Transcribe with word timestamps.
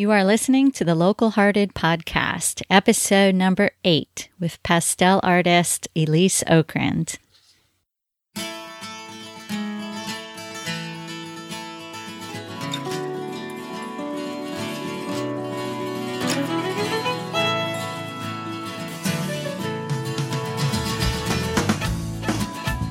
You 0.00 0.12
are 0.12 0.24
listening 0.24 0.70
to 0.72 0.84
the 0.86 0.94
Local 0.94 1.28
Hearted 1.28 1.74
Podcast, 1.74 2.62
episode 2.70 3.34
number 3.34 3.72
eight, 3.84 4.30
with 4.40 4.62
pastel 4.62 5.20
artist 5.22 5.88
Elise 5.94 6.42
Okrend. 6.44 7.18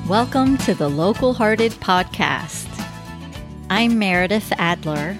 Welcome 0.08 0.58
to 0.58 0.74
the 0.74 0.88
Local 0.88 1.34
Hearted 1.34 1.72
Podcast. 1.72 2.68
I'm 3.68 3.98
Meredith 3.98 4.52
Adler, 4.58 5.18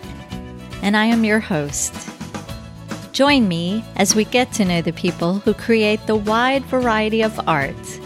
and 0.83 0.97
I 0.97 1.07
am 1.07 1.25
your 1.25 1.41
host. 1.41 1.95
Join 3.13 3.49
me 3.49 3.85
as 3.97 4.15
we 4.15 4.25
get 4.25 4.53
to 4.53 4.65
know 4.65 4.83
the 4.83 4.93
people 4.93 5.35
who 5.41 5.53
create 5.53 6.07
the 6.07 6.17
wide 6.17 6.65
variety 6.67 7.23
of 7.23 7.49
art 7.49 8.01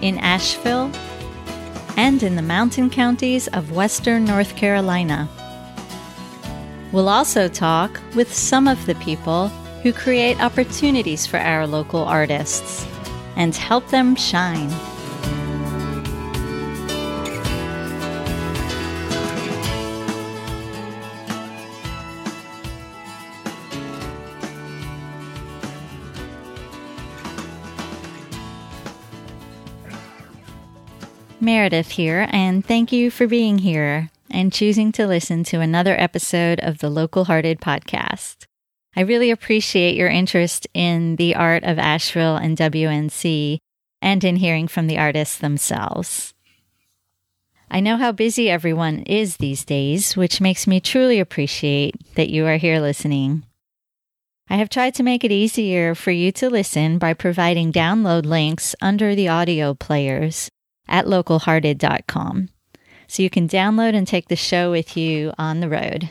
in 0.00 0.18
Asheville 0.18 0.90
and 1.96 2.22
in 2.22 2.36
the 2.36 2.42
mountain 2.42 2.90
counties 2.90 3.48
of 3.48 3.72
western 3.72 4.24
North 4.24 4.56
Carolina. 4.56 5.28
We'll 6.92 7.08
also 7.08 7.48
talk 7.48 8.00
with 8.14 8.32
some 8.32 8.66
of 8.66 8.86
the 8.86 8.94
people 8.96 9.48
who 9.82 9.92
create 9.92 10.40
opportunities 10.40 11.26
for 11.26 11.38
our 11.38 11.66
local 11.66 12.04
artists 12.04 12.86
and 13.36 13.54
help 13.54 13.88
them 13.88 14.16
shine. 14.16 14.70
Meredith 31.48 31.92
here, 31.92 32.28
and 32.30 32.62
thank 32.62 32.92
you 32.92 33.10
for 33.10 33.26
being 33.26 33.56
here 33.56 34.10
and 34.30 34.52
choosing 34.52 34.92
to 34.92 35.06
listen 35.06 35.44
to 35.44 35.60
another 35.60 35.98
episode 35.98 36.60
of 36.60 36.76
the 36.76 36.90
Local 36.90 37.24
Hearted 37.24 37.58
podcast. 37.58 38.44
I 38.94 39.00
really 39.00 39.30
appreciate 39.30 39.96
your 39.96 40.10
interest 40.10 40.66
in 40.74 41.16
the 41.16 41.34
art 41.34 41.64
of 41.64 41.78
Asheville 41.78 42.36
and 42.36 42.54
WNC 42.54 43.56
and 44.02 44.24
in 44.24 44.36
hearing 44.36 44.68
from 44.68 44.88
the 44.88 44.98
artists 44.98 45.38
themselves. 45.38 46.34
I 47.70 47.80
know 47.80 47.96
how 47.96 48.12
busy 48.12 48.50
everyone 48.50 48.98
is 49.04 49.38
these 49.38 49.64
days, 49.64 50.18
which 50.18 50.42
makes 50.42 50.66
me 50.66 50.80
truly 50.80 51.18
appreciate 51.18 52.14
that 52.16 52.28
you 52.28 52.44
are 52.44 52.58
here 52.58 52.78
listening. 52.78 53.42
I 54.50 54.56
have 54.56 54.68
tried 54.68 54.94
to 54.96 55.02
make 55.02 55.24
it 55.24 55.32
easier 55.32 55.94
for 55.94 56.10
you 56.10 56.30
to 56.32 56.50
listen 56.50 56.98
by 56.98 57.14
providing 57.14 57.72
download 57.72 58.26
links 58.26 58.74
under 58.82 59.14
the 59.14 59.28
audio 59.28 59.72
players 59.72 60.50
at 60.88 61.06
localhearted.com. 61.06 62.48
So 63.06 63.22
you 63.22 63.30
can 63.30 63.48
download 63.48 63.94
and 63.94 64.06
take 64.06 64.28
the 64.28 64.36
show 64.36 64.70
with 64.70 64.96
you 64.96 65.32
on 65.38 65.60
the 65.60 65.68
road. 65.68 66.10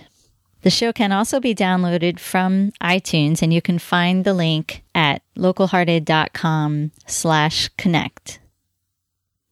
The 0.61 0.71
show 0.71 0.91
can 0.91 1.11
also 1.11 1.39
be 1.39 1.53
downloaded 1.53 2.19
from 2.19 2.71
iTunes 2.81 3.41
and 3.41 3.53
you 3.53 3.61
can 3.61 3.79
find 3.79 4.25
the 4.25 4.33
link 4.33 4.83
at 4.95 5.21
localhearted.com 5.37 6.91
slash 7.05 7.69
connect. 7.77 8.39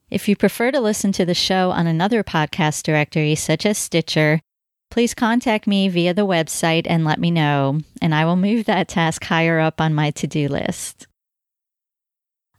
If 0.10 0.28
you 0.28 0.36
prefer 0.36 0.72
to 0.72 0.80
listen 0.80 1.12
to 1.14 1.26
the 1.26 1.34
show 1.34 1.72
on 1.72 1.88
another 1.88 2.24
podcast 2.24 2.84
directory 2.84 3.36
such 3.36 3.66
as 3.66 3.78
Stitcher, 3.78 4.42
please 4.90 5.14
contact 5.14 5.68
me 5.68 5.90
via 5.90 6.14
the 6.14 6.26
website 6.26 6.86
and 6.86 7.06
let 7.06 7.20
me 7.20 7.32
know, 7.32 7.80
and 8.02 8.14
I 8.14 8.26
will 8.26 8.36
move 8.36 8.66
that 8.66 8.88
task 8.88 9.24
higher 9.24 9.60
up 9.60 9.82
on 9.82 9.94
my 9.94 10.12
to-do 10.12 10.48
list. 10.48 11.08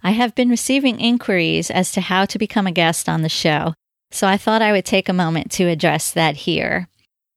I 0.06 0.10
have 0.10 0.36
been 0.36 0.50
receiving 0.50 1.00
inquiries 1.00 1.68
as 1.68 1.90
to 1.90 2.00
how 2.00 2.26
to 2.26 2.38
become 2.38 2.68
a 2.68 2.70
guest 2.70 3.08
on 3.08 3.22
the 3.22 3.28
show, 3.28 3.74
so 4.12 4.28
I 4.28 4.36
thought 4.36 4.62
I 4.62 4.70
would 4.70 4.84
take 4.84 5.08
a 5.08 5.12
moment 5.12 5.50
to 5.52 5.66
address 5.66 6.12
that 6.12 6.36
here. 6.36 6.86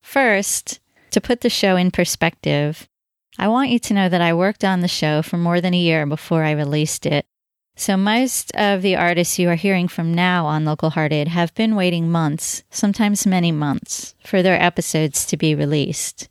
First, 0.04 0.80
to 1.10 1.20
put 1.20 1.42
the 1.42 1.50
show 1.50 1.78
in 1.78 1.90
perspective, 1.90 2.88
I 3.40 3.48
want 3.48 3.72
you 3.72 3.80
to 3.80 3.94
know 3.96 4.08
that 4.08 4.22
I 4.22 4.36
worked 4.36 4.64
on 4.64 4.82
the 4.82 4.88
show 4.88 5.24
for 5.24 5.38
more 5.38 5.60
than 5.60 5.74
a 5.74 5.80
year 5.80 6.06
before 6.06 6.44
I 6.44 6.52
released 6.52 7.08
it. 7.08 7.26
So, 7.76 7.98
most 7.98 8.56
of 8.56 8.84
the 8.84 8.96
artists 8.96 9.40
you 9.40 9.50
are 9.50 9.56
hearing 9.56 9.88
from 9.88 10.14
now 10.14 10.46
on 10.46 10.64
Local 10.64 10.92
Hearted 10.92 11.28
have 11.28 11.56
been 11.56 11.76
waiting 11.76 12.12
months, 12.12 12.62
sometimes 12.70 13.26
many 13.26 13.52
months, 13.52 14.14
for 14.24 14.44
their 14.44 14.62
episodes 14.62 15.26
to 15.26 15.38
be 15.38 15.56
released. 15.56 16.30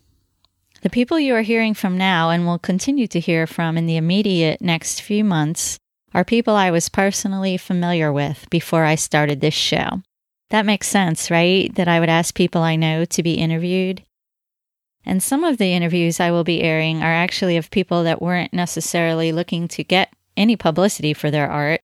The 0.82 0.90
people 0.90 1.18
you 1.18 1.34
are 1.34 1.42
hearing 1.42 1.74
from 1.74 1.98
now 1.98 2.30
and 2.30 2.46
will 2.46 2.60
continue 2.60 3.08
to 3.08 3.18
hear 3.18 3.48
from 3.48 3.76
in 3.76 3.86
the 3.86 3.96
immediate 3.96 4.60
next 4.60 5.02
few 5.02 5.24
months 5.24 5.80
are 6.14 6.24
people 6.24 6.54
I 6.54 6.70
was 6.70 6.88
personally 6.88 7.56
familiar 7.56 8.12
with 8.12 8.46
before 8.50 8.84
I 8.84 8.94
started 8.94 9.40
this 9.40 9.54
show. 9.54 10.02
That 10.50 10.66
makes 10.66 10.88
sense, 10.88 11.30
right? 11.30 11.74
That 11.74 11.88
I 11.88 12.00
would 12.00 12.08
ask 12.08 12.34
people 12.34 12.62
I 12.62 12.76
know 12.76 13.04
to 13.04 13.22
be 13.22 13.34
interviewed. 13.34 14.02
And 15.04 15.22
some 15.22 15.44
of 15.44 15.58
the 15.58 15.72
interviews 15.72 16.20
I 16.20 16.30
will 16.30 16.44
be 16.44 16.62
airing 16.62 17.02
are 17.02 17.12
actually 17.12 17.56
of 17.56 17.70
people 17.70 18.02
that 18.04 18.22
weren't 18.22 18.52
necessarily 18.52 19.32
looking 19.32 19.68
to 19.68 19.84
get 19.84 20.12
any 20.36 20.56
publicity 20.56 21.12
for 21.14 21.30
their 21.30 21.50
art, 21.50 21.80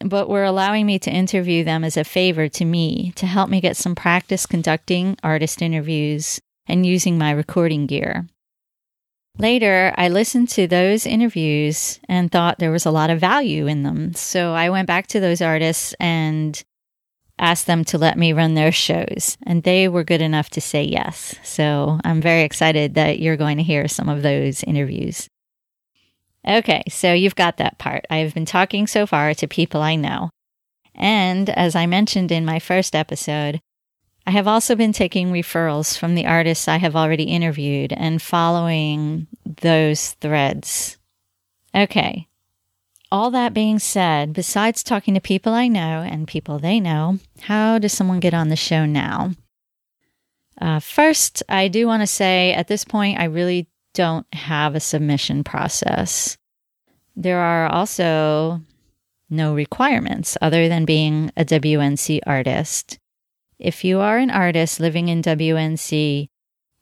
but 0.00 0.28
were 0.28 0.44
allowing 0.44 0.86
me 0.86 0.98
to 1.00 1.10
interview 1.10 1.64
them 1.64 1.84
as 1.84 1.96
a 1.96 2.04
favor 2.04 2.48
to 2.48 2.64
me 2.64 3.12
to 3.16 3.26
help 3.26 3.48
me 3.48 3.60
get 3.60 3.76
some 3.76 3.94
practice 3.94 4.46
conducting 4.46 5.16
artist 5.22 5.62
interviews 5.62 6.40
and 6.66 6.84
using 6.84 7.16
my 7.16 7.30
recording 7.30 7.86
gear. 7.86 8.26
Later, 9.38 9.92
I 9.96 10.08
listened 10.08 10.48
to 10.50 10.66
those 10.66 11.06
interviews 11.06 12.00
and 12.08 12.32
thought 12.32 12.58
there 12.58 12.70
was 12.70 12.86
a 12.86 12.90
lot 12.90 13.10
of 13.10 13.20
value 13.20 13.66
in 13.66 13.82
them. 13.82 14.14
So 14.14 14.54
I 14.54 14.70
went 14.70 14.86
back 14.86 15.08
to 15.08 15.20
those 15.20 15.42
artists 15.42 15.94
and 16.00 16.62
asked 17.38 17.66
them 17.66 17.84
to 17.84 17.98
let 17.98 18.16
me 18.16 18.32
run 18.32 18.54
their 18.54 18.72
shows. 18.72 19.36
And 19.42 19.62
they 19.62 19.88
were 19.88 20.04
good 20.04 20.22
enough 20.22 20.48
to 20.50 20.60
say 20.62 20.84
yes. 20.84 21.34
So 21.42 22.00
I'm 22.02 22.22
very 22.22 22.42
excited 22.42 22.94
that 22.94 23.18
you're 23.18 23.36
going 23.36 23.58
to 23.58 23.62
hear 23.62 23.88
some 23.88 24.08
of 24.08 24.22
those 24.22 24.62
interviews. 24.64 25.28
Okay, 26.48 26.82
so 26.88 27.12
you've 27.12 27.34
got 27.34 27.58
that 27.58 27.78
part. 27.78 28.06
I 28.08 28.18
have 28.18 28.32
been 28.32 28.46
talking 28.46 28.86
so 28.86 29.06
far 29.06 29.34
to 29.34 29.48
people 29.48 29.82
I 29.82 29.96
know. 29.96 30.30
And 30.94 31.50
as 31.50 31.76
I 31.76 31.84
mentioned 31.84 32.32
in 32.32 32.46
my 32.46 32.58
first 32.58 32.94
episode, 32.94 33.60
I 34.26 34.32
have 34.32 34.48
also 34.48 34.74
been 34.74 34.92
taking 34.92 35.28
referrals 35.32 35.96
from 35.96 36.16
the 36.16 36.26
artists 36.26 36.66
I 36.66 36.78
have 36.78 36.96
already 36.96 37.24
interviewed 37.24 37.92
and 37.92 38.20
following 38.20 39.28
those 39.44 40.12
threads. 40.14 40.98
Okay. 41.72 42.26
All 43.12 43.30
that 43.30 43.54
being 43.54 43.78
said, 43.78 44.32
besides 44.32 44.82
talking 44.82 45.14
to 45.14 45.20
people 45.20 45.52
I 45.52 45.68
know 45.68 46.02
and 46.02 46.26
people 46.26 46.58
they 46.58 46.80
know, 46.80 47.20
how 47.42 47.78
does 47.78 47.92
someone 47.92 48.18
get 48.18 48.34
on 48.34 48.48
the 48.48 48.56
show 48.56 48.84
now? 48.84 49.30
Uh, 50.60 50.80
first, 50.80 51.44
I 51.48 51.68
do 51.68 51.86
want 51.86 52.02
to 52.02 52.06
say 52.08 52.52
at 52.52 52.66
this 52.66 52.84
point, 52.84 53.20
I 53.20 53.24
really 53.24 53.68
don't 53.94 54.26
have 54.34 54.74
a 54.74 54.80
submission 54.80 55.44
process. 55.44 56.36
There 57.14 57.38
are 57.38 57.68
also 57.68 58.60
no 59.30 59.54
requirements 59.54 60.36
other 60.42 60.68
than 60.68 60.84
being 60.84 61.30
a 61.36 61.44
WNC 61.44 62.20
artist. 62.26 62.98
If 63.58 63.84
you 63.84 64.00
are 64.00 64.18
an 64.18 64.30
artist 64.30 64.80
living 64.80 65.08
in 65.08 65.22
WNC, 65.22 66.28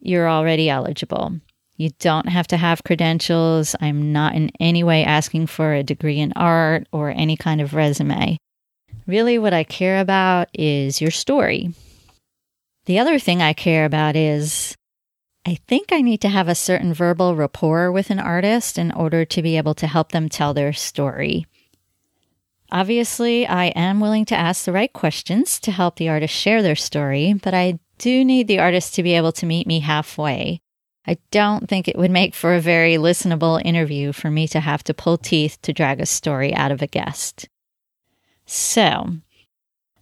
you're 0.00 0.28
already 0.28 0.68
eligible. 0.68 1.40
You 1.76 1.90
don't 1.98 2.28
have 2.28 2.46
to 2.48 2.56
have 2.56 2.84
credentials. 2.84 3.74
I'm 3.80 4.12
not 4.12 4.34
in 4.34 4.50
any 4.60 4.84
way 4.84 5.04
asking 5.04 5.46
for 5.46 5.72
a 5.72 5.82
degree 5.82 6.20
in 6.20 6.32
art 6.34 6.86
or 6.92 7.10
any 7.10 7.36
kind 7.36 7.60
of 7.60 7.74
resume. 7.74 8.38
Really, 9.06 9.38
what 9.38 9.52
I 9.52 9.64
care 9.64 10.00
about 10.00 10.48
is 10.54 11.00
your 11.00 11.10
story. 11.10 11.72
The 12.86 12.98
other 12.98 13.18
thing 13.18 13.40
I 13.40 13.52
care 13.52 13.84
about 13.84 14.16
is 14.16 14.76
I 15.46 15.56
think 15.68 15.92
I 15.92 16.00
need 16.00 16.20
to 16.22 16.28
have 16.28 16.48
a 16.48 16.54
certain 16.54 16.94
verbal 16.94 17.36
rapport 17.36 17.92
with 17.92 18.10
an 18.10 18.18
artist 18.18 18.78
in 18.78 18.90
order 18.92 19.24
to 19.26 19.42
be 19.42 19.56
able 19.56 19.74
to 19.74 19.86
help 19.86 20.12
them 20.12 20.28
tell 20.28 20.54
their 20.54 20.72
story. 20.72 21.46
Obviously, 22.74 23.46
I 23.46 23.66
am 23.66 24.00
willing 24.00 24.24
to 24.24 24.36
ask 24.36 24.64
the 24.64 24.72
right 24.72 24.92
questions 24.92 25.60
to 25.60 25.70
help 25.70 25.94
the 25.94 26.08
artist 26.08 26.34
share 26.34 26.60
their 26.60 26.74
story, 26.74 27.32
but 27.32 27.54
I 27.54 27.78
do 27.98 28.24
need 28.24 28.48
the 28.48 28.58
artist 28.58 28.96
to 28.96 29.04
be 29.04 29.14
able 29.14 29.30
to 29.30 29.46
meet 29.46 29.68
me 29.68 29.78
halfway. 29.78 30.58
I 31.06 31.18
don't 31.30 31.68
think 31.68 31.86
it 31.86 31.96
would 31.96 32.10
make 32.10 32.34
for 32.34 32.52
a 32.52 32.60
very 32.60 32.94
listenable 32.94 33.64
interview 33.64 34.10
for 34.10 34.28
me 34.28 34.48
to 34.48 34.58
have 34.58 34.82
to 34.84 34.92
pull 34.92 35.18
teeth 35.18 35.56
to 35.62 35.72
drag 35.72 36.00
a 36.00 36.06
story 36.06 36.52
out 36.52 36.72
of 36.72 36.82
a 36.82 36.88
guest. 36.88 37.48
So, 38.44 39.18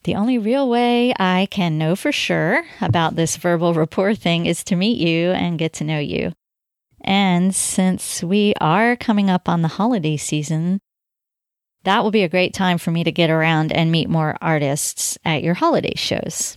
the 0.04 0.14
only 0.14 0.38
real 0.38 0.66
way 0.66 1.12
I 1.18 1.48
can 1.50 1.76
know 1.76 1.94
for 1.94 2.10
sure 2.10 2.64
about 2.80 3.16
this 3.16 3.36
verbal 3.36 3.74
rapport 3.74 4.14
thing 4.14 4.46
is 4.46 4.64
to 4.64 4.76
meet 4.76 4.96
you 4.96 5.32
and 5.32 5.58
get 5.58 5.74
to 5.74 5.84
know 5.84 5.98
you. 5.98 6.32
And 7.02 7.54
since 7.54 8.22
we 8.22 8.54
are 8.62 8.96
coming 8.96 9.28
up 9.28 9.46
on 9.46 9.60
the 9.60 9.68
holiday 9.68 10.16
season, 10.16 10.80
that 11.84 12.02
will 12.02 12.10
be 12.10 12.22
a 12.22 12.28
great 12.28 12.54
time 12.54 12.78
for 12.78 12.90
me 12.90 13.04
to 13.04 13.12
get 13.12 13.30
around 13.30 13.72
and 13.72 13.90
meet 13.90 14.08
more 14.08 14.36
artists 14.40 15.18
at 15.24 15.42
your 15.42 15.54
holiday 15.54 15.94
shows. 15.96 16.56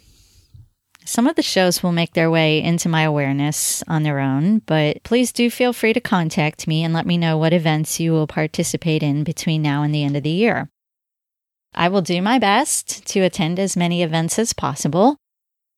Some 1.07 1.27
of 1.27 1.35
the 1.35 1.43
shows 1.43 1.83
will 1.83 1.91
make 1.91 2.13
their 2.13 2.31
way 2.31 2.61
into 2.63 2.89
my 2.89 3.03
awareness 3.03 3.83
on 3.87 4.01
their 4.01 4.19
own, 4.19 4.59
but 4.65 5.03
please 5.03 5.31
do 5.31 5.51
feel 5.51 5.71
free 5.71 5.93
to 5.93 5.99
contact 5.99 6.67
me 6.67 6.83
and 6.83 6.95
let 6.95 7.05
me 7.05 7.17
know 7.17 7.37
what 7.37 7.53
events 7.53 7.99
you 7.99 8.11
will 8.11 8.25
participate 8.25 9.03
in 9.03 9.23
between 9.23 9.61
now 9.61 9.83
and 9.83 9.93
the 9.93 10.03
end 10.03 10.17
of 10.17 10.23
the 10.23 10.31
year. 10.31 10.67
I 11.75 11.89
will 11.89 12.01
do 12.01 12.21
my 12.23 12.39
best 12.39 13.05
to 13.07 13.19
attend 13.19 13.59
as 13.59 13.77
many 13.77 14.01
events 14.01 14.39
as 14.39 14.53
possible, 14.53 15.17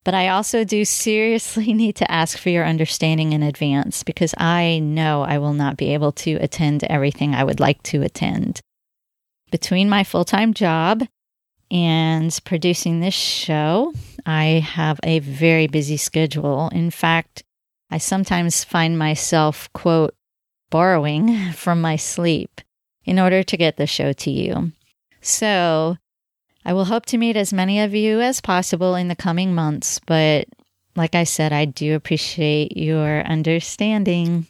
but 0.06 0.14
I 0.14 0.30
also 0.30 0.64
do 0.64 0.86
seriously 0.86 1.74
need 1.74 1.98
to 1.98 2.10
ask 2.10 2.38
for 2.38 2.50
your 2.50 2.66
understanding 2.66 3.34
in 3.34 3.44
advance 3.44 4.04
because 4.04 4.34
I 4.38 4.80
know 4.80 5.24
I 5.24 5.40
will 5.40 5.54
not 5.54 5.76
be 5.76 5.94
able 5.94 6.14
to 6.14 6.36
attend 6.36 6.86
everything 6.86 7.36
I 7.36 7.44
would 7.44 7.60
like 7.60 7.84
to 7.84 8.02
attend. 8.02 8.62
Between 9.52 9.90
my 9.90 10.04
full 10.04 10.26
time 10.26 10.54
job 10.54 11.04
and 11.72 12.38
producing 12.46 13.00
this 13.00 13.14
show, 13.14 13.94
I 14.26 14.66
have 14.66 15.00
a 15.04 15.20
very 15.20 15.68
busy 15.68 15.98
schedule. 15.98 16.70
In 16.70 16.92
fact, 16.92 17.44
I 17.90 17.98
sometimes 17.98 18.64
find 18.64 18.98
myself, 18.98 19.72
quote, 19.74 20.16
borrowing 20.70 21.52
from 21.54 21.82
my 21.82 21.96
sleep 21.96 22.62
in 23.06 23.20
order 23.20 23.44
to 23.44 23.58
get 23.58 23.78
the 23.78 23.88
show 23.88 24.12
to 24.14 24.32
you. 24.32 24.74
So 25.22 25.98
I 26.66 26.74
will 26.74 26.86
hope 26.86 27.06
to 27.08 27.18
meet 27.18 27.38
as 27.38 27.54
many 27.54 27.80
of 27.80 27.96
you 27.96 28.20
as 28.20 28.42
possible 28.42 28.96
in 28.96 29.08
the 29.08 29.16
coming 29.16 29.56
months, 29.56 30.00
but 30.06 30.48
like 30.98 31.16
I 31.16 31.24
said, 31.24 31.54
I 31.54 31.66
do 31.66 31.96
appreciate 31.96 32.76
your 32.76 33.22
understanding. 33.22 34.48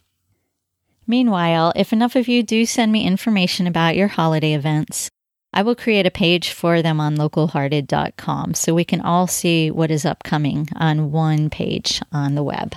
Meanwhile, 1.07 1.71
if 1.75 1.94
enough 1.94 2.18
of 2.18 2.27
you 2.27 2.44
do 2.44 2.65
send 2.65 2.92
me 2.92 3.06
information 3.06 3.65
about 3.65 3.95
your 3.95 4.09
holiday 4.09 4.54
events, 4.54 5.09
I 5.54 5.63
will 5.63 5.75
create 5.75 6.06
a 6.06 6.12
page 6.12 6.51
for 6.51 6.81
them 6.81 7.00
on 7.00 7.15
localhearted.com 7.15 8.54
so 8.54 8.74
we 8.74 8.83
can 8.83 9.00
all 9.00 9.25
see 9.25 9.71
what 9.71 9.89
is 9.89 10.06
upcoming 10.06 10.68
on 10.75 11.12
one 11.12 11.50
page 11.50 12.01
on 12.12 12.36
the 12.36 12.44
web. 12.44 12.75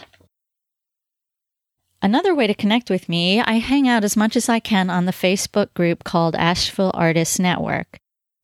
Another 2.01 2.35
way 2.35 2.47
to 2.47 2.55
connect 2.55 2.89
with 2.89 3.09
me, 3.09 3.41
I 3.41 3.55
hang 3.55 3.87
out 3.87 4.05
as 4.05 4.17
much 4.17 4.37
as 4.37 4.49
I 4.49 4.61
can 4.61 4.89
on 4.89 5.05
the 5.05 5.13
Facebook 5.13 5.75
group 5.75 6.05
called 6.05 6.35
Asheville 6.37 6.93
Artists 6.95 7.39
Network. 7.39 7.99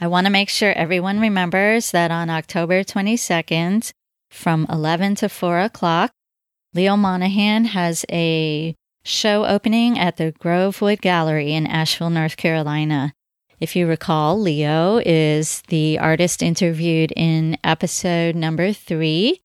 I 0.00 0.06
want 0.06 0.26
to 0.26 0.30
make 0.30 0.48
sure 0.48 0.72
everyone 0.74 1.18
remembers 1.18 1.90
that 1.90 2.12
on 2.12 2.30
October 2.30 2.84
22nd, 2.84 3.90
from 4.30 4.64
11 4.70 5.16
to 5.16 5.28
4 5.28 5.62
o'clock, 5.62 6.12
Leo 6.72 6.96
Monahan 6.96 7.64
has 7.64 8.04
a 8.12 8.76
show 9.02 9.44
opening 9.44 9.98
at 9.98 10.18
the 10.18 10.30
Grovewood 10.38 11.00
Gallery 11.00 11.52
in 11.52 11.66
Asheville, 11.66 12.10
North 12.10 12.36
Carolina. 12.36 13.12
If 13.58 13.74
you 13.74 13.86
recall, 13.86 14.38
Leo 14.38 15.00
is 15.04 15.62
the 15.68 15.98
artist 15.98 16.42
interviewed 16.42 17.12
in 17.16 17.56
episode 17.64 18.36
number 18.36 18.72
three. 18.72 19.40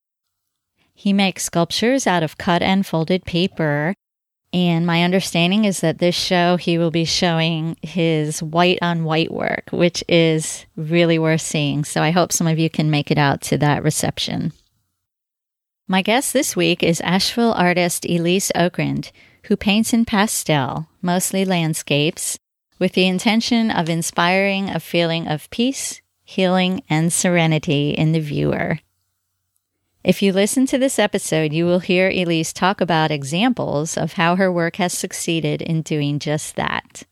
He 0.94 1.14
makes 1.14 1.46
sculptures 1.46 2.06
out 2.06 2.22
of 2.22 2.38
cut 2.38 2.62
and 2.62 2.86
folded 2.86 3.24
paper. 3.24 3.94
And 4.54 4.86
my 4.86 5.04
understanding 5.04 5.64
is 5.64 5.80
that 5.80 6.00
this 6.00 6.14
show, 6.14 6.58
he 6.58 6.78
will 6.78 6.92
be 6.92 7.06
showing 7.06 7.78
his 7.82 8.44
white 8.44 8.80
on 8.82 9.06
white 9.06 9.32
work, 9.32 9.70
which 9.72 10.04
is 10.10 10.66
really 10.76 11.18
worth 11.18 11.40
seeing. 11.40 11.86
So 11.86 12.04
I 12.04 12.12
hope 12.12 12.34
some 12.34 12.48
of 12.48 12.60
you 12.60 12.70
can 12.70 12.92
make 12.92 13.12
it 13.12 13.18
out 13.18 13.40
to 13.44 13.58
that 13.60 13.82
reception. 13.82 14.52
My 15.88 16.02
guest 16.02 16.34
this 16.34 16.54
week 16.54 16.84
is 16.84 17.00
Asheville 17.02 17.54
artist 17.54 18.06
Elise 18.06 18.52
Okrend, 18.56 19.12
who 19.46 19.56
paints 19.56 19.94
in 19.94 20.04
pastel, 20.04 20.90
mostly 21.02 21.46
landscapes, 21.46 22.38
with 22.82 22.94
the 22.94 23.06
intention 23.06 23.70
of 23.70 23.88
inspiring 23.88 24.68
a 24.68 24.80
feeling 24.80 25.28
of 25.28 25.48
peace, 25.52 26.02
healing, 26.24 26.82
and 26.90 27.14
serenity 27.14 27.92
in 27.92 28.12
the 28.12 28.20
viewer. 28.20 28.80
If 30.04 30.24
you 30.24 30.34
listen 30.34 30.66
to 30.66 30.80
this 30.80 30.98
episode, 30.98 31.54
you 31.54 31.66
will 31.66 31.78
hear 31.78 32.10
Elise 32.10 32.52
talk 32.52 32.82
about 32.82 33.12
examples 33.12 33.98
of 33.98 34.14
how 34.14 34.36
her 34.36 34.52
work 34.52 34.78
has 34.78 34.94
succeeded 34.94 35.62
in 35.62 35.84
doing 35.84 36.18
just 36.18 36.56
that. 36.56 37.04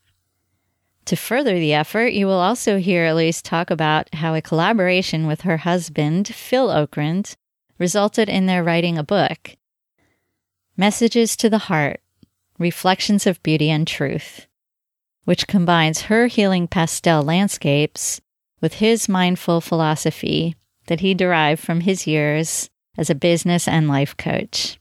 To 1.04 1.14
further 1.14 1.54
the 1.54 1.72
effort, 1.72 2.14
you 2.14 2.26
will 2.26 2.40
also 2.40 2.78
hear 2.78 3.06
Elise 3.06 3.40
talk 3.40 3.70
about 3.70 4.12
how 4.16 4.34
a 4.34 4.42
collaboration 4.42 5.28
with 5.28 5.42
her 5.42 5.58
husband, 5.58 6.26
Phil 6.26 6.66
Okrend, 6.66 7.36
resulted 7.78 8.28
in 8.28 8.46
their 8.46 8.64
writing 8.64 8.98
a 8.98 9.04
book 9.04 9.56
Messages 10.76 11.36
to 11.36 11.48
the 11.48 11.58
Heart 11.58 12.00
Reflections 12.58 13.24
of 13.24 13.40
Beauty 13.44 13.70
and 13.70 13.86
Truth, 13.86 14.48
which 15.24 15.46
combines 15.46 16.02
her 16.02 16.26
healing 16.26 16.66
pastel 16.66 17.22
landscapes 17.22 18.20
with 18.60 18.74
his 18.74 19.08
mindful 19.08 19.60
philosophy 19.60 20.56
that 20.86 21.00
he 21.00 21.14
derived 21.14 21.62
from 21.62 21.80
his 21.80 22.06
years 22.06 22.68
as 22.98 23.10
a 23.10 23.14
business 23.14 23.68
and 23.68 23.88
life 23.88 24.16
coach. 24.16 24.78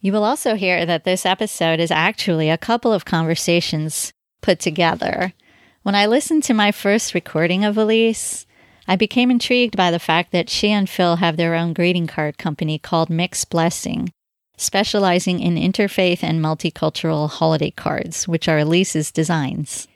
You 0.00 0.12
will 0.12 0.24
also 0.24 0.54
hear 0.54 0.86
that 0.86 1.04
this 1.04 1.26
episode 1.26 1.78
is 1.78 1.90
actually 1.90 2.48
a 2.48 2.56
couple 2.56 2.92
of 2.92 3.04
conversations 3.04 4.12
put 4.40 4.58
together. 4.58 5.34
When 5.82 5.94
I 5.94 6.06
listened 6.06 6.42
to 6.44 6.54
my 6.54 6.72
first 6.72 7.14
recording 7.14 7.64
of 7.64 7.76
Elise, 7.76 8.46
I 8.88 8.96
became 8.96 9.30
intrigued 9.30 9.76
by 9.76 9.90
the 9.90 9.98
fact 9.98 10.32
that 10.32 10.48
she 10.48 10.70
and 10.70 10.88
Phil 10.88 11.16
have 11.16 11.36
their 11.36 11.54
own 11.54 11.74
greeting 11.74 12.06
card 12.06 12.38
company 12.38 12.78
called 12.78 13.10
Mixed 13.10 13.50
Blessing, 13.50 14.12
specializing 14.60 15.40
in 15.40 15.54
interfaith 15.54 16.22
and 16.22 16.40
multicultural 16.44 17.30
holiday 17.30 17.70
cards, 17.70 18.28
which 18.28 18.46
are 18.46 18.58
Elise's 18.58 19.10
designs. 19.10 19.88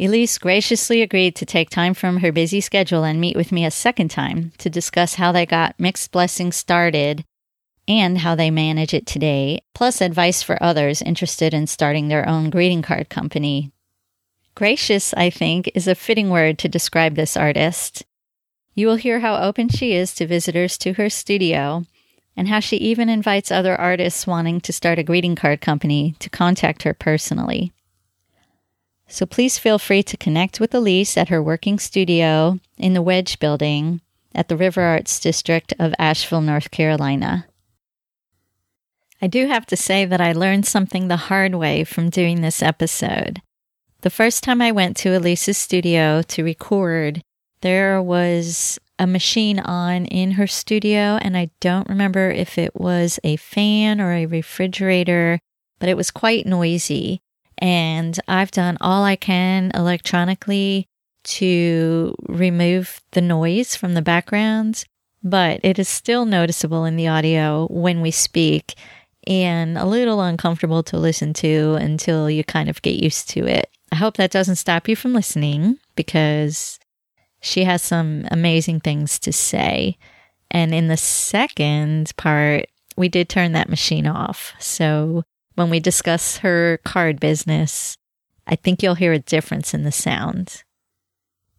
Elise 0.00 0.36
graciously 0.38 1.00
agreed 1.00 1.36
to 1.36 1.46
take 1.46 1.70
time 1.70 1.94
from 1.94 2.16
her 2.16 2.32
busy 2.32 2.60
schedule 2.60 3.04
and 3.04 3.20
meet 3.20 3.36
with 3.36 3.52
me 3.52 3.64
a 3.64 3.70
second 3.70 4.10
time 4.10 4.50
to 4.58 4.68
discuss 4.68 5.14
how 5.14 5.30
they 5.30 5.46
got 5.46 5.78
Mixed 5.78 6.10
Blessings 6.10 6.56
started 6.56 7.24
and 7.86 8.18
how 8.18 8.34
they 8.34 8.50
manage 8.50 8.92
it 8.92 9.06
today, 9.06 9.60
plus 9.74 10.00
advice 10.00 10.42
for 10.42 10.60
others 10.60 11.00
interested 11.00 11.54
in 11.54 11.68
starting 11.68 12.08
their 12.08 12.28
own 12.28 12.50
greeting 12.50 12.82
card 12.82 13.08
company. 13.08 13.70
Gracious, 14.56 15.14
I 15.14 15.30
think, 15.30 15.70
is 15.74 15.86
a 15.86 15.94
fitting 15.94 16.30
word 16.30 16.58
to 16.58 16.68
describe 16.68 17.14
this 17.14 17.36
artist. 17.36 18.04
You 18.74 18.88
will 18.88 18.96
hear 18.96 19.20
how 19.20 19.36
open 19.36 19.68
she 19.68 19.92
is 19.92 20.14
to 20.16 20.26
visitors 20.26 20.76
to 20.78 20.94
her 20.94 21.08
studio 21.08 21.84
and 22.36 22.48
how 22.48 22.60
she 22.60 22.76
even 22.76 23.08
invites 23.08 23.50
other 23.50 23.76
artists 23.76 24.26
wanting 24.26 24.60
to 24.60 24.72
start 24.72 24.98
a 24.98 25.02
greeting 25.04 25.36
card 25.36 25.60
company 25.60 26.14
to 26.18 26.30
contact 26.30 26.82
her 26.82 26.94
personally. 26.94 27.72
So 29.06 29.26
please 29.26 29.58
feel 29.58 29.78
free 29.78 30.02
to 30.02 30.16
connect 30.16 30.60
with 30.60 30.74
Elise 30.74 31.16
at 31.16 31.28
her 31.28 31.42
working 31.42 31.78
studio 31.78 32.58
in 32.76 32.94
the 32.94 33.02
Wedge 33.02 33.38
Building 33.38 34.00
at 34.34 34.48
the 34.48 34.56
River 34.56 34.82
Arts 34.82 35.20
District 35.20 35.72
of 35.78 35.94
Asheville, 35.98 36.40
North 36.40 36.70
Carolina. 36.70 37.46
I 39.22 39.26
do 39.26 39.46
have 39.46 39.66
to 39.66 39.76
say 39.76 40.04
that 40.04 40.20
I 40.20 40.32
learned 40.32 40.66
something 40.66 41.08
the 41.08 41.16
hard 41.16 41.54
way 41.54 41.84
from 41.84 42.10
doing 42.10 42.40
this 42.40 42.62
episode. 42.62 43.40
The 44.00 44.10
first 44.10 44.42
time 44.42 44.60
I 44.60 44.72
went 44.72 44.96
to 44.98 45.14
Elise's 45.14 45.56
studio 45.56 46.20
to 46.22 46.44
record, 46.44 47.22
there 47.60 48.02
was 48.02 48.78
a 48.98 49.06
machine 49.06 49.58
on 49.58 50.06
in 50.06 50.32
her 50.32 50.46
studio, 50.46 51.18
and 51.20 51.36
I 51.36 51.50
don't 51.60 51.88
remember 51.88 52.30
if 52.30 52.58
it 52.58 52.74
was 52.74 53.18
a 53.24 53.36
fan 53.36 54.00
or 54.00 54.12
a 54.12 54.26
refrigerator, 54.26 55.40
but 55.78 55.88
it 55.88 55.96
was 55.96 56.10
quite 56.10 56.46
noisy. 56.46 57.20
And 57.58 58.18
I've 58.28 58.50
done 58.50 58.76
all 58.80 59.04
I 59.04 59.16
can 59.16 59.70
electronically 59.74 60.86
to 61.24 62.14
remove 62.28 63.00
the 63.12 63.20
noise 63.20 63.74
from 63.76 63.94
the 63.94 64.02
background, 64.02 64.84
but 65.22 65.60
it 65.62 65.78
is 65.78 65.88
still 65.88 66.24
noticeable 66.26 66.84
in 66.84 66.96
the 66.96 67.08
audio 67.08 67.66
when 67.70 68.00
we 68.00 68.10
speak. 68.10 68.74
and 69.26 69.78
a 69.78 69.86
little 69.86 70.20
uncomfortable 70.20 70.82
to 70.84 70.98
listen 70.98 71.32
to 71.32 71.74
until 71.80 72.28
you 72.28 72.44
kind 72.44 72.68
of 72.68 72.82
get 72.82 73.02
used 73.02 73.30
to 73.30 73.46
it. 73.46 73.70
I 73.92 73.96
hope 73.96 74.16
that 74.16 74.30
doesn't 74.30 74.56
stop 74.56 74.88
you 74.88 74.96
from 74.96 75.12
listening 75.14 75.78
because 75.96 76.78
she 77.44 77.64
has 77.64 77.82
some 77.82 78.26
amazing 78.30 78.80
things 78.80 79.18
to 79.20 79.32
say. 79.32 79.98
And 80.50 80.74
in 80.74 80.88
the 80.88 80.96
second 80.96 82.12
part, 82.16 82.66
we 82.96 83.08
did 83.08 83.28
turn 83.28 83.52
that 83.52 83.68
machine 83.68 84.06
off. 84.06 84.54
So 84.58 85.24
when 85.54 85.68
we 85.68 85.78
discuss 85.78 86.38
her 86.38 86.78
card 86.84 87.20
business, 87.20 87.96
I 88.46 88.56
think 88.56 88.82
you'll 88.82 88.94
hear 88.94 89.12
a 89.12 89.18
difference 89.18 89.74
in 89.74 89.84
the 89.84 89.92
sound. 89.92 90.62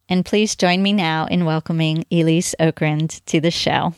And 0.09 0.25
please 0.25 0.55
join 0.55 0.81
me 0.81 0.91
now 0.91 1.27
in 1.27 1.45
welcoming 1.45 2.05
Elise 2.11 2.55
Okrend 2.59 3.23
to 3.25 3.39
the 3.39 3.51
show. 3.51 3.93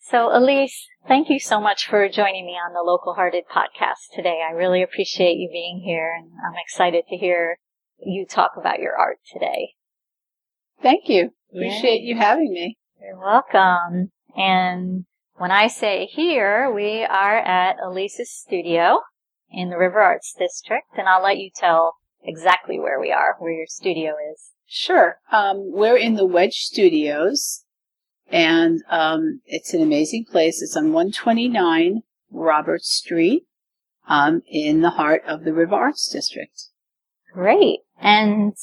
So, 0.00 0.36
Elise, 0.36 0.86
thank 1.06 1.28
you 1.30 1.38
so 1.38 1.60
much 1.60 1.86
for 1.86 2.08
joining 2.08 2.44
me 2.44 2.52
on 2.52 2.72
the 2.72 2.82
Local 2.82 3.14
Hearted 3.14 3.44
podcast 3.54 4.14
today. 4.14 4.42
I 4.46 4.52
really 4.52 4.82
appreciate 4.82 5.36
you 5.36 5.48
being 5.52 5.82
here, 5.84 6.14
and 6.18 6.30
I'm 6.44 6.58
excited 6.60 7.04
to 7.08 7.16
hear 7.16 7.58
you 8.04 8.26
talk 8.26 8.52
about 8.56 8.78
your 8.78 8.96
art 8.96 9.18
today. 9.32 9.74
Thank 10.82 11.08
you. 11.08 11.30
Appreciate 11.52 12.02
yeah. 12.02 12.14
you 12.14 12.16
having 12.16 12.52
me. 12.52 12.78
You're 13.00 13.18
welcome. 13.18 14.10
And 14.36 15.04
when 15.36 15.50
I 15.50 15.68
say 15.68 16.06
here, 16.06 16.70
we 16.70 17.04
are 17.04 17.38
at 17.38 17.76
Elise's 17.84 18.32
studio 18.32 19.00
in 19.50 19.70
the 19.70 19.78
River 19.78 20.00
Arts 20.00 20.34
District, 20.38 20.86
and 20.96 21.08
I'll 21.08 21.22
let 21.22 21.38
you 21.38 21.50
tell 21.54 21.94
exactly 22.22 22.78
where 22.78 23.00
we 23.00 23.10
are, 23.10 23.36
where 23.38 23.52
your 23.52 23.66
studio 23.66 24.12
is. 24.32 24.50
Sure. 24.66 25.16
Um, 25.32 25.72
we're 25.72 25.96
in 25.96 26.14
the 26.14 26.26
Wedge 26.26 26.54
Studios, 26.54 27.64
and 28.30 28.82
um, 28.88 29.40
it's 29.46 29.74
an 29.74 29.82
amazing 29.82 30.26
place. 30.30 30.62
It's 30.62 30.76
on 30.76 30.92
129 30.92 32.02
Robert 32.30 32.82
Street 32.82 33.44
um, 34.08 34.42
in 34.46 34.82
the 34.82 34.90
heart 34.90 35.22
of 35.26 35.44
the 35.44 35.52
River 35.52 35.74
Arts 35.74 36.08
District. 36.08 36.68
Great. 37.32 37.80
And 38.00 38.54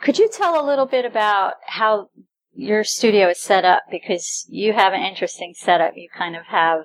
could 0.00 0.18
you 0.18 0.28
tell 0.28 0.62
a 0.62 0.66
little 0.66 0.86
bit 0.86 1.04
about 1.04 1.54
how 1.66 2.08
your 2.52 2.84
studio 2.84 3.28
is 3.28 3.40
set 3.40 3.64
up? 3.64 3.84
Because 3.90 4.46
you 4.48 4.72
have 4.72 4.92
an 4.92 5.02
interesting 5.02 5.54
setup. 5.56 5.92
You 5.96 6.08
kind 6.16 6.36
of 6.36 6.46
have 6.46 6.80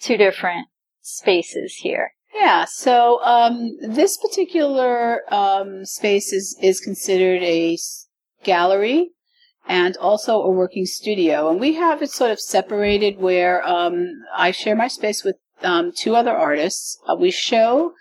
two 0.00 0.16
different 0.16 0.68
spaces 1.00 1.76
here. 1.80 2.12
Yeah, 2.34 2.64
so 2.64 3.22
um, 3.22 3.76
this 3.86 4.16
particular 4.16 5.22
um, 5.32 5.84
space 5.84 6.32
is, 6.32 6.56
is 6.62 6.80
considered 6.80 7.42
a 7.42 7.76
gallery 8.42 9.10
and 9.68 9.96
also 9.98 10.40
a 10.40 10.50
working 10.50 10.86
studio. 10.86 11.50
And 11.50 11.60
we 11.60 11.74
have 11.74 12.02
it 12.02 12.10
sort 12.10 12.30
of 12.30 12.40
separated 12.40 13.18
where 13.18 13.66
um, 13.68 14.08
I 14.34 14.50
share 14.50 14.74
my 14.74 14.88
space 14.88 15.22
with 15.22 15.36
um, 15.62 15.92
two 15.94 16.16
other 16.16 16.36
artists. 16.36 16.98
Uh, 17.06 17.16
we 17.16 17.30
show 17.30 17.92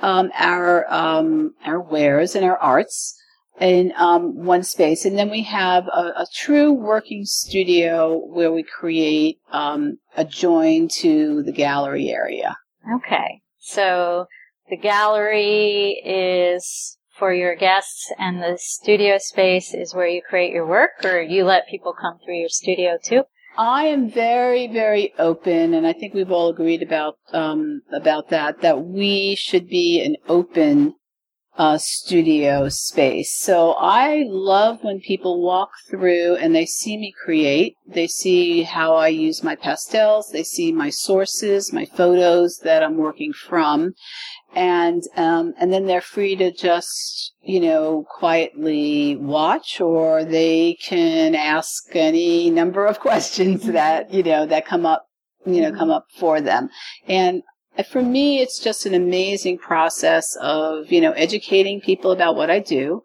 um, 0.00 0.30
our 0.34 0.92
um, 0.92 1.54
our 1.64 1.80
wares 1.80 2.34
and 2.34 2.44
our 2.44 2.58
arts 2.58 3.14
in 3.60 3.92
um, 3.96 4.44
one 4.44 4.62
space, 4.62 5.04
and 5.04 5.18
then 5.18 5.30
we 5.30 5.42
have 5.42 5.86
a, 5.88 6.12
a, 6.16 6.26
true 6.32 6.72
working 6.72 7.24
studio 7.24 8.16
where 8.16 8.52
we 8.52 8.62
create 8.62 9.40
um, 9.50 9.98
adjoined 10.16 10.90
to 10.92 11.42
the 11.42 11.50
gallery 11.50 12.10
area. 12.10 12.56
Okay, 12.94 13.40
so 13.58 14.26
the 14.70 14.76
gallery 14.76 16.00
is 16.04 16.98
for 17.18 17.34
your 17.34 17.56
guests, 17.56 18.12
and 18.18 18.40
the 18.40 18.56
studio 18.60 19.18
space 19.18 19.74
is 19.74 19.92
where 19.92 20.06
you 20.06 20.22
create 20.22 20.52
your 20.52 20.66
work, 20.66 21.04
or 21.04 21.20
you 21.20 21.44
let 21.44 21.68
people 21.68 21.92
come 21.92 22.18
through 22.24 22.38
your 22.38 22.48
studio 22.48 22.96
too. 23.02 23.24
I 23.58 23.86
am 23.86 24.08
very, 24.08 24.68
very 24.68 25.12
open, 25.18 25.74
and 25.74 25.84
I 25.84 25.92
think 25.92 26.14
we've 26.14 26.30
all 26.30 26.48
agreed 26.48 26.80
about 26.80 27.16
um, 27.32 27.82
about 27.92 28.30
that. 28.30 28.60
That 28.60 28.84
we 28.84 29.34
should 29.34 29.68
be 29.68 30.00
an 30.00 30.14
open 30.28 30.94
uh, 31.58 31.76
studio 31.76 32.68
space. 32.68 33.36
So 33.36 33.72
I 33.72 34.24
love 34.28 34.78
when 34.82 35.00
people 35.00 35.42
walk 35.42 35.70
through 35.90 36.36
and 36.36 36.54
they 36.54 36.64
see 36.64 36.96
me 36.96 37.12
create. 37.24 37.74
They 37.84 38.06
see 38.06 38.62
how 38.62 38.94
I 38.94 39.08
use 39.08 39.42
my 39.42 39.56
pastels. 39.56 40.30
They 40.32 40.44
see 40.44 40.70
my 40.70 40.90
sources, 40.90 41.72
my 41.72 41.84
photos 41.84 42.58
that 42.62 42.84
I'm 42.84 42.96
working 42.96 43.32
from, 43.32 43.94
and 44.54 45.02
um, 45.16 45.54
and 45.58 45.72
then 45.72 45.86
they're 45.86 46.00
free 46.00 46.36
to 46.36 46.52
just 46.52 47.32
you 47.42 47.60
know 47.60 48.04
quietly 48.08 49.16
watch, 49.16 49.80
or 49.80 50.24
they 50.24 50.76
can 50.82 51.34
ask 51.34 51.84
any 51.94 52.50
number 52.50 52.86
of 52.86 53.00
questions 53.08 53.64
that 53.66 54.12
you 54.12 54.22
know 54.22 54.46
that 54.46 54.66
come 54.66 54.86
up 54.86 55.06
you 55.46 55.60
know 55.60 55.72
come 55.72 55.90
up 55.90 56.06
for 56.18 56.40
them 56.40 56.68
and 57.06 57.42
for 57.84 58.02
me, 58.02 58.40
it's 58.40 58.58
just 58.58 58.86
an 58.86 58.94
amazing 58.94 59.58
process 59.58 60.36
of, 60.40 60.90
you 60.90 61.00
know, 61.00 61.12
educating 61.12 61.80
people 61.80 62.10
about 62.10 62.34
what 62.34 62.50
I 62.50 62.58
do. 62.58 63.04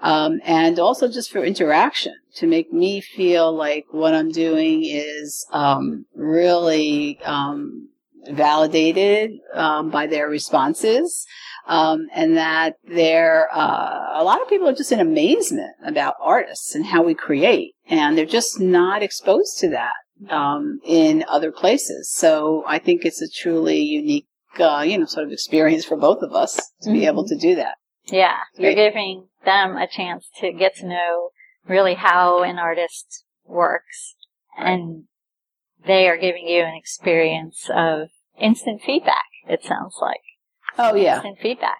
Um, 0.00 0.40
and 0.44 0.78
also 0.78 1.08
just 1.08 1.30
for 1.30 1.44
interaction 1.44 2.14
to 2.36 2.46
make 2.46 2.72
me 2.72 3.00
feel 3.00 3.54
like 3.54 3.86
what 3.90 4.14
I'm 4.14 4.30
doing 4.30 4.84
is 4.84 5.46
um, 5.52 6.06
really 6.14 7.20
um, 7.24 7.88
validated 8.30 9.32
um, 9.54 9.90
by 9.90 10.06
their 10.06 10.28
responses. 10.28 11.26
Um, 11.64 12.08
and 12.12 12.36
that 12.36 12.74
there, 12.82 13.48
uh, 13.54 14.20
a 14.20 14.24
lot 14.24 14.42
of 14.42 14.48
people 14.48 14.68
are 14.68 14.74
just 14.74 14.90
in 14.90 14.98
amazement 14.98 15.70
about 15.86 16.16
artists 16.20 16.74
and 16.74 16.84
how 16.84 17.04
we 17.04 17.14
create, 17.14 17.74
and 17.88 18.18
they're 18.18 18.26
just 18.26 18.58
not 18.58 19.00
exposed 19.00 19.58
to 19.60 19.70
that 19.70 19.94
um, 20.28 20.80
in 20.84 21.24
other 21.28 21.52
places. 21.52 22.10
So 22.10 22.64
I 22.66 22.80
think 22.80 23.04
it's 23.04 23.22
a 23.22 23.28
truly 23.28 23.80
unique, 23.80 24.26
uh, 24.58 24.84
you 24.86 24.98
know, 24.98 25.06
sort 25.06 25.26
of 25.26 25.32
experience 25.32 25.84
for 25.84 25.96
both 25.96 26.22
of 26.22 26.32
us 26.32 26.56
to 26.56 26.90
mm-hmm. 26.90 26.98
be 26.98 27.06
able 27.06 27.28
to 27.28 27.36
do 27.36 27.54
that. 27.54 27.76
Yeah, 28.06 28.38
you're 28.56 28.74
giving 28.74 29.28
them 29.44 29.76
a 29.76 29.86
chance 29.86 30.28
to 30.40 30.52
get 30.52 30.76
to 30.78 30.86
know 30.88 31.30
really 31.68 31.94
how 31.94 32.42
an 32.42 32.58
artist 32.58 33.24
works, 33.46 34.16
and 34.58 35.04
they 35.86 36.08
are 36.08 36.16
giving 36.16 36.46
you 36.46 36.62
an 36.62 36.74
experience 36.74 37.68
of 37.74 38.08
instant 38.38 38.82
feedback. 38.82 39.24
It 39.48 39.64
sounds 39.64 39.96
like. 40.00 40.20
Oh 40.78 40.94
yeah, 40.94 41.16
instant 41.16 41.38
feedback. 41.40 41.78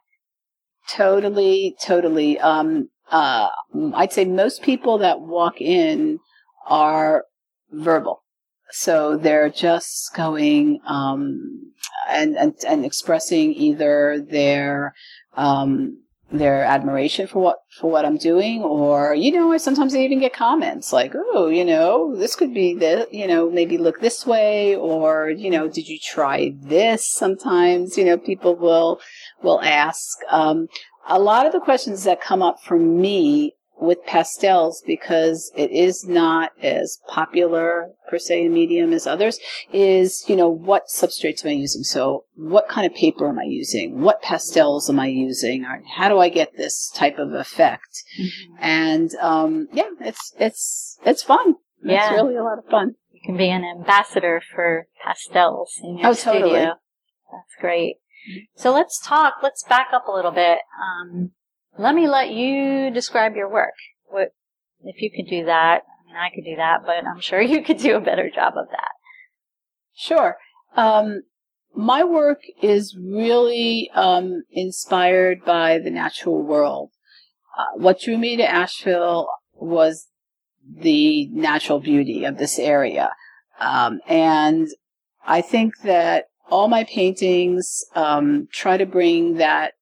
Totally, 0.89 1.77
totally. 1.83 2.39
Um, 2.39 2.89
uh, 3.11 3.49
I'd 3.95 4.13
say 4.13 4.25
most 4.25 4.63
people 4.63 4.99
that 4.99 5.21
walk 5.21 5.61
in 5.61 6.19
are 6.67 7.25
verbal. 7.71 8.23
So 8.71 9.17
they're 9.17 9.51
just 9.51 10.15
going 10.15 10.81
um, 10.87 11.73
and, 12.09 12.37
and 12.37 12.55
and 12.67 12.85
expressing 12.85 13.53
either 13.53 14.25
their 14.27 14.95
um, 15.37 16.03
their 16.33 16.65
admiration 16.65 17.27
for 17.27 17.41
what 17.41 17.59
for 17.79 17.91
what 17.91 18.05
I'm 18.05 18.17
doing, 18.17 18.63
or 18.63 19.15
you 19.15 19.33
know, 19.33 19.53
I 19.53 19.59
sometimes 19.59 19.93
they 19.93 20.05
even 20.05 20.21
get 20.21 20.33
comments 20.33 20.93
like, 20.93 21.15
"Oh, 21.15 21.49
you 21.49 21.65
know, 21.65 22.15
this 22.17 22.35
could 22.37 22.55
be 22.55 22.75
this, 22.75 23.07
you 23.13 23.27
know, 23.27 23.51
maybe 23.51 23.79
look 23.79 24.01
this 24.01 24.27
way," 24.27 24.75
or 24.75 25.31
you 25.31 25.51
know, 25.51 25.69
"Did 25.69 25.89
you 25.89 25.99
try 25.99 26.55
this?" 26.61 27.09
Sometimes, 27.09 27.99
you 27.99 28.05
know, 28.05 28.17
people 28.17 28.57
will 28.57 29.01
will 29.43 29.61
ask. 29.63 30.19
Um, 30.31 30.69
a 31.09 31.19
lot 31.19 31.47
of 31.47 31.53
the 31.53 31.61
questions 31.61 32.05
that 32.05 32.21
come 32.21 32.43
up 32.43 32.61
for 32.63 32.79
me 32.79 33.55
with 33.83 34.05
pastels 34.07 34.83
because 34.87 35.51
it 35.57 35.71
is 35.71 36.05
not 36.05 36.53
as 36.63 36.99
popular 37.09 37.91
per 38.09 38.19
se 38.19 38.45
in 38.45 38.53
medium 38.53 38.93
as 38.93 39.07
others 39.07 39.39
is 39.73 40.25
you 40.29 40.37
know 40.37 40.49
what 40.49 40.85
substrates 40.87 41.45
am 41.45 41.51
i 41.51 41.55
using? 41.55 41.83
So 41.83 42.25
what 42.35 42.69
kind 42.69 42.87
of 42.87 42.95
paper 42.97 43.29
am 43.29 43.39
i 43.39 43.45
using? 43.45 44.01
What 44.01 44.23
pastels 44.23 44.89
am 44.89 45.01
i 45.01 45.07
using? 45.07 45.65
Or 45.65 45.83
how 45.97 46.09
do 46.09 46.19
i 46.19 46.29
get 46.29 46.57
this 46.57 46.91
type 46.95 47.19
of 47.19 47.33
effect? 47.33 48.05
Mm-hmm. 48.21 48.55
and 48.61 49.11
um, 49.21 49.69
yeah 49.73 49.91
it's 50.01 50.33
it's 50.39 50.99
it's 51.05 51.23
fun. 51.23 51.57
Yeah. 51.83 52.13
it's 52.13 52.23
really 52.23 52.37
a 52.37 52.43
lot 52.43 52.59
of 52.59 52.67
fun. 52.71 52.95
You 53.11 53.21
can 53.25 53.37
be 53.37 53.51
an 53.51 53.65
ambassador 53.65 54.41
for 54.55 54.87
pastels 55.05 55.79
in 55.83 55.99
your 55.99 56.09
oh, 56.09 56.13
studio. 56.13 56.41
totally. 56.41 56.65
that's 56.65 57.55
great. 57.61 57.97
So 58.55 58.73
let's 58.73 59.01
talk 59.05 59.35
let's 59.43 59.65
back 59.65 59.89
up 59.93 60.07
a 60.07 60.13
little 60.13 60.31
bit 60.31 60.59
um, 60.81 61.33
let 61.79 61.95
me 61.95 62.09
let 62.09 62.31
you 62.31 62.91
describe 62.91 63.35
your 63.35 63.51
work. 63.51 63.75
What, 64.07 64.29
if 64.83 65.01
you 65.01 65.11
could 65.11 65.29
do 65.29 65.47
that, 65.47 65.83
I 65.83 66.07
mean, 66.07 66.17
I 66.17 66.31
could 66.35 66.45
do 66.45 66.57
that, 66.57 66.81
but 66.85 67.07
I'm 67.07 67.21
sure 67.21 67.41
you 67.41 67.63
could 67.63 67.79
do 67.79 67.97
a 67.97 68.01
better 68.01 68.31
job 68.31 68.55
of 68.57 68.67
that. 68.71 68.91
Sure. 69.95 70.37
Um, 70.77 71.23
my 71.75 72.05
work 72.05 72.41
is 72.63 72.97
really 72.99 73.91
um, 73.95 74.43
inspired 74.51 75.45
by 75.45 75.79
the 75.79 75.91
natural 75.91 76.43
world. 76.43 76.91
Uh, 77.59 77.79
what 77.79 78.01
drew 78.01 78.19
me 78.19 78.37
to 78.37 78.51
Asheville 78.51 79.29
was 79.55 80.09
the 80.69 81.29
natural 81.29 81.81
beauty 81.81 82.25
of 82.25 82.39
this 82.39 82.59
area. 82.59 83.11
Um, 83.61 84.01
and 84.09 84.69
I 85.27 85.41
think 85.41 85.75
that 85.85 86.27
all 86.51 86.69
my 86.69 86.85
paintings 86.85 87.85
um, 87.95 88.49
try 88.53 88.77
to 88.77 88.87
bring 88.87 89.35
that 89.35 89.73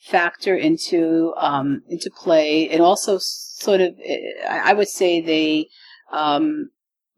factor 0.00 0.56
into 0.56 1.34
um, 1.36 1.82
into 1.88 2.10
play, 2.10 2.68
and 2.68 2.80
also 2.80 3.18
sort 3.20 3.80
of, 3.80 3.94
I 4.48 4.72
would 4.72 4.88
say 4.88 5.20
they 5.20 5.68
um, 6.12 6.70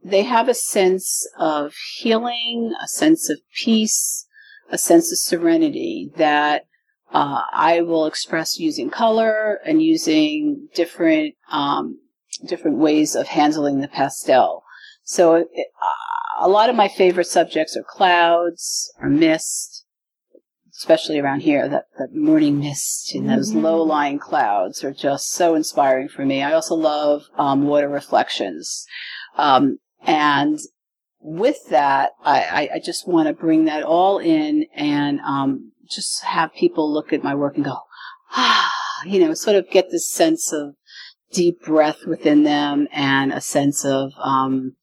they 0.04 0.22
have 0.22 0.48
a 0.48 0.54
sense 0.54 1.28
of 1.38 1.74
healing, 1.96 2.74
a 2.82 2.88
sense 2.88 3.30
of 3.30 3.38
peace, 3.54 4.26
a 4.70 4.78
sense 4.78 5.12
of 5.12 5.18
serenity 5.18 6.10
that 6.16 6.66
uh, 7.12 7.42
I 7.52 7.82
will 7.82 8.06
express 8.06 8.58
using 8.58 8.90
color 8.90 9.60
and 9.64 9.82
using 9.82 10.68
different 10.74 11.34
um, 11.50 11.98
different 12.44 12.78
ways 12.78 13.14
of 13.14 13.28
handling 13.28 13.80
the 13.80 13.88
pastel. 13.88 14.64
So 15.04 15.34
it, 15.34 15.48
uh, 15.56 16.46
a 16.46 16.48
lot 16.48 16.70
of 16.70 16.76
my 16.76 16.88
favorite 16.88 17.26
subjects 17.26 17.76
are 17.76 17.84
clouds 17.84 18.92
or 19.00 19.08
mist, 19.08 19.81
especially 20.82 21.20
around 21.20 21.40
here. 21.40 21.68
That, 21.68 21.84
that 21.98 22.12
morning 22.12 22.58
mist 22.58 23.14
and 23.14 23.30
those 23.30 23.50
mm-hmm. 23.50 23.60
low 23.60 23.82
lying 23.82 24.18
clouds 24.18 24.82
are 24.82 24.92
just 24.92 25.30
so 25.30 25.54
inspiring 25.54 26.08
for 26.08 26.26
me. 26.26 26.42
I 26.42 26.52
also 26.52 26.74
love 26.74 27.22
um, 27.38 27.66
water 27.66 27.88
reflections. 27.88 28.84
Um, 29.36 29.78
and 30.04 30.58
with 31.20 31.68
that, 31.70 32.10
I, 32.24 32.68
I, 32.74 32.80
just 32.80 33.06
want 33.06 33.28
to 33.28 33.32
bring 33.32 33.66
that 33.66 33.84
all 33.84 34.18
in 34.18 34.66
and 34.74 35.20
um, 35.20 35.70
just 35.88 36.24
have 36.24 36.52
people 36.52 36.92
look 36.92 37.12
at 37.12 37.22
my 37.22 37.36
work 37.36 37.54
and 37.54 37.64
go, 37.64 37.78
ah, 38.32 38.72
you 39.06 39.20
know, 39.20 39.32
sort 39.34 39.54
of 39.54 39.70
get 39.70 39.90
this 39.92 40.10
sense 40.10 40.52
of 40.52 40.74
deep 41.32 41.62
breath 41.62 42.04
within 42.06 42.42
them 42.42 42.88
and 42.92 43.32
a 43.32 43.40
sense 43.40 43.84
of 43.84 44.12
um, 44.20 44.74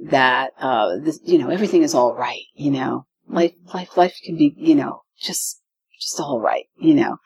that 0.00 0.52
uh, 0.58 0.96
this, 1.02 1.20
you 1.22 1.38
know 1.38 1.50
everything 1.50 1.82
is 1.82 1.94
all 1.94 2.14
right. 2.14 2.42
You 2.54 2.70
know, 2.70 3.06
life 3.28 3.52
life 3.72 3.96
life 3.96 4.16
can 4.24 4.36
be 4.36 4.54
you 4.56 4.74
know 4.74 5.03
just 5.20 5.60
just 6.00 6.20
all 6.20 6.40
right. 6.40 6.66
You 6.76 6.94
know, 6.94 7.16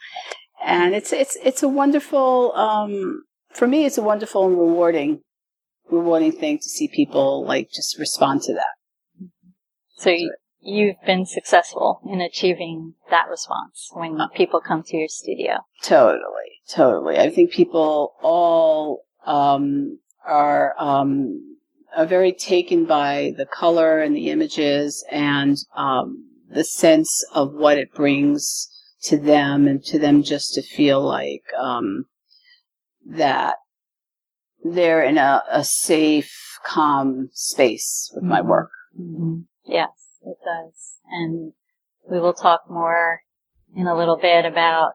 and 0.64 0.95
it's 0.95 1.12
it's 1.12 1.37
it's 1.42 1.62
a 1.62 1.68
wonderful 1.68 2.52
um, 2.54 3.25
for 3.52 3.66
me. 3.66 3.85
It's 3.85 3.99
a 3.99 4.02
wonderful 4.02 4.47
and 4.47 4.59
rewarding 4.59 5.21
rewarding 5.90 6.33
thing 6.33 6.59
to 6.59 6.68
see 6.68 6.88
people 6.88 7.45
like 7.47 7.71
just 7.71 7.99
respond 7.99 8.42
to 8.42 8.54
that. 8.54 9.28
So 9.97 10.11
you, 10.11 10.33
you've 10.61 11.00
been 11.07 11.26
successful 11.26 12.00
in 12.11 12.21
achieving 12.21 12.95
that 13.11 13.28
response 13.28 13.90
when 13.92 14.21
uh, 14.21 14.28
people 14.28 14.61
come 14.61 14.83
to 14.85 14.97
your 14.97 15.09
studio. 15.09 15.64
Totally, 15.83 16.61
totally. 16.68 17.18
I 17.18 17.30
think 17.30 17.50
people 17.50 18.14
all 18.23 19.04
um, 19.26 19.99
are 20.26 20.75
um, 20.78 21.57
are 21.97 22.07
very 22.07 22.33
taken 22.33 22.85
by 22.85 23.33
the 23.37 23.47
color 23.47 24.00
and 24.00 24.14
the 24.14 24.30
images 24.30 25.04
and 25.11 25.57
um, 25.75 26.27
the 26.49 26.64
sense 26.64 27.25
of 27.33 27.52
what 27.52 27.78
it 27.78 27.93
brings 27.93 28.69
to 29.02 29.17
them, 29.17 29.69
and 29.69 29.85
to 29.85 29.99
them 29.99 30.23
just 30.23 30.55
to 30.55 30.62
feel 30.62 31.00
like 31.00 31.45
um, 31.59 32.07
that 33.07 33.57
they're 34.64 35.02
in 35.02 35.19
a, 35.19 35.43
a 35.50 35.62
safe, 35.62 36.59
calm 36.64 37.28
space 37.33 38.11
with 38.14 38.25
my 38.25 38.40
mm-hmm. 38.40 38.49
work. 38.49 38.71
Mm-hmm. 38.99 39.40
Yes, 39.64 39.90
it 40.23 40.37
does. 40.45 40.97
And 41.11 41.52
we 42.11 42.19
will 42.19 42.35
talk 42.35 42.62
more 42.69 43.21
in 43.76 43.87
a 43.87 43.97
little 43.97 44.17
bit 44.17 44.45
about 44.45 44.93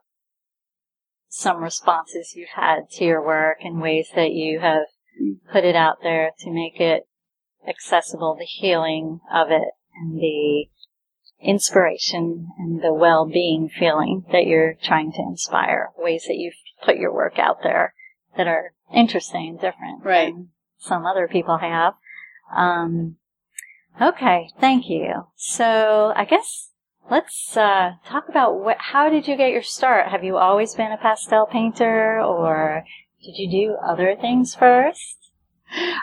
some 1.28 1.62
responses 1.62 2.34
you've 2.36 2.48
had 2.54 2.88
to 2.92 3.04
your 3.04 3.24
work 3.24 3.58
and 3.62 3.80
ways 3.80 4.08
that 4.14 4.32
you 4.32 4.60
have 4.60 4.86
mm-hmm. 5.20 5.50
put 5.50 5.64
it 5.64 5.74
out 5.74 5.96
there 6.02 6.30
to 6.40 6.50
make 6.50 6.80
it 6.80 7.04
accessible, 7.66 8.36
the 8.38 8.44
healing 8.44 9.20
of 9.32 9.50
it 9.50 9.72
and 9.96 10.18
the 10.18 10.66
inspiration 11.44 12.48
and 12.58 12.82
the 12.82 12.92
well-being 12.92 13.68
feeling 13.68 14.24
that 14.32 14.46
you're 14.46 14.74
trying 14.82 15.12
to 15.12 15.22
inspire, 15.22 15.90
ways 15.96 16.24
that 16.26 16.36
you've 16.36 16.54
put 16.84 16.96
your 16.96 17.12
work 17.12 17.38
out 17.38 17.58
there 17.62 17.94
that 18.36 18.46
are 18.46 18.72
interesting 18.92 19.48
and 19.50 19.60
different 19.60 20.04
right. 20.04 20.34
some 20.78 21.06
other 21.06 21.28
people 21.28 21.58
have. 21.58 21.94
Um, 22.54 23.16
okay, 24.00 24.50
thank 24.60 24.88
you. 24.88 25.28
So 25.36 26.12
I 26.16 26.24
guess 26.24 26.70
let's 27.10 27.56
uh, 27.56 27.92
talk 28.06 28.28
about 28.28 28.60
what, 28.60 28.76
how 28.78 29.08
did 29.08 29.28
you 29.28 29.36
get 29.36 29.52
your 29.52 29.62
start? 29.62 30.08
Have 30.08 30.24
you 30.24 30.36
always 30.36 30.74
been 30.74 30.92
a 30.92 30.96
pastel 30.96 31.46
painter, 31.46 32.20
or 32.20 32.84
did 33.22 33.36
you 33.36 33.50
do 33.50 33.76
other 33.86 34.16
things 34.20 34.54
first? 34.54 35.16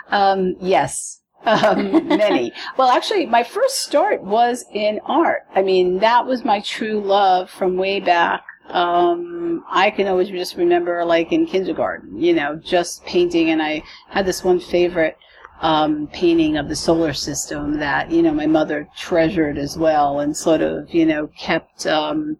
Um, 0.09 0.55
yes, 0.59 1.20
um, 1.45 2.07
many. 2.07 2.53
well, 2.77 2.89
actually, 2.89 3.25
my 3.25 3.43
first 3.43 3.81
start 3.81 4.21
was 4.23 4.65
in 4.73 4.99
art. 5.05 5.43
I 5.55 5.61
mean, 5.61 5.99
that 5.99 6.25
was 6.25 6.45
my 6.45 6.61
true 6.61 7.01
love 7.01 7.49
from 7.49 7.77
way 7.77 7.99
back 7.99 8.43
um, 8.71 9.65
I 9.69 9.91
can 9.91 10.07
always 10.07 10.29
just 10.29 10.55
remember, 10.55 11.03
like 11.03 11.31
in 11.31 11.45
kindergarten, 11.45 12.21
you 12.21 12.33
know, 12.33 12.55
just 12.55 13.05
painting. 13.05 13.49
And 13.49 13.61
I 13.61 13.83
had 14.09 14.25
this 14.25 14.43
one 14.43 14.59
favorite 14.59 15.17
um, 15.61 16.07
painting 16.07 16.57
of 16.57 16.69
the 16.69 16.75
solar 16.75 17.13
system 17.13 17.79
that 17.79 18.11
you 18.11 18.21
know 18.21 18.33
my 18.33 18.47
mother 18.47 18.87
treasured 18.97 19.57
as 19.57 19.77
well, 19.77 20.19
and 20.19 20.35
sort 20.35 20.61
of 20.61 20.93
you 20.93 21.05
know 21.05 21.27
kept 21.37 21.85
um, 21.85 22.37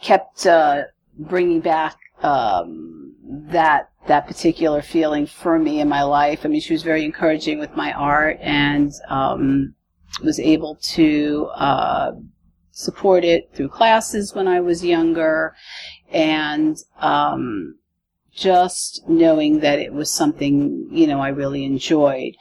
kept 0.00 0.46
uh, 0.46 0.82
bringing 1.18 1.60
back 1.60 1.96
um, 2.22 3.14
that 3.24 3.90
that 4.06 4.26
particular 4.26 4.82
feeling 4.82 5.26
for 5.26 5.58
me 5.58 5.80
in 5.80 5.88
my 5.88 6.02
life. 6.02 6.40
I 6.44 6.48
mean, 6.48 6.60
she 6.60 6.72
was 6.72 6.82
very 6.82 7.04
encouraging 7.04 7.58
with 7.58 7.76
my 7.76 7.92
art 7.92 8.38
and 8.40 8.92
um, 9.08 9.74
was 10.22 10.38
able 10.40 10.76
to. 10.94 11.48
Uh, 11.54 12.12
support 12.72 13.22
it 13.22 13.50
through 13.54 13.68
classes 13.68 14.34
when 14.34 14.48
I 14.48 14.60
was 14.60 14.84
younger, 14.84 15.54
and 16.10 16.76
um, 16.98 17.78
just 18.34 19.06
knowing 19.06 19.60
that 19.60 19.78
it 19.78 19.92
was 19.92 20.10
something 20.10 20.88
you 20.90 21.06
know 21.06 21.20
I 21.20 21.28
really 21.28 21.64
enjoyed. 21.64 22.34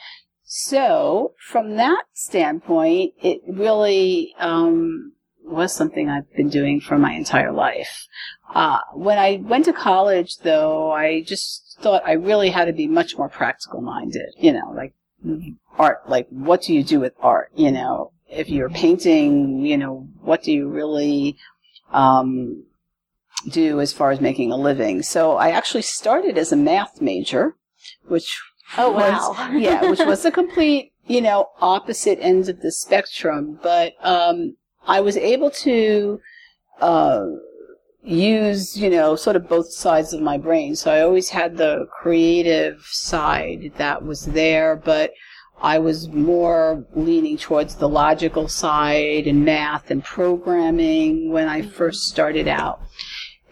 So 0.44 1.34
from 1.40 1.78
that 1.78 2.04
standpoint, 2.14 3.14
it 3.22 3.42
really 3.48 4.34
um, 4.38 5.14
was 5.44 5.74
something 5.74 6.10
I've 6.10 6.32
been 6.34 6.50
doing 6.50 6.82
for 6.82 6.98
my 6.98 7.14
entire 7.14 7.54
life. 7.54 8.08
Uh, 8.54 8.80
when 8.94 9.18
I 9.18 9.42
went 9.44 9.66
to 9.66 9.74
college, 9.74 10.38
though, 10.40 10.92
I 10.92 11.22
just 11.22 11.78
thought 11.80 12.04
I 12.06 12.14
really 12.14 12.50
had 12.50 12.66
to 12.66 12.74
be 12.74 12.88
much 12.88 13.18
more 13.18 13.30
practical 13.30 13.82
minded. 13.82 14.34
You 14.38 14.54
know, 14.54 14.72
like 14.76 14.94
art, 15.78 16.10
like 16.10 16.28
what 16.30 16.64
do 16.64 16.74
you 16.74 16.84
do 16.84 17.00
with 17.00 17.14
art? 17.22 17.52
You 17.56 17.72
know, 17.72 18.12
if 18.30 18.50
you're 18.50 18.70
painting, 18.70 19.66
you 19.66 19.78
know, 19.78 20.08
what 20.22 20.44
do 20.44 20.52
you 20.52 20.68
really 20.68 21.38
um, 21.92 22.64
do 23.50 23.80
as 23.80 23.94
far 23.94 24.12
as 24.12 24.22
making 24.22 24.52
a 24.52 24.58
living? 24.58 25.02
So 25.02 25.38
I 25.38 25.52
actually 25.52 25.84
started 25.84 26.38
as 26.38 26.52
a 26.52 26.58
math 26.58 27.02
major, 27.02 27.56
which 28.08 28.40
oh 28.78 28.92
wow, 28.92 29.30
was, 29.30 29.54
yeah, 29.62 29.90
which 29.90 30.00
was 30.00 30.24
the 30.24 30.32
complete, 30.32 30.94
you 31.08 31.22
know, 31.22 31.50
opposite 31.62 32.20
ends 32.22 32.50
of 32.50 32.62
the 32.62 32.72
spectrum. 32.72 33.60
But 33.62 33.94
um, 34.02 34.58
I 34.88 35.00
was 35.02 35.18
able 35.18 35.52
to 35.52 36.20
uh, 36.82 37.26
use, 38.04 38.78
you 38.78 38.90
know, 38.90 39.16
sort 39.16 39.36
of 39.36 39.48
both 39.48 39.72
sides 39.72 40.14
of 40.14 40.22
my 40.22 40.38
brain. 40.38 40.76
So 40.76 40.92
I 40.92 41.02
always 41.02 41.30
had 41.30 41.58
the 41.58 41.88
creative 41.92 42.82
side 42.90 43.74
that 43.78 44.04
was 44.04 44.26
there, 44.26 44.76
but 44.76 45.12
I 45.62 45.78
was 45.78 46.10
more 46.10 46.86
leaning 46.96 47.38
towards 47.38 47.76
the 47.76 47.90
logical 47.90 48.48
side 48.48 49.28
and 49.28 49.46
math 49.46 49.92
and 49.92 50.04
programming 50.04 51.32
when 51.32 51.48
I 51.48 51.62
first 51.62 52.08
started 52.08 52.48
out. 52.48 52.82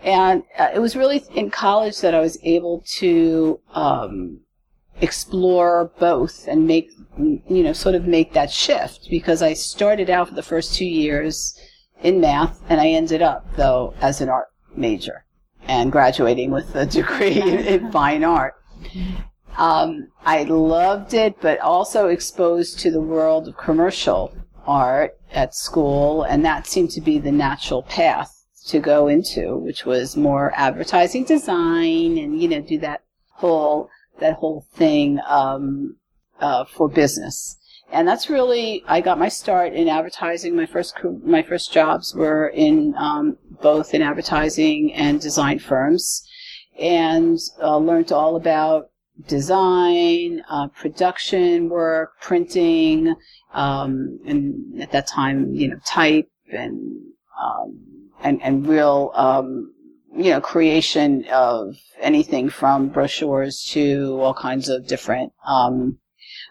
And 0.04 0.44
uh, 0.58 0.70
it 0.74 0.80
was 0.80 0.96
really 0.96 1.24
in 1.36 1.52
college 1.52 2.00
that 2.02 2.16
I 2.16 2.20
was 2.20 2.40
able 2.42 2.84
to 2.98 3.60
um, 3.74 4.40
explore 5.02 5.92
both 6.00 6.48
and 6.48 6.66
make, 6.66 6.90
you 7.18 7.64
know, 7.64 7.74
sort 7.74 7.96
of 7.96 8.08
make 8.08 8.34
that 8.34 8.50
shift 8.50 9.08
because 9.10 9.42
I 9.42 9.54
started 9.54 10.10
out 10.10 10.30
for 10.30 10.36
the 10.36 10.42
first 10.42 10.74
two 10.74 10.86
years 10.86 11.60
in 12.02 12.22
math 12.22 12.62
and 12.70 12.80
I 12.80 12.90
ended 12.90 13.22
up, 13.22 13.46
though, 13.56 13.94
as 14.02 14.22
an 14.22 14.30
art 14.30 14.48
major 14.76 15.26
and 15.68 15.92
graduating 15.92 16.52
with 16.52 16.76
a 16.76 16.86
degree 16.86 17.42
in, 17.42 17.60
in 17.60 17.92
fine 17.92 18.24
art. 18.24 18.56
Um, 19.58 20.08
I 20.26 20.44
loved 20.44 21.14
it, 21.14 21.42
but 21.42 21.60
also 21.60 22.08
exposed 22.08 22.80
to 22.80 22.92
the 22.92 23.02
world 23.02 23.48
of 23.48 23.58
commercial 23.58 24.34
art 24.66 25.18
at 25.32 25.54
school, 25.54 26.24
and 26.24 26.46
that 26.46 26.66
seemed 26.66 26.92
to 26.92 27.02
be 27.02 27.20
the 27.20 27.32
natural 27.32 27.84
path 27.84 28.46
to 28.68 28.80
go 28.80 29.08
into, 29.08 29.58
which 29.58 29.86
was 29.86 30.16
more 30.16 30.54
advertising 30.56 31.26
design 31.26 32.18
and 32.18 32.42
you 32.42 32.48
know 32.48 32.62
do 32.62 32.78
that 32.78 33.04
whole 33.32 33.90
that 34.20 34.36
whole 34.36 34.66
thing 34.74 35.20
um, 35.28 35.98
uh, 36.40 36.64
for 36.66 36.88
business. 36.88 37.58
And 37.92 38.08
that's 38.08 38.30
really 38.30 38.84
I 38.88 39.02
got 39.02 39.18
my 39.18 39.30
start 39.30 39.74
in 39.74 39.88
advertising. 39.88 40.56
My 40.56 40.66
first 40.66 40.96
my 41.24 41.42
first 41.42 41.74
jobs 41.74 42.14
were 42.14 42.48
in 42.48 42.94
um, 42.98 43.38
both 43.62 43.94
in 43.94 44.02
advertising 44.02 44.94
and 44.94 45.20
design 45.20 45.60
firms, 45.60 46.24
and 46.80 47.38
uh, 47.62 47.78
learned 47.78 48.12
all 48.12 48.36
about 48.36 48.90
design, 49.28 50.44
uh, 50.50 50.68
production 50.68 51.70
work, 51.70 52.14
printing, 52.22 53.16
um, 53.54 54.20
and 54.26 54.82
at 54.82 54.92
that 54.92 55.08
time, 55.08 55.54
you 55.54 55.70
know, 55.70 55.80
type 55.86 56.30
and 56.52 56.80
um, 57.42 58.12
and 58.22 58.42
and 58.44 58.68
real, 58.68 59.12
um, 59.16 59.74
you 60.16 60.32
know, 60.32 60.42
creation 60.42 61.26
of 61.32 61.76
anything 62.00 62.50
from 62.50 62.90
brochures 62.90 63.64
to 63.72 64.20
all 64.22 64.34
kinds 64.34 64.70
of 64.70 64.88
different 64.88 65.34
um, 65.46 65.98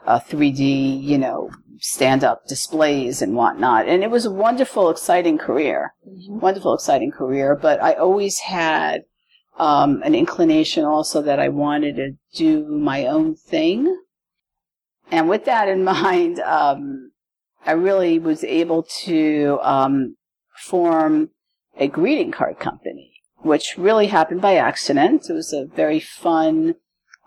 uh, 0.06 0.20
3D, 0.20 1.02
you 1.02 1.18
know, 1.18 1.50
stand 1.80 2.24
up 2.24 2.46
displays 2.46 3.22
and 3.22 3.34
whatnot. 3.34 3.86
And 3.86 4.02
it 4.02 4.10
was 4.10 4.24
a 4.24 4.30
wonderful, 4.30 4.90
exciting 4.90 5.38
career. 5.38 5.94
Mm-hmm. 6.06 6.40
Wonderful, 6.40 6.74
exciting 6.74 7.12
career. 7.12 7.54
But 7.54 7.82
I 7.82 7.94
always 7.94 8.38
had 8.40 9.02
um, 9.58 10.02
an 10.02 10.14
inclination 10.14 10.84
also 10.84 11.22
that 11.22 11.38
I 11.38 11.48
wanted 11.48 11.96
to 11.96 12.12
do 12.34 12.66
my 12.66 13.06
own 13.06 13.34
thing. 13.34 14.00
And 15.10 15.28
with 15.28 15.44
that 15.44 15.68
in 15.68 15.84
mind, 15.84 16.40
um, 16.40 17.12
I 17.66 17.72
really 17.72 18.18
was 18.18 18.44
able 18.44 18.84
to 19.04 19.58
um, 19.62 20.16
form 20.56 21.30
a 21.76 21.86
greeting 21.86 22.32
card 22.32 22.58
company, 22.58 23.12
which 23.38 23.74
really 23.76 24.06
happened 24.06 24.40
by 24.40 24.56
accident. 24.56 25.28
It 25.28 25.32
was 25.32 25.52
a 25.52 25.66
very 25.66 26.00
fun 26.00 26.74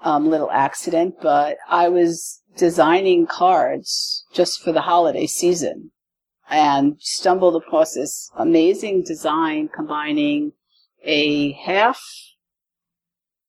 um, 0.04 0.30
little 0.30 0.52
accident, 0.52 1.16
but 1.22 1.58
I 1.70 1.90
was 1.90 2.41
designing 2.58 3.28
cards 3.28 4.26
just 4.34 4.62
for 4.62 4.72
the 4.72 4.82
holiday 4.82 5.26
season 5.26 5.92
and 6.50 6.98
stumbled 7.00 7.56
across 7.56 7.94
this 7.94 8.30
amazing 8.36 9.04
design 9.04 9.70
combining 9.74 10.52
a 11.04 11.54
half 11.54 12.02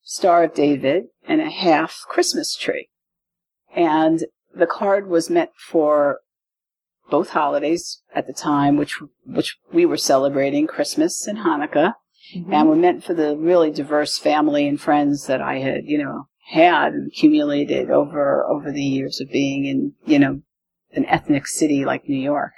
Star 0.03 0.45
of 0.45 0.55
David 0.55 1.05
and 1.27 1.41
a 1.41 1.51
half 1.51 2.05
Christmas 2.09 2.57
tree. 2.57 2.89
And 3.75 4.25
the 4.55 4.67
card 4.67 5.09
was 5.09 5.31
meant 5.31 5.51
for 5.57 6.21
both 7.11 7.31
holidays 7.31 8.03
at 8.15 8.27
the 8.27 8.33
time, 8.33 8.77
which 8.77 9.01
which 9.25 9.57
we 9.73 9.87
were 9.87 9.97
celebrating 9.97 10.67
Christmas 10.67 11.27
and 11.27 11.39
Hanukkah, 11.39 11.95
mm-hmm. 12.35 12.53
and 12.53 12.69
were 12.69 12.77
meant 12.77 13.05
for 13.05 13.15
the 13.15 13.37
really 13.37 13.71
diverse 13.71 14.19
family 14.19 14.67
and 14.69 14.81
friends 14.81 15.27
that 15.27 15.41
I 15.41 15.59
had, 15.59 15.85
you 15.85 15.99
know, 15.99 16.29
had 16.53 16.93
accumulated 17.07 17.91
over 17.91 18.45
over 18.45 18.71
the 18.71 18.83
years 18.83 19.23
of 19.23 19.31
being 19.31 19.65
in, 19.65 19.95
you 20.05 20.19
know, 20.19 20.43
an 20.93 21.07
ethnic 21.07 21.47
city 21.47 21.85
like 21.87 22.07
New 22.07 22.21
York. 22.21 22.53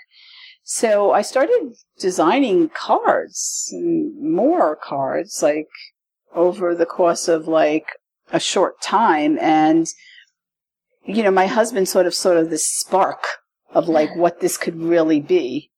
So 0.64 1.12
I 1.12 1.22
started 1.22 1.74
designing 1.96 2.70
cards, 2.70 3.72
more 3.72 4.74
cards, 4.74 5.42
like 5.44 5.68
over 6.34 6.74
the 6.74 6.86
course 6.86 7.28
of 7.28 7.46
like 7.46 7.86
a 8.32 8.40
short 8.40 8.82
time, 8.82 9.38
and 9.40 9.86
you 11.04 11.22
know, 11.22 11.30
my 11.30 11.46
husband 11.46 11.88
sort 11.88 12.06
of 12.06 12.14
sort 12.14 12.36
of 12.36 12.50
this 12.50 12.68
spark 12.68 13.24
of 13.72 13.88
like 13.88 14.16
what 14.16 14.40
this 14.40 14.56
could 14.56 14.76
really 14.76 15.20
be. 15.20 15.70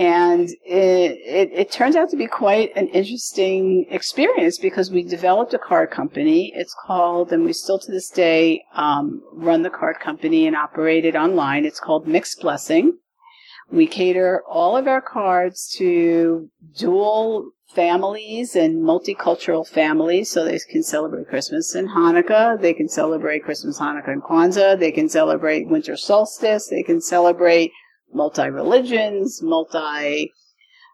And 0.00 0.48
it, 0.64 1.18
it, 1.26 1.50
it 1.52 1.70
turns 1.70 1.94
out 1.94 2.08
to 2.08 2.16
be 2.16 2.26
quite 2.26 2.72
an 2.74 2.88
interesting 2.88 3.84
experience 3.90 4.58
because 4.58 4.90
we 4.90 5.02
developed 5.02 5.52
a 5.52 5.58
card 5.58 5.90
company. 5.90 6.54
It's 6.56 6.74
called, 6.86 7.34
and 7.34 7.44
we 7.44 7.52
still 7.52 7.78
to 7.78 7.92
this 7.92 8.08
day 8.08 8.64
um, 8.74 9.22
run 9.34 9.60
the 9.60 9.68
card 9.68 10.00
company 10.00 10.46
and 10.46 10.56
operate 10.56 11.04
it 11.04 11.16
online. 11.16 11.66
It's 11.66 11.80
called 11.80 12.08
Mixed 12.08 12.40
Blessing. 12.40 12.96
We 13.70 13.86
cater 13.86 14.42
all 14.48 14.74
of 14.74 14.88
our 14.88 15.02
cards 15.02 15.68
to 15.76 16.48
dual 16.78 17.50
families 17.68 18.56
and 18.56 18.82
multicultural 18.82 19.68
families 19.68 20.30
so 20.30 20.46
they 20.46 20.58
can 20.70 20.82
celebrate 20.82 21.28
Christmas 21.28 21.74
and 21.74 21.90
Hanukkah. 21.90 22.58
They 22.58 22.72
can 22.72 22.88
celebrate 22.88 23.44
Christmas, 23.44 23.78
Hanukkah, 23.78 24.08
and 24.08 24.22
Kwanzaa. 24.22 24.80
They 24.80 24.92
can 24.92 25.10
celebrate 25.10 25.68
winter 25.68 25.98
solstice. 25.98 26.68
They 26.68 26.82
can 26.82 27.02
celebrate 27.02 27.70
multi 28.12 28.48
religions, 28.48 29.40
multi, 29.42 30.32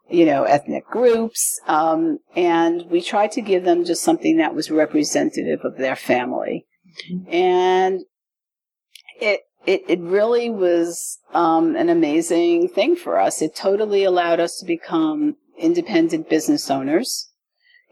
you 0.09 0.25
know, 0.25 0.45
ethnic 0.45 0.87
groups. 0.87 1.61
Um, 1.67 2.19
and 2.35 2.89
we 2.91 3.01
tried 3.01 3.33
to 3.33 3.41
give 3.41 3.65
them 3.65 3.85
just 3.85 4.03
something 4.03 4.37
that 4.39 4.55
was 4.55 4.71
representative 4.71 5.61
of 5.65 5.77
their 5.77 5.97
family. 5.97 6.67
And 7.29 8.03
it, 9.21 9.41
it, 9.67 9.83
it 9.89 10.01
really 10.01 10.49
was 10.49 11.19
um, 11.35 11.77
an 11.77 11.89
amazing 11.89 12.69
thing 12.69 12.97
for 12.97 13.19
us. 13.19 13.43
It 13.43 13.55
totally 13.55 14.05
allowed 14.05 14.41
us 14.41 14.59
to 14.59 14.67
become 14.67 15.37
independent 15.59 16.31
business 16.31 16.71
owners. 16.71 17.31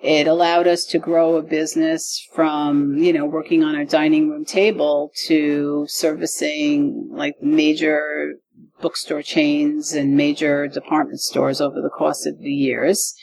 It 0.03 0.27
allowed 0.27 0.67
us 0.67 0.85
to 0.87 0.99
grow 0.99 1.37
a 1.37 1.43
business 1.43 2.29
from, 2.35 2.99
you 2.99 3.13
know, 3.13 3.25
working 3.25 3.65
on 3.65 3.75
our 3.75 3.87
dining 3.87 4.29
room 4.29 4.45
table 4.45 5.11
to 5.27 5.87
servicing 5.89 7.09
like 7.11 7.37
major 7.41 8.35
bookstore 8.81 9.23
chains 9.23 9.93
and 9.93 10.17
major 10.17 10.67
department 10.67 11.21
stores 11.21 11.61
over 11.61 11.81
the 11.81 11.91
course 11.91 12.27
of 12.27 12.39
the 12.39 12.53
years. 12.53 13.15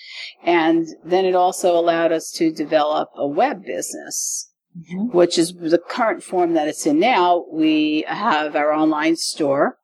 And 0.44 0.88
then 1.04 1.26
it 1.26 1.36
also 1.36 1.78
allowed 1.78 2.12
us 2.12 2.32
to 2.38 2.52
develop 2.52 3.10
a 3.16 3.28
web 3.28 3.64
business. 3.66 4.48
Mm-hmm. 4.72 5.18
Which 5.18 5.38
is 5.38 5.54
the 5.54 5.78
current 5.78 6.24
form 6.24 6.54
that 6.54 6.70
it's 6.70 6.86
in 6.86 6.98
now. 6.98 7.44
We 7.52 8.06
have 8.08 8.56
our 8.56 8.72
online 8.72 9.18
store 9.18 9.78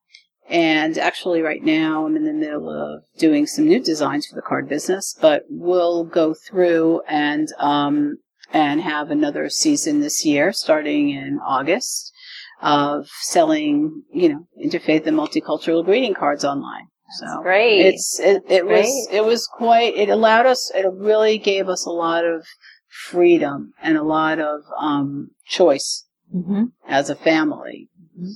and 0.49 0.97
actually, 0.97 1.41
right 1.41 1.61
now, 1.61 2.05
I'm 2.05 2.15
in 2.15 2.25
the 2.25 2.31
middle 2.31 2.69
of 2.69 3.03
doing 3.17 3.47
some 3.47 3.67
new 3.67 3.83
designs 3.83 4.27
for 4.27 4.35
the 4.35 4.41
card 4.41 4.69
business, 4.69 5.15
but 5.19 5.43
we'll 5.49 6.05
go 6.05 6.33
through 6.33 7.01
and, 7.07 7.49
um, 7.59 8.19
and 8.53 8.81
have 8.81 9.11
another 9.11 9.49
season 9.49 9.99
this 9.99 10.25
year, 10.25 10.53
starting 10.53 11.09
in 11.09 11.39
August, 11.45 12.13
of 12.61 13.07
selling, 13.21 14.03
you 14.11 14.29
know, 14.29 14.47
interfaith 14.63 15.05
and 15.05 15.17
multicultural 15.17 15.85
greeting 15.85 16.13
cards 16.13 16.43
online. 16.43 16.87
That's 17.07 17.31
so 17.31 17.41
great. 17.41 17.85
It's 17.85 18.19
it, 18.19 18.43
it 18.49 18.65
was 18.65 19.07
it 19.11 19.23
was 19.23 19.47
quite 19.47 19.95
it 19.95 20.09
allowed 20.09 20.45
us 20.45 20.71
it 20.75 20.85
really 20.91 21.37
gave 21.37 21.69
us 21.69 21.85
a 21.85 21.91
lot 21.91 22.25
of 22.25 22.45
freedom 22.87 23.73
and 23.81 23.97
a 23.97 24.03
lot 24.03 24.39
of 24.39 24.61
um, 24.79 25.29
choice 25.45 26.05
mm-hmm. 26.33 26.65
as 26.87 27.09
a 27.09 27.15
family 27.15 27.89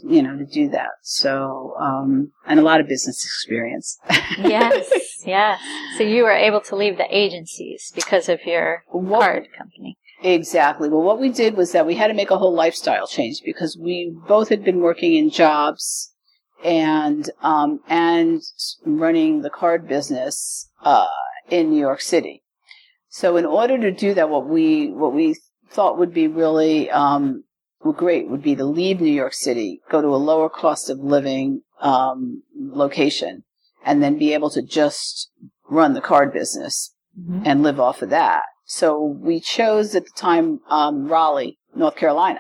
you 0.04 0.22
know, 0.22 0.38
to 0.38 0.46
do 0.46 0.70
that. 0.70 0.92
So, 1.02 1.76
um, 1.80 2.32
and 2.46 2.60
a 2.60 2.64
lot 2.64 2.80
of 2.80 2.88
business 2.88 3.24
experience. 3.26 3.98
yes, 4.38 4.90
yes. 5.26 5.60
So 5.98 6.04
you 6.04 6.24
were 6.24 6.32
able 6.32 6.62
to 6.62 6.76
leave 6.76 6.98
the 6.98 7.08
agencies 7.10 7.92
because 7.96 8.30
of 8.30 8.40
your 8.46 8.84
what, 8.88 9.22
card 9.22 9.48
company. 9.58 9.98
Exactly. 10.24 10.88
Well, 10.88 11.02
what 11.02 11.20
we 11.20 11.30
did 11.30 11.58
was 11.58 11.72
that 11.72 11.88
we 11.88 11.96
had 11.96 12.08
to 12.08 12.14
make 12.14 12.30
a 12.30 12.38
whole 12.38 12.54
lifestyle 12.54 13.08
change 13.08 13.42
because 13.44 13.78
we 13.78 14.16
both 14.28 14.50
had 14.50 14.64
been 14.64 14.80
working 14.80 15.16
in 15.16 15.32
jobs 15.32 16.14
and 16.64 17.30
um, 17.42 17.80
and 17.88 18.42
running 18.86 19.42
the 19.42 19.50
card 19.50 19.88
business 19.88 20.70
uh, 20.84 21.08
in 21.50 21.72
New 21.72 21.80
York 21.80 22.02
City. 22.02 22.44
So, 23.10 23.36
in 23.36 23.46
order 23.46 23.80
to 23.80 23.92
do 23.92 24.14
that, 24.14 24.30
what 24.30 24.48
we 24.48 24.90
what 24.92 25.14
we 25.14 25.38
thought 25.72 25.98
would 25.98 26.14
be 26.14 26.28
really 26.28 26.90
um, 26.92 27.44
great 27.96 28.30
would 28.30 28.44
be 28.44 28.56
to 28.56 28.66
leave 28.66 29.02
New 29.02 29.12
York 29.12 29.34
City, 29.34 29.82
go 29.90 30.02
to 30.02 30.08
a 30.08 30.18
lower 30.18 30.50
cost 30.50 30.90
of 30.90 31.00
living 31.00 31.62
um, 31.82 32.44
location, 32.56 33.44
and 33.84 34.04
then 34.04 34.20
be 34.20 34.34
able 34.34 34.52
to 34.52 34.62
just 34.62 35.32
run 35.70 35.94
the 35.94 36.02
card 36.02 36.32
business 36.32 36.94
mm-hmm. 37.20 37.42
and 37.46 37.64
live 37.64 37.80
off 37.80 38.02
of 38.02 38.10
that. 38.12 38.44
So 38.74 39.04
we 39.04 39.42
chose 39.42 39.94
at 39.96 40.06
the 40.06 40.12
time 40.16 40.62
um, 40.70 41.10
Raleigh, 41.10 41.60
North 41.76 41.98
Carolina, 41.98 42.40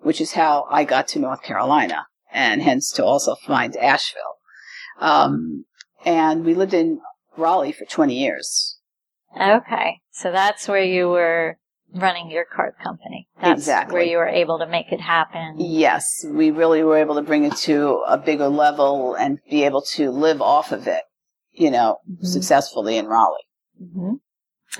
which 0.00 0.20
is 0.20 0.32
how 0.32 0.66
I 0.68 0.82
got 0.82 1.06
to 1.08 1.20
North 1.20 1.44
Carolina, 1.44 2.06
and 2.32 2.60
hence 2.60 2.90
to 2.94 3.04
also 3.04 3.36
find 3.46 3.76
Asheville. 3.76 4.34
Um, 4.98 5.66
and 6.04 6.44
we 6.44 6.54
lived 6.54 6.74
in 6.74 7.00
Raleigh 7.36 7.70
for 7.70 7.84
20 7.84 8.18
years. 8.18 8.78
Okay, 9.40 10.00
so 10.10 10.32
that's 10.32 10.66
where 10.66 10.82
you 10.82 11.08
were 11.08 11.56
running 11.94 12.32
your 12.32 12.46
card 12.52 12.74
company. 12.82 13.28
That's 13.40 13.60
exactly. 13.60 13.94
where 13.94 14.02
you 14.02 14.16
were 14.16 14.26
able 14.26 14.58
to 14.58 14.66
make 14.66 14.90
it 14.90 15.00
happen. 15.00 15.54
Yes, 15.58 16.24
we 16.26 16.50
really 16.50 16.82
were 16.82 16.96
able 16.96 17.14
to 17.14 17.22
bring 17.22 17.44
it 17.44 17.54
to 17.58 18.02
a 18.08 18.18
bigger 18.18 18.48
level 18.48 19.14
and 19.14 19.38
be 19.48 19.62
able 19.62 19.82
to 19.82 20.10
live 20.10 20.42
off 20.42 20.72
of 20.72 20.88
it, 20.88 21.04
you 21.52 21.70
know, 21.70 21.98
mm-hmm. 22.10 22.26
successfully 22.26 22.96
in 22.96 23.06
Raleigh. 23.06 23.46
Mm-hmm. 23.80 24.14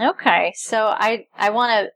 Okay, 0.01 0.53
so 0.57 0.87
I 0.87 1.27
I 1.37 1.51
want 1.51 1.71
to 1.71 1.93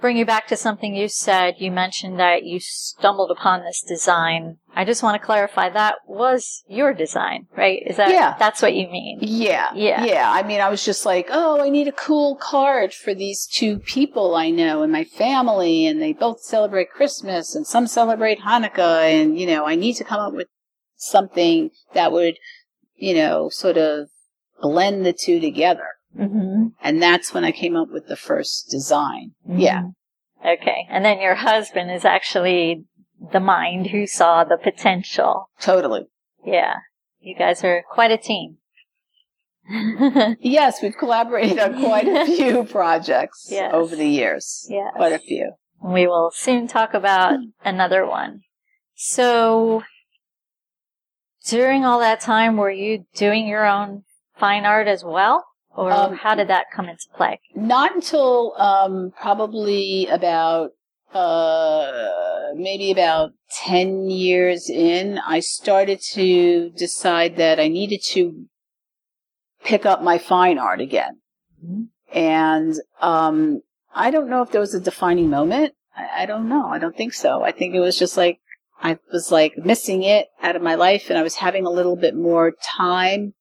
bring 0.00 0.16
you 0.16 0.26
back 0.26 0.48
to 0.48 0.56
something 0.56 0.94
you 0.94 1.08
said. 1.08 1.54
You 1.58 1.70
mentioned 1.70 2.18
that 2.18 2.44
you 2.44 2.60
stumbled 2.60 3.30
upon 3.30 3.62
this 3.62 3.82
design. 3.82 4.58
I 4.74 4.84
just 4.84 5.02
want 5.02 5.20
to 5.20 5.24
clarify 5.24 5.70
that 5.70 5.96
was 6.06 6.64
your 6.68 6.92
design, 6.92 7.46
right? 7.56 7.82
Is 7.86 7.96
that 7.96 8.10
yeah. 8.10 8.36
that's 8.38 8.60
what 8.60 8.74
you 8.74 8.88
mean? 8.88 9.18
Yeah. 9.22 9.70
Yeah. 9.74 10.04
Yeah. 10.04 10.30
I 10.30 10.42
mean, 10.42 10.60
I 10.60 10.68
was 10.68 10.84
just 10.84 11.06
like, 11.06 11.28
"Oh, 11.30 11.60
I 11.60 11.68
need 11.68 11.88
a 11.88 11.92
cool 11.92 12.36
card 12.36 12.92
for 12.92 13.14
these 13.14 13.46
two 13.46 13.78
people 13.78 14.34
I 14.34 14.50
know 14.50 14.82
in 14.82 14.90
my 14.90 15.04
family 15.04 15.86
and 15.86 16.02
they 16.02 16.12
both 16.12 16.40
celebrate 16.42 16.90
Christmas 16.90 17.54
and 17.54 17.66
some 17.66 17.86
celebrate 17.86 18.40
Hanukkah 18.40 19.02
and, 19.02 19.38
you 19.38 19.46
know, 19.46 19.66
I 19.66 19.76
need 19.76 19.94
to 19.94 20.04
come 20.04 20.20
up 20.20 20.34
with 20.34 20.48
something 20.96 21.70
that 21.94 22.12
would, 22.12 22.38
you 22.96 23.14
know, 23.14 23.48
sort 23.48 23.78
of 23.78 24.08
blend 24.60 25.06
the 25.06 25.12
two 25.12 25.40
together." 25.40 25.86
Mm-hmm. 26.18 26.68
And 26.82 27.02
that's 27.02 27.32
when 27.32 27.44
I 27.44 27.52
came 27.52 27.76
up 27.76 27.88
with 27.90 28.08
the 28.08 28.16
first 28.16 28.68
design. 28.70 29.32
Mm-hmm. 29.48 29.60
Yeah. 29.60 29.82
Okay. 30.44 30.86
And 30.90 31.04
then 31.04 31.20
your 31.20 31.36
husband 31.36 31.90
is 31.90 32.04
actually 32.04 32.84
the 33.32 33.40
mind 33.40 33.88
who 33.88 34.06
saw 34.06 34.44
the 34.44 34.56
potential. 34.56 35.48
Totally. 35.60 36.06
Yeah. 36.44 36.74
You 37.20 37.36
guys 37.36 37.62
are 37.64 37.84
quite 37.88 38.10
a 38.10 38.18
team. 38.18 38.58
yes, 40.40 40.82
we've 40.82 40.96
collaborated 40.96 41.58
on 41.58 41.80
quite 41.80 42.08
a 42.08 42.26
few 42.36 42.64
projects 42.64 43.46
yes. 43.48 43.70
over 43.72 43.94
the 43.94 44.08
years. 44.08 44.66
Yes. 44.68 44.92
Quite 44.96 45.12
a 45.12 45.18
few. 45.18 45.52
We 45.82 46.06
will 46.06 46.30
soon 46.34 46.66
talk 46.66 46.94
about 46.94 47.38
another 47.64 48.06
one. 48.06 48.40
So 48.94 49.82
during 51.46 51.84
all 51.84 52.00
that 52.00 52.20
time, 52.20 52.56
were 52.56 52.70
you 52.70 53.04
doing 53.14 53.46
your 53.46 53.66
own 53.66 54.04
fine 54.36 54.64
art 54.64 54.88
as 54.88 55.04
well? 55.04 55.44
Or 55.74 55.90
Um, 55.90 56.16
how 56.16 56.34
did 56.34 56.48
that 56.48 56.66
come 56.74 56.88
into 56.88 57.06
play? 57.16 57.40
Not 57.54 57.94
until 57.94 58.54
um, 58.58 59.12
probably 59.18 60.06
about 60.06 60.70
uh, 61.14 62.52
maybe 62.54 62.90
about 62.90 63.30
10 63.64 64.08
years 64.08 64.68
in, 64.70 65.18
I 65.18 65.40
started 65.40 66.00
to 66.12 66.70
decide 66.70 67.36
that 67.36 67.60
I 67.60 67.68
needed 67.68 68.00
to 68.12 68.46
pick 69.64 69.84
up 69.86 70.02
my 70.02 70.18
fine 70.18 70.58
art 70.58 70.80
again. 70.80 71.20
Mhm. 71.64 71.88
And 72.12 72.74
um, 73.00 73.60
I 73.94 74.10
don't 74.10 74.28
know 74.28 74.42
if 74.42 74.50
there 74.50 74.60
was 74.60 74.74
a 74.74 74.80
defining 74.80 75.30
moment. 75.30 75.74
I, 75.96 76.22
I 76.22 76.26
don't 76.26 76.48
know. 76.48 76.66
I 76.68 76.78
don't 76.78 76.96
think 76.96 77.14
so. 77.14 77.42
I 77.42 77.52
think 77.52 77.74
it 77.74 77.80
was 77.80 77.98
just 77.98 78.16
like 78.16 78.38
I 78.82 78.98
was 79.12 79.30
like 79.30 79.56
missing 79.56 80.02
it 80.02 80.26
out 80.42 80.56
of 80.56 80.62
my 80.62 80.74
life, 80.74 81.08
and 81.08 81.18
I 81.18 81.22
was 81.22 81.36
having 81.36 81.64
a 81.66 81.70
little 81.70 81.94
bit 81.96 82.16
more 82.16 82.52
time. 82.76 83.34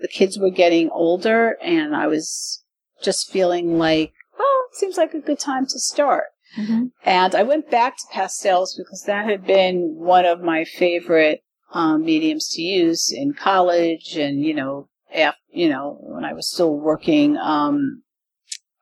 The 0.00 0.08
kids 0.08 0.38
were 0.38 0.50
getting 0.50 0.90
older, 0.90 1.56
and 1.62 1.94
I 1.94 2.06
was 2.06 2.62
just 3.02 3.30
feeling 3.30 3.78
like, 3.78 4.12
well, 4.38 4.62
it 4.70 4.76
seems 4.76 4.96
like 4.96 5.14
a 5.14 5.20
good 5.20 5.38
time 5.38 5.66
to 5.66 5.78
start. 5.78 6.24
Mm-hmm. 6.58 6.86
And 7.04 7.34
I 7.34 7.42
went 7.42 7.70
back 7.70 7.96
to 7.96 8.02
pastels 8.12 8.74
because 8.76 9.04
that 9.04 9.26
had 9.26 9.46
been 9.46 9.94
one 9.96 10.24
of 10.24 10.40
my 10.40 10.64
favorite 10.64 11.42
um, 11.72 12.04
mediums 12.04 12.48
to 12.50 12.62
use 12.62 13.12
in 13.12 13.34
college, 13.34 14.16
and 14.16 14.44
you 14.44 14.54
know, 14.54 14.88
af- 15.12 15.36
you 15.52 15.68
know, 15.68 15.98
when 16.00 16.24
I 16.24 16.32
was 16.32 16.50
still 16.50 16.76
working, 16.76 17.36
um, 17.36 18.02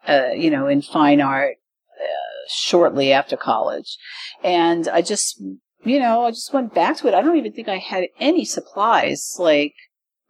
uh, 0.07 0.31
you 0.37 0.51
know, 0.51 0.67
in 0.67 0.83
fine 0.83 1.21
art 1.21 1.57
uh, 1.99 2.49
shortly 2.51 3.13
after 3.13 3.37
college, 3.37 3.97
and 4.45 4.89
I 4.89 5.01
just, 5.01 5.41
you 5.85 5.99
know, 5.99 6.25
I 6.25 6.31
just 6.31 6.53
went 6.53 6.75
back 6.75 6.99
to 6.99 7.09
it. 7.09 7.15
I 7.15 7.23
don't 7.23 7.39
even 7.39 7.53
think 7.53 7.69
I 7.69 7.79
had 7.79 8.09
any 8.21 8.45
supplies 8.45 9.37
like 9.39 9.75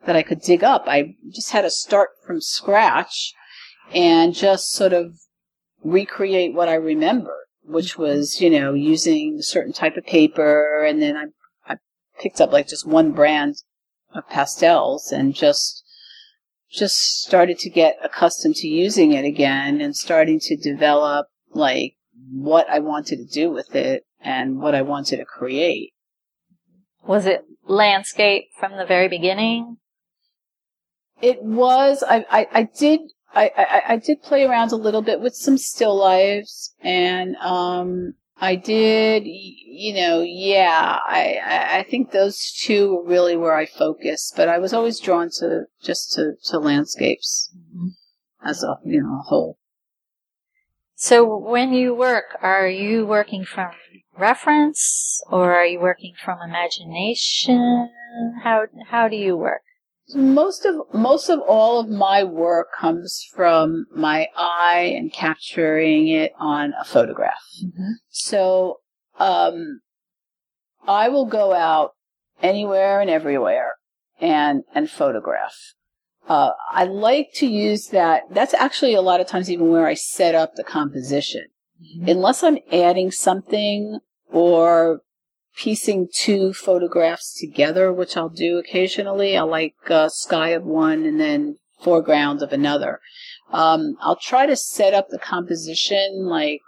that 0.06 0.16
I 0.16 0.22
could 0.22 0.40
dig 0.40 0.64
up. 0.64 0.84
I 0.86 1.14
just 1.30 1.50
had 1.50 1.62
to 1.62 1.70
start 1.70 2.10
from 2.26 2.40
scratch 2.40 3.34
and 3.94 4.34
just 4.34 4.72
sort 4.72 4.92
of 4.92 5.14
recreate 5.84 6.54
what 6.54 6.68
I 6.68 6.74
remember, 6.74 7.36
which 7.62 7.94
mm-hmm. 7.94 8.02
was, 8.02 8.40
you 8.40 8.50
know, 8.50 8.74
using 8.74 9.36
a 9.38 9.42
certain 9.42 9.72
type 9.72 9.96
of 9.96 10.04
paper. 10.04 10.84
And 10.84 11.00
then 11.00 11.16
I, 11.16 11.24
I 11.72 11.76
picked 12.20 12.40
up 12.40 12.52
like 12.52 12.68
just 12.68 12.86
one 12.86 13.12
brand 13.12 13.56
of 14.14 14.28
pastels 14.28 15.12
and 15.12 15.34
just, 15.34 15.84
just 16.70 16.96
started 17.22 17.58
to 17.60 17.70
get 17.70 17.98
accustomed 18.02 18.56
to 18.56 18.68
using 18.68 19.12
it 19.12 19.24
again 19.24 19.80
and 19.80 19.96
starting 19.96 20.40
to 20.40 20.56
develop 20.56 21.26
like 21.52 21.94
what 22.30 22.68
I 22.68 22.78
wanted 22.78 23.16
to 23.16 23.26
do 23.26 23.50
with 23.50 23.74
it 23.74 24.04
and 24.20 24.58
what 24.58 24.74
I 24.74 24.82
wanted 24.82 25.18
to 25.18 25.24
create. 25.24 25.92
Was 27.06 27.26
it 27.26 27.44
landscape 27.66 28.44
from 28.58 28.76
the 28.76 28.86
very 28.86 29.08
beginning? 29.08 29.78
It 31.22 31.42
was, 31.42 32.02
I, 32.06 32.26
I, 32.30 32.46
I 32.52 32.62
did, 32.64 33.00
I, 33.34 33.50
I, 33.56 33.82
I 33.94 33.96
did 33.96 34.22
play 34.22 34.44
around 34.44 34.72
a 34.72 34.76
little 34.76 35.02
bit 35.02 35.20
with 35.20 35.34
some 35.34 35.56
still 35.56 35.96
lives 35.96 36.74
and, 36.82 37.36
um, 37.36 38.14
I 38.38 38.56
did, 38.56 39.22
you 39.24 39.94
know, 39.94 40.20
yeah, 40.20 40.98
I, 41.06 41.78
I- 41.78 41.86
think 41.88 42.10
those 42.10 42.50
two 42.64 42.90
were 42.90 43.04
really 43.04 43.36
where 43.36 43.54
I 43.54 43.66
focused, 43.66 44.34
but 44.34 44.48
I 44.48 44.58
was 44.58 44.72
always 44.72 44.98
drawn 44.98 45.28
to, 45.38 45.66
just 45.82 46.12
to, 46.14 46.32
to 46.46 46.58
landscapes 46.58 47.54
as 48.44 48.64
a, 48.64 48.78
you 48.84 49.00
know, 49.02 49.18
a 49.20 49.22
whole. 49.22 49.58
So 50.94 51.24
when 51.36 51.72
you 51.72 51.94
work, 51.94 52.36
are 52.42 52.68
you 52.68 53.06
working 53.06 53.44
from 53.44 53.72
reference 54.18 55.22
or 55.30 55.52
are 55.52 55.66
you 55.66 55.80
working 55.80 56.14
from 56.24 56.38
imagination? 56.44 57.90
How 58.42 58.66
how 58.88 59.08
do 59.08 59.16
you 59.16 59.36
work? 59.36 59.62
Most 60.14 60.64
of, 60.64 60.76
most 60.92 61.28
of 61.28 61.40
all 61.40 61.80
of 61.80 61.88
my 61.88 62.24
work 62.24 62.68
comes 62.78 63.24
from 63.34 63.86
my 63.94 64.28
eye 64.36 64.94
and 64.96 65.12
capturing 65.12 66.08
it 66.08 66.32
on 66.38 66.72
a 66.80 66.84
photograph. 66.84 67.42
So, 68.08 68.80
um, 69.18 69.80
I 70.86 71.08
will 71.08 71.26
go 71.26 71.52
out 71.54 71.92
anywhere 72.42 73.00
and 73.00 73.08
everywhere 73.08 73.74
and, 74.20 74.62
and 74.74 74.90
photograph. 74.90 75.54
Uh, 76.28 76.50
I 76.70 76.84
like 76.84 77.28
to 77.36 77.46
use 77.46 77.88
that. 77.88 78.22
That's 78.30 78.54
actually 78.54 78.94
a 78.94 79.02
lot 79.02 79.20
of 79.20 79.26
times 79.26 79.50
even 79.50 79.70
where 79.70 79.86
I 79.86 79.94
set 79.94 80.34
up 80.34 80.54
the 80.54 80.64
composition. 80.64 81.46
Unless 82.06 82.44
I'm 82.44 82.58
adding 82.70 83.10
something 83.10 83.98
or 84.30 85.00
piecing 85.56 86.08
two 86.14 86.52
photographs 86.52 87.38
together, 87.38 87.92
which 87.92 88.16
I'll 88.16 88.28
do 88.28 88.58
occasionally. 88.58 89.36
I 89.36 89.42
like 89.42 89.74
uh, 89.88 90.08
sky 90.08 90.50
of 90.50 90.64
one 90.64 91.04
and 91.04 91.20
then 91.20 91.56
foreground 91.80 92.42
of 92.42 92.52
another. 92.52 93.00
Um, 93.50 93.96
I'll 94.00 94.16
try 94.16 94.46
to 94.46 94.56
set 94.56 94.94
up 94.94 95.08
the 95.10 95.18
composition 95.18 96.26
like 96.26 96.60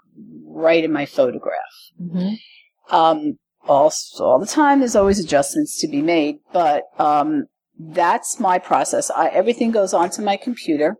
right 0.46 0.84
in 0.84 0.92
my 0.92 1.06
photograph. 1.06 1.60
Mm-hmm. 2.00 2.94
Um, 2.94 3.38
also, 3.66 4.24
all 4.24 4.38
the 4.38 4.46
time, 4.46 4.80
there's 4.80 4.96
always 4.96 5.18
adjustments 5.18 5.80
to 5.80 5.88
be 5.88 6.02
made, 6.02 6.40
but 6.52 6.84
um, 6.98 7.46
that's 7.78 8.38
my 8.38 8.58
process. 8.58 9.10
I, 9.10 9.28
everything 9.28 9.70
goes 9.70 9.94
onto 9.94 10.20
my 10.20 10.36
computer, 10.36 10.96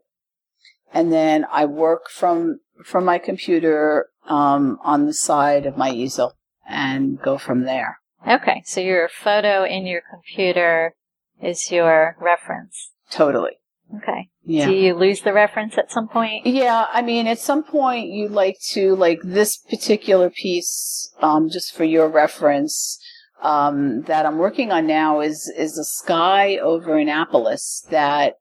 and 0.93 1.13
then 1.13 1.45
I 1.53 1.67
work 1.67 2.09
from 2.11 2.61
from 2.83 3.05
my 3.05 3.19
computer 3.19 4.09
um, 4.27 4.79
on 4.83 5.07
the 5.07 5.13
side 5.13 5.67
of 5.67 5.77
my 5.77 5.91
easel 5.91 6.33
and 6.69 7.21
go 7.21 7.39
from 7.39 7.65
there. 7.65 7.99
Okay, 8.27 8.63
so 8.65 8.81
your 8.81 9.09
photo 9.09 9.65
in 9.65 9.87
your 9.87 10.03
computer 10.11 10.95
is 11.43 11.71
your 11.71 12.17
reference. 12.21 12.93
Totally. 13.11 13.53
Okay. 13.97 14.29
Yeah. 14.45 14.67
Do 14.67 14.73
you 14.75 14.95
lose 14.95 15.21
the 15.21 15.33
reference 15.33 15.77
at 15.79 15.93
some 15.93 16.09
point? 16.09 16.47
Yeah, 16.47 16.87
I 16.93 17.03
mean, 17.03 17.27
at 17.27 17.39
some 17.39 17.63
point 17.63 18.09
you 18.09 18.29
like 18.29 18.57
to 18.71 18.97
like 18.97 19.21
this 19.23 19.59
particular 19.59 20.31
piece, 20.31 21.13
um, 21.21 21.51
just 21.51 21.75
for 21.75 21.85
your 21.85 22.09
reference, 22.09 22.99
um, 23.43 24.03
that 24.03 24.25
I'm 24.25 24.39
working 24.39 24.73
on 24.73 24.87
now 24.87 25.21
is 25.21 25.53
is 25.57 25.77
a 25.79 25.85
sky 25.85 26.57
over 26.57 26.97
Annapolis 26.97 27.87
that 27.91 28.35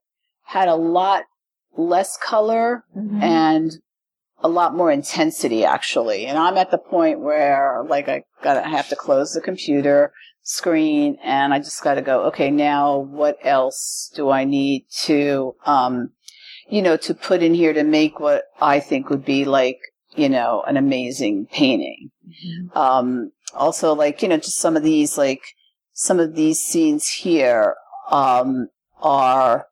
had 0.44 0.68
a 0.68 0.76
lot 0.76 1.24
less 1.76 2.16
color 2.16 2.84
Mhm. 2.96 3.22
and 3.22 3.72
a 4.44 4.48
lot 4.48 4.76
more 4.76 4.92
intensity 4.92 5.64
actually. 5.64 6.26
And 6.26 6.38
I'm 6.38 6.56
at 6.56 6.70
the 6.70 6.78
point 6.78 7.20
where 7.20 7.82
like 7.88 8.08
I 8.08 8.22
got 8.42 8.58
I 8.58 8.68
have 8.68 8.88
to 8.90 8.96
close 8.96 9.32
the 9.32 9.40
computer 9.40 10.12
screen 10.42 11.16
and 11.24 11.52
I 11.52 11.58
just 11.58 11.82
got 11.82 11.94
to 11.94 12.02
go, 12.02 12.24
okay, 12.26 12.50
now 12.50 12.98
what 12.98 13.38
else 13.42 14.12
do 14.14 14.30
I 14.30 14.44
need 14.44 14.84
to 15.04 15.56
um 15.64 16.10
you 16.68 16.82
know, 16.82 16.96
to 16.96 17.14
put 17.14 17.42
in 17.42 17.54
here 17.54 17.72
to 17.72 17.84
make 17.84 18.20
what 18.20 18.44
I 18.60 18.80
think 18.80 19.10
would 19.10 19.24
be 19.24 19.44
like, 19.44 19.78
you 20.14 20.28
know, 20.28 20.62
an 20.66 20.76
amazing 20.76 21.46
painting. 21.46 22.10
Um, 22.74 23.32
also 23.52 23.94
like, 23.94 24.22
you 24.22 24.28
know, 24.28 24.36
just 24.36 24.58
some 24.58 24.76
of 24.76 24.82
these, 24.82 25.18
like, 25.18 25.42
some 25.92 26.18
of 26.18 26.34
these 26.34 26.58
scenes 26.58 27.08
here, 27.08 27.76
um, 28.10 28.68
are, 29.00 29.66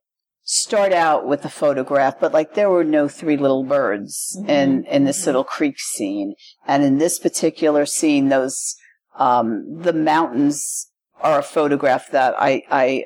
start 0.44 0.92
out 0.92 1.26
with 1.26 1.44
a 1.44 1.48
photograph, 1.48 2.18
but 2.20 2.32
like 2.32 2.54
there 2.54 2.70
were 2.70 2.84
no 2.84 3.08
three 3.08 3.36
little 3.36 3.64
birds 3.64 4.36
in, 4.48 4.84
in 4.84 5.04
this 5.04 5.24
little 5.26 5.44
creek 5.44 5.78
scene. 5.78 6.34
And 6.66 6.82
in 6.82 6.98
this 6.98 7.18
particular 7.18 7.86
scene, 7.86 8.28
those, 8.28 8.74
um, 9.18 9.82
the 9.82 9.92
mountains 9.92 10.90
are 11.20 11.38
a 11.38 11.42
photograph 11.44 12.10
that 12.10 12.34
I, 12.38 12.62
I, 12.70 13.04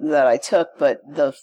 that 0.00 0.26
I 0.26 0.36
took, 0.38 0.68
but 0.78 1.00
the 1.06 1.34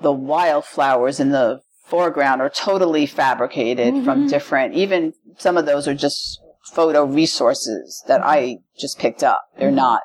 the 0.00 0.12
wildflowers 0.12 1.18
in 1.18 1.30
the 1.30 1.60
foreground 1.86 2.40
are 2.40 2.50
totally 2.50 3.06
fabricated 3.06 4.04
from 4.04 4.26
Mhm. 4.26 4.28
different 4.28 4.74
even 4.74 5.12
some 5.38 5.56
of 5.56 5.66
those 5.66 5.88
are 5.88 5.94
just 5.94 6.40
photo 6.72 7.04
resources 7.04 8.02
that 8.06 8.20
I 8.24 8.58
just 8.78 8.98
picked 8.98 9.22
up. 9.24 9.42
They're 9.58 9.70
Mhm. 9.72 9.74
not 9.76 10.02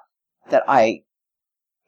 that 0.50 0.64
I 0.68 1.02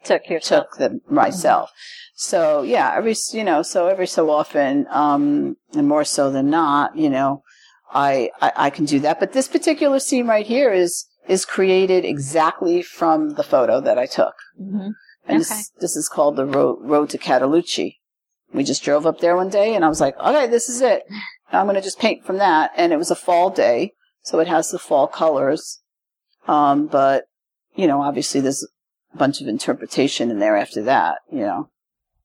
Took 0.06 0.30
yourself. 0.30 0.68
took 0.70 0.78
them 0.78 1.02
myself. 1.10 1.72
So 2.16 2.62
yeah, 2.62 2.94
every 2.96 3.16
you 3.32 3.44
know, 3.44 3.62
so 3.62 3.88
every 3.88 4.08
so 4.08 4.30
often, 4.30 4.88
um, 4.90 5.58
and 5.74 5.88
more 5.88 6.06
so 6.06 6.32
than 6.32 6.50
not, 6.50 6.96
you 6.96 7.10
know, 7.10 7.44
I, 7.92 8.30
I 8.42 8.52
I 8.56 8.70
can 8.70 8.86
do 8.86 9.00
that. 9.02 9.20
But 9.20 9.34
this 9.34 9.48
particular 9.48 10.00
scene 10.00 10.28
right 10.28 10.46
here 10.46 10.72
is 10.72 11.06
is 11.28 11.44
created 11.44 12.06
exactly 12.06 12.82
from 12.82 13.32
the 13.32 13.44
photo 13.44 13.82
that 13.82 13.98
I 13.98 14.06
took. 14.06 14.36
hmm 14.58 14.90
And 15.28 15.38
Okay. 15.38 15.40
this, 15.40 15.72
this 15.80 15.96
is 15.96 16.08
called 16.08 16.36
the 16.36 16.46
road, 16.46 16.78
road 16.84 17.10
to 17.10 17.18
Cataloochee. 17.18 17.96
We 18.54 18.64
just 18.64 18.84
drove 18.84 19.06
up 19.08 19.20
there 19.20 19.36
one 19.36 19.50
day 19.50 19.74
and 19.76 19.84
I 19.84 19.90
was 19.90 20.00
like, 20.00 20.16
okay, 20.20 20.46
this 20.48 20.70
is 20.70 20.82
it. 20.82 21.04
I'm 21.52 21.66
going 21.66 21.76
to 21.76 21.82
just 21.82 22.00
paint 22.00 22.26
from 22.26 22.38
that. 22.38 22.72
And 22.78 22.94
it 22.94 22.98
was 22.98 23.10
a 23.12 23.16
fall 23.16 23.50
day. 23.50 23.94
So 24.22 24.40
it 24.40 24.48
has 24.48 24.70
the 24.70 24.80
fall 24.80 25.08
colors. 25.08 25.82
Um, 26.48 26.86
but, 26.88 27.26
you 27.76 27.88
know, 27.88 28.02
obviously 28.04 28.40
there's 28.42 28.68
bunch 29.18 29.42
of 29.42 29.48
interpretation 29.48 30.30
in 30.32 30.40
there 30.40 30.56
after 30.58 30.82
that, 30.84 31.20
you 31.32 31.40
know. 31.40 31.70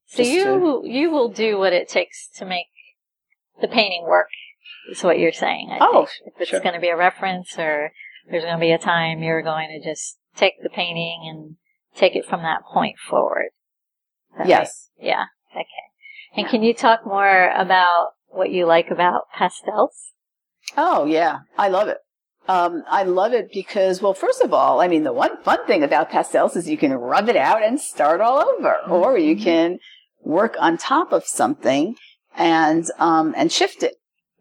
So 0.07 0.23
you 0.23 0.83
you 0.85 1.09
will 1.09 1.29
do 1.29 1.57
what 1.57 1.73
it 1.73 1.87
takes 1.87 2.27
to 2.35 2.45
make 2.45 2.67
the 3.61 3.67
painting 3.67 4.05
work. 4.07 4.27
Is 4.91 5.03
what 5.03 5.19
you're 5.19 5.31
saying? 5.31 5.69
I 5.71 5.77
Oh, 5.79 6.05
think. 6.05 6.33
if 6.35 6.41
it's 6.41 6.49
sure. 6.49 6.59
going 6.59 6.73
to 6.75 6.81
be 6.81 6.89
a 6.89 6.97
reference 6.97 7.57
or 7.57 7.91
there's 8.29 8.43
going 8.43 8.55
to 8.55 8.59
be 8.59 8.71
a 8.71 8.77
time 8.77 9.21
you're 9.23 9.41
going 9.43 9.69
to 9.69 9.89
just 9.89 10.17
take 10.35 10.61
the 10.61 10.69
painting 10.69 11.21
and 11.29 11.55
take 11.95 12.15
it 12.15 12.25
from 12.25 12.41
that 12.41 12.63
point 12.65 12.97
forward. 12.99 13.49
yes. 14.45 14.89
Right? 14.99 15.07
Yeah. 15.07 15.25
Okay. 15.55 15.65
And 16.35 16.47
can 16.47 16.63
you 16.63 16.73
talk 16.73 17.05
more 17.05 17.51
about 17.51 18.09
what 18.27 18.49
you 18.51 18.65
like 18.65 18.89
about 18.89 19.23
pastels? 19.37 20.11
Oh 20.77 21.05
yeah, 21.05 21.39
I 21.57 21.67
love 21.69 21.87
it. 21.87 21.97
Um, 22.47 22.83
I 22.89 23.03
love 23.03 23.33
it 23.33 23.51
because, 23.53 24.01
well, 24.01 24.13
first 24.13 24.41
of 24.41 24.53
all, 24.53 24.81
I 24.81 24.87
mean, 24.87 25.03
the 25.03 25.13
one 25.13 25.41
fun 25.43 25.65
thing 25.67 25.83
about 25.83 26.09
pastels 26.09 26.55
is 26.55 26.69
you 26.69 26.77
can 26.77 26.93
rub 26.93 27.29
it 27.29 27.35
out 27.35 27.63
and 27.63 27.79
start 27.79 28.19
all 28.19 28.41
over, 28.41 28.77
mm-hmm. 28.83 28.91
or 28.91 29.17
you 29.17 29.35
can 29.35 29.79
work 30.23 30.55
on 30.59 30.77
top 30.77 31.11
of 31.11 31.25
something 31.25 31.95
and 32.35 32.85
um, 32.97 33.33
and 33.37 33.51
shift 33.51 33.83
it 33.83 33.95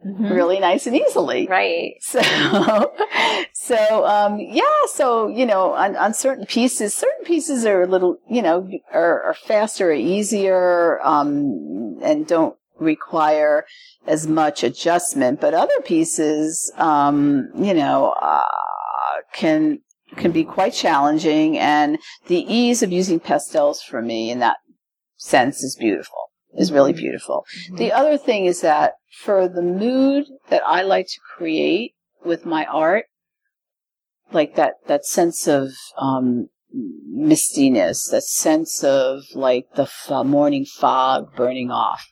mm-hmm. 0.05 0.33
really 0.33 0.59
nice 0.59 0.87
and 0.87 0.97
easily. 0.97 1.47
Right. 1.47 1.95
So, 2.03 2.93
so 3.53 4.07
um, 4.07 4.39
yeah. 4.41 4.63
So 4.95 5.29
you 5.29 5.47
know, 5.47 5.73
on, 5.73 5.95
on 5.97 6.15
certain 6.15 6.47
pieces, 6.47 6.95
certain 6.95 7.25
pieces 7.25 7.67
are 7.67 7.83
a 7.83 7.87
little, 7.87 8.19
you 8.29 8.43
know, 8.43 8.69
are, 8.93 9.23
are 9.23 9.35
faster, 9.35 9.91
or 9.91 9.93
easier, 9.93 11.01
um, 11.03 11.99
and 12.03 12.27
don't 12.27 12.57
require 12.79 13.67
as 14.07 14.27
much 14.27 14.63
adjustment. 14.63 15.41
But 15.41 15.55
other 15.55 15.81
pieces, 15.85 16.73
um, 16.77 17.49
you 17.55 17.75
know, 17.75 18.15
uh, 18.21 18.45
can 19.33 19.81
can 20.17 20.33
be 20.33 20.45
quite 20.45 20.73
challenging, 20.73 21.59
and 21.59 21.99
the 22.27 22.45
ease 22.53 22.83
of 22.83 22.93
using 22.93 23.21
pastels 23.21 23.83
for 23.83 24.03
me 24.03 24.31
in 24.31 24.41
that 24.41 24.57
sense 25.17 25.63
is 25.63 25.77
beautiful. 25.77 26.31
Is 26.55 26.73
really 26.73 26.93
mm-hmm. 26.93 27.03
beautiful. 27.03 27.45
Mm-hmm. 27.67 27.77
The 27.77 27.93
other 27.93 28.19
thing 28.19 28.47
is 28.47 28.61
that 28.63 28.95
for 29.23 29.49
the 29.49 29.63
mood 29.63 30.27
that 30.49 30.63
I 30.67 30.83
like 30.83 31.07
to 31.07 31.21
create 31.37 31.95
with 32.25 32.45
my 32.45 32.65
art, 32.65 33.05
like 34.33 34.57
that 34.57 34.75
that 34.89 35.05
sense 35.05 35.47
of 35.47 35.71
um, 35.97 36.49
mistiness, 37.15 38.11
that 38.11 38.25
sense 38.25 38.83
of 38.83 39.23
like 39.35 39.67
the 39.75 39.83
f- 39.83 40.27
morning 40.27 40.65
fog 40.65 41.35
burning 41.37 41.71
off. 41.71 42.09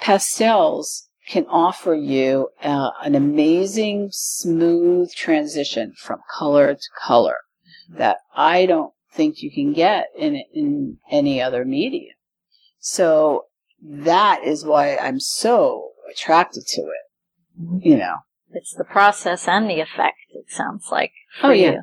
Pastels 0.00 1.09
can 1.30 1.46
offer 1.46 1.94
you 1.94 2.48
uh, 2.62 2.90
an 3.02 3.14
amazing 3.14 4.08
smooth 4.10 5.12
transition 5.14 5.94
from 5.96 6.18
color 6.38 6.74
to 6.74 6.88
color 7.00 7.36
that 7.88 8.18
I 8.34 8.66
don't 8.66 8.92
think 9.12 9.40
you 9.40 9.50
can 9.50 9.72
get 9.72 10.06
in 10.18 10.42
in 10.52 10.98
any 11.10 11.40
other 11.40 11.64
medium. 11.64 12.14
So 12.78 13.44
that 13.82 14.42
is 14.44 14.64
why 14.64 14.96
I'm 14.96 15.20
so 15.20 15.90
attracted 16.10 16.66
to 16.66 16.82
it. 16.82 17.84
You 17.84 17.96
know, 17.96 18.16
it's 18.52 18.74
the 18.74 18.84
process 18.84 19.46
and 19.46 19.70
the 19.70 19.80
effect. 19.80 20.18
It 20.30 20.50
sounds 20.50 20.88
like. 20.90 21.12
oh 21.42 21.50
yeah. 21.50 21.70
You. 21.70 21.82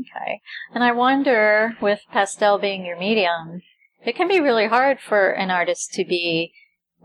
Okay. 0.00 0.40
And 0.74 0.82
I 0.82 0.92
wonder, 0.92 1.76
with 1.80 2.00
pastel 2.12 2.58
being 2.58 2.84
your 2.84 2.98
medium, 2.98 3.62
it 4.04 4.16
can 4.16 4.26
be 4.28 4.40
really 4.40 4.66
hard 4.66 4.98
for 5.00 5.30
an 5.30 5.50
artist 5.50 5.92
to 5.94 6.04
be 6.04 6.52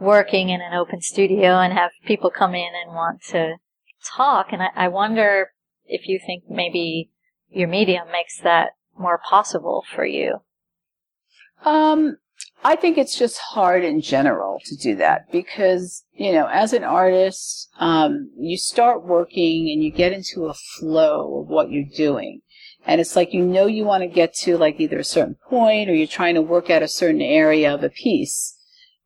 working 0.02 0.50
in 0.50 0.62
an 0.62 0.74
open 0.74 1.00
studio 1.00 1.60
and 1.60 1.72
have 1.72 1.92
people 2.06 2.32
come 2.32 2.56
in 2.56 2.72
and 2.84 2.94
want 2.94 3.22
to 3.22 3.56
talk. 4.04 4.48
And 4.52 4.62
I, 4.62 4.70
I 4.76 4.88
wonder 4.88 5.52
if 5.86 6.08
you 6.08 6.20
think 6.26 6.44
maybe 6.50 7.12
your 7.50 7.68
medium 7.68 8.12
makes 8.12 8.40
that 8.42 8.72
more 8.98 9.22
possible 9.30 9.84
for 9.96 10.04
you. 10.04 10.40
Um, 11.64 12.18
I 12.64 12.76
think 12.76 12.98
it's 12.98 13.18
just 13.18 13.38
hard 13.38 13.84
in 13.84 14.02
general 14.02 14.60
to 14.66 14.76
do 14.76 14.96
that 14.96 15.32
because, 15.32 16.04
you 16.14 16.32
know, 16.32 16.48
as 16.48 16.74
an 16.74 16.84
artist, 16.84 17.70
um, 17.80 18.32
you 18.40 18.58
start 18.58 19.06
working 19.06 19.70
and 19.70 19.84
you 19.84 19.92
get 19.92 20.14
into 20.14 20.48
a 20.48 20.56
flow 20.80 21.42
of 21.42 21.48
what 21.48 21.70
you're 21.70 21.84
doing. 21.96 22.42
And 22.88 23.00
it's 23.00 23.16
like 23.16 23.34
you 23.34 23.46
know 23.46 23.68
you 23.68 23.86
want 23.86 24.02
to 24.02 24.08
get 24.08 24.34
to 24.38 24.58
like 24.58 24.80
either 24.80 24.98
a 24.98 25.04
certain 25.04 25.36
point 25.48 25.92
or 25.92 25.94
you're 25.94 26.08
trying 26.08 26.34
to 26.34 26.42
work 26.42 26.72
out 26.72 26.82
a 26.82 26.88
certain 26.88 27.22
area 27.22 27.72
of 27.72 27.84
a 27.84 27.90
piece. 27.90 28.58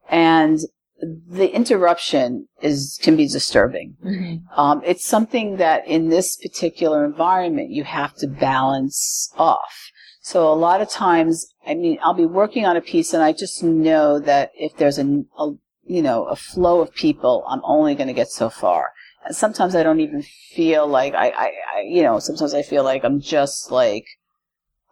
And 0.10 0.60
the 1.02 1.54
interruption 1.54 2.48
is 2.62 3.00
can 3.02 3.16
be 3.16 3.28
disturbing. 3.28 3.98
Mm-hmm. 4.04 4.60
Um, 4.60 4.82
it's 4.86 5.06
something 5.06 5.58
that 5.58 5.86
in 5.88 6.10
this 6.10 6.38
particular 6.38 7.06
environment 7.06 7.72
you 7.72 7.84
have 7.84 8.16
to 8.16 8.28
balance 8.28 9.32
off. 9.38 9.92
So 10.22 10.52
a 10.52 10.56
lot 10.56 10.82
of 10.82 10.90
times, 10.90 11.54
I 11.68 11.76
mean, 11.76 12.00
I'll 12.02 12.14
be 12.14 12.26
working 12.26 12.66
on 12.66 12.76
a 12.76 12.82
piece 12.82 13.14
and 13.14 13.22
I 13.22 13.32
just 13.32 13.62
know 13.64 14.20
that 14.20 14.52
if 14.56 14.76
there's 14.78 14.98
a, 14.98 15.24
a 15.38 15.52
you 15.86 16.02
know, 16.02 16.26
a 16.26 16.36
flow 16.36 16.82
of 16.82 16.94
people, 16.94 17.46
I'm 17.48 17.62
only 17.64 17.94
going 17.94 18.08
to 18.08 18.14
get 18.14 18.30
so 18.30 18.50
far. 18.50 18.92
And 19.26 19.36
sometimes 19.36 19.76
I 19.76 19.84
don't 19.84 20.00
even 20.00 20.24
feel 20.24 20.88
like 20.88 21.14
I, 21.14 21.30
I, 21.30 21.52
I, 21.76 21.82
you 21.88 22.02
know, 22.02 22.20
sometimes 22.20 22.54
I 22.54 22.64
feel 22.64 22.84
like 22.84 23.04
I'm 23.04 23.20
just 23.20 23.72
like, 23.72 24.06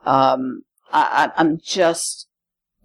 um, 0.06 0.64
I, 0.92 1.32
I'm 1.36 1.60
just 1.64 2.28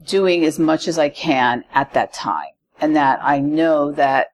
doing 0.07 0.45
as 0.45 0.59
much 0.59 0.89
as 0.89 0.99
I 0.99 1.09
can 1.11 1.65
at 1.75 1.93
that 1.93 2.15
time. 2.15 2.53
And 2.81 2.95
that 2.97 3.19
I 3.23 3.41
know 3.41 3.93
that 3.93 4.29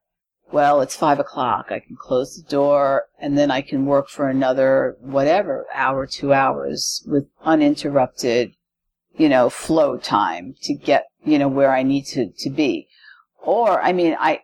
well, 0.55 0.83
it's 0.83 0.95
five 0.95 1.19
o'clock. 1.19 1.67
I 1.71 1.81
can 1.81 1.97
close 1.97 2.37
the 2.37 2.49
door 2.49 3.07
and 3.19 3.37
then 3.37 3.51
I 3.51 3.61
can 3.61 3.87
work 3.87 4.09
for 4.09 4.29
another 4.29 4.97
whatever 5.01 5.67
hour, 5.75 6.07
two 6.07 6.33
hours 6.33 7.03
with 7.07 7.27
uninterrupted, 7.43 8.55
you 9.17 9.29
know, 9.29 9.51
flow 9.51 9.97
time 9.97 10.55
to 10.63 10.75
get, 10.75 11.07
you 11.25 11.41
know, 11.41 11.49
where 11.49 11.75
I 11.75 11.83
need 11.83 12.07
to, 12.07 12.31
to 12.39 12.51
be. 12.51 12.87
Or, 13.43 13.83
I 13.83 13.93
mean, 13.93 14.17
I, 14.19 14.43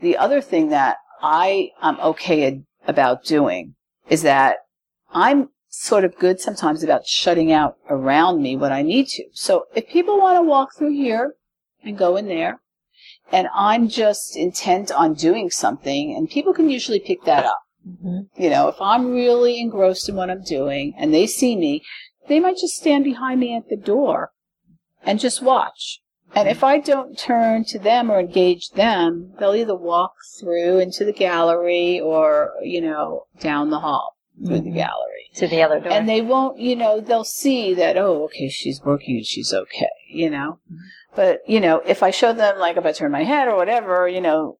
the 0.00 0.16
other 0.16 0.40
thing 0.40 0.70
that 0.70 0.96
I 1.22 1.70
am 1.80 2.00
okay 2.00 2.62
about 2.88 3.24
doing 3.24 3.76
is 4.10 4.22
that 4.22 4.56
I'm 5.12 5.50
sort 5.68 6.04
of 6.04 6.18
good 6.18 6.40
sometimes 6.40 6.82
about 6.82 7.06
shutting 7.06 7.52
out 7.52 7.76
around 7.88 8.42
me 8.42 8.56
what 8.56 8.72
I 8.72 8.82
need 8.82 9.06
to. 9.08 9.24
So 9.32 9.66
if 9.74 9.88
people 9.88 10.18
want 10.18 10.36
to 10.36 10.42
walk 10.42 10.74
through 10.76 10.94
here 10.94 11.34
and 11.84 11.96
go 11.96 12.16
in 12.16 12.26
there, 12.26 12.60
and 13.32 13.48
I'm 13.54 13.88
just 13.88 14.36
intent 14.36 14.90
on 14.92 15.14
doing 15.14 15.50
something, 15.50 16.14
and 16.14 16.30
people 16.30 16.52
can 16.52 16.70
usually 16.70 17.00
pick 17.00 17.24
that 17.24 17.44
up. 17.44 17.60
Mm-hmm. 17.86 18.42
You 18.42 18.50
know, 18.50 18.68
if 18.68 18.80
I'm 18.80 19.12
really 19.12 19.60
engrossed 19.60 20.08
in 20.08 20.16
what 20.16 20.30
I'm 20.30 20.42
doing 20.42 20.94
and 20.96 21.12
they 21.12 21.26
see 21.26 21.56
me, 21.56 21.82
they 22.28 22.40
might 22.40 22.56
just 22.56 22.76
stand 22.76 23.04
behind 23.04 23.40
me 23.40 23.54
at 23.54 23.68
the 23.68 23.76
door 23.76 24.30
and 25.02 25.20
just 25.20 25.42
watch. 25.42 26.00
And 26.34 26.48
if 26.48 26.64
I 26.64 26.78
don't 26.78 27.16
turn 27.16 27.64
to 27.66 27.78
them 27.78 28.10
or 28.10 28.18
engage 28.18 28.70
them, 28.70 29.34
they'll 29.38 29.54
either 29.54 29.76
walk 29.76 30.14
through 30.40 30.78
into 30.80 31.04
the 31.04 31.12
gallery 31.12 32.00
or, 32.00 32.54
you 32.62 32.80
know, 32.80 33.26
down 33.38 33.70
the 33.70 33.80
hall 33.80 34.16
through 34.44 34.56
mm-hmm. 34.56 34.64
the 34.64 34.76
gallery. 34.76 35.30
To 35.36 35.46
the 35.46 35.62
other 35.62 35.78
door. 35.78 35.92
And 35.92 36.08
they 36.08 36.22
won't, 36.22 36.58
you 36.58 36.74
know, 36.74 37.00
they'll 37.00 37.22
see 37.22 37.74
that, 37.74 37.96
oh, 37.96 38.24
okay, 38.24 38.48
she's 38.48 38.80
working 38.82 39.16
and 39.16 39.26
she's 39.26 39.52
okay, 39.52 39.90
you 40.08 40.30
know. 40.30 40.58
Mm-hmm. 40.72 40.76
But, 41.14 41.40
you 41.46 41.60
know, 41.60 41.80
if 41.86 42.02
I 42.02 42.10
show 42.10 42.32
them, 42.32 42.58
like, 42.58 42.76
if 42.76 42.84
I 42.84 42.92
turn 42.92 43.12
my 43.12 43.24
head 43.24 43.48
or 43.48 43.56
whatever, 43.56 44.08
you 44.08 44.20
know, 44.20 44.58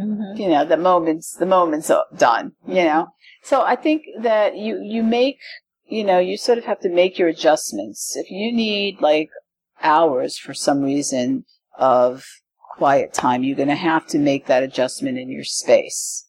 mm-hmm. 0.00 0.40
you 0.40 0.48
know, 0.48 0.64
the 0.64 0.76
moment's, 0.76 1.34
the 1.34 1.46
moment's 1.46 1.90
are 1.90 2.06
done, 2.16 2.52
you 2.66 2.84
know? 2.84 3.08
So 3.42 3.62
I 3.62 3.76
think 3.76 4.02
that 4.20 4.56
you, 4.56 4.80
you 4.82 5.02
make, 5.02 5.38
you 5.86 6.04
know, 6.04 6.18
you 6.18 6.38
sort 6.38 6.58
of 6.58 6.64
have 6.64 6.80
to 6.80 6.88
make 6.88 7.18
your 7.18 7.28
adjustments. 7.28 8.16
If 8.16 8.30
you 8.30 8.52
need, 8.52 9.00
like, 9.00 9.28
hours 9.82 10.38
for 10.38 10.54
some 10.54 10.82
reason 10.82 11.44
of 11.78 12.24
quiet 12.76 13.12
time, 13.12 13.44
you're 13.44 13.56
going 13.56 13.68
to 13.68 13.74
have 13.74 14.06
to 14.08 14.18
make 14.18 14.46
that 14.46 14.62
adjustment 14.62 15.18
in 15.18 15.30
your 15.30 15.44
space. 15.44 16.26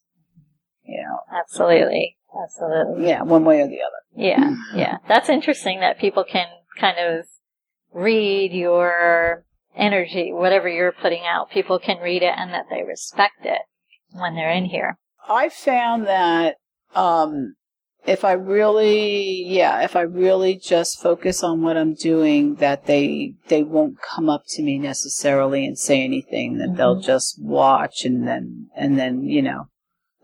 You 0.84 1.02
know? 1.02 1.39
Absolutely. 1.39 2.18
Absolutely. 2.44 3.08
Yeah, 3.08 3.22
one 3.22 3.46
way 3.46 3.62
or 3.62 3.68
the 3.68 3.80
other. 3.82 3.96
Yeah, 4.13 4.56
yeah. 4.74 4.98
That's 5.08 5.30
interesting 5.30 5.80
that 5.80 6.00
people 6.00 6.26
can 6.26 6.48
kind 6.78 6.98
of 7.00 7.26
read 7.95 8.51
your 8.51 9.45
energy, 9.75 10.31
whatever 10.31 10.69
you're 10.69 10.91
putting 10.91 11.23
out. 11.25 11.49
People 11.49 11.79
can 11.79 11.97
read 11.97 12.21
it 12.21 12.34
and 12.36 12.53
that 12.53 12.65
they 12.69 12.84
respect 12.84 13.45
it 13.45 13.62
when 14.12 14.36
they're 14.36 14.51
in 14.51 14.65
here. 14.65 14.97
I 15.27 15.49
found 15.49 16.05
that 16.05 16.58
um, 16.93 17.55
if 18.05 18.23
I 18.23 18.34
really, 18.34 19.43
yeah, 19.47 19.81
if 19.81 19.95
I 19.95 20.01
really 20.01 20.55
just 20.55 21.01
focus 21.01 21.43
on 21.43 21.62
what 21.62 21.77
I'm 21.77 21.95
doing, 21.95 22.55
that 22.55 22.86
they 22.86 23.34
they 23.47 23.63
won't 23.63 23.97
come 23.99 24.29
up 24.29 24.43
to 24.49 24.62
me 24.62 24.77
necessarily 24.77 25.65
and 25.65 25.77
say 25.77 26.04
anything. 26.04 26.58
That 26.58 26.69
mm-hmm. 26.69 26.77
they'll 26.77 27.02
just 27.02 27.41
watch 27.41 28.06
and 28.06 28.27
then 28.27 28.67
and 28.75 29.00
then 29.00 29.23
you 29.23 29.41
know, 29.41 29.69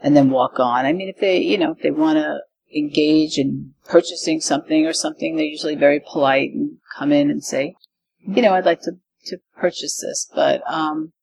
and 0.02 0.16
then 0.16 0.30
walk 0.30 0.60
on. 0.60 0.86
I 0.86 0.94
mean, 0.94 1.10
if 1.10 1.20
they 1.20 1.40
you 1.40 1.58
know 1.58 1.72
if 1.72 1.82
they 1.82 1.92
want 1.92 2.18
to 2.18 2.42
engage 2.76 3.38
in 3.38 3.74
purchasing 3.86 4.42
something 4.42 4.86
or 4.86 4.94
something, 4.94 5.36
they're 5.36 5.46
usually 5.46 5.76
very 5.76 6.00
polite 6.00 6.52
and 6.54 6.78
come 6.98 7.12
in 7.12 7.30
and 7.30 7.44
say, 7.44 7.76
you 8.20 8.42
know, 8.42 8.54
I'd 8.54 8.66
like 8.66 8.82
to, 8.82 8.94
to 9.26 9.38
purchase 9.58 10.02
this. 10.02 10.30
But, 10.34 10.62
um, 10.72 11.14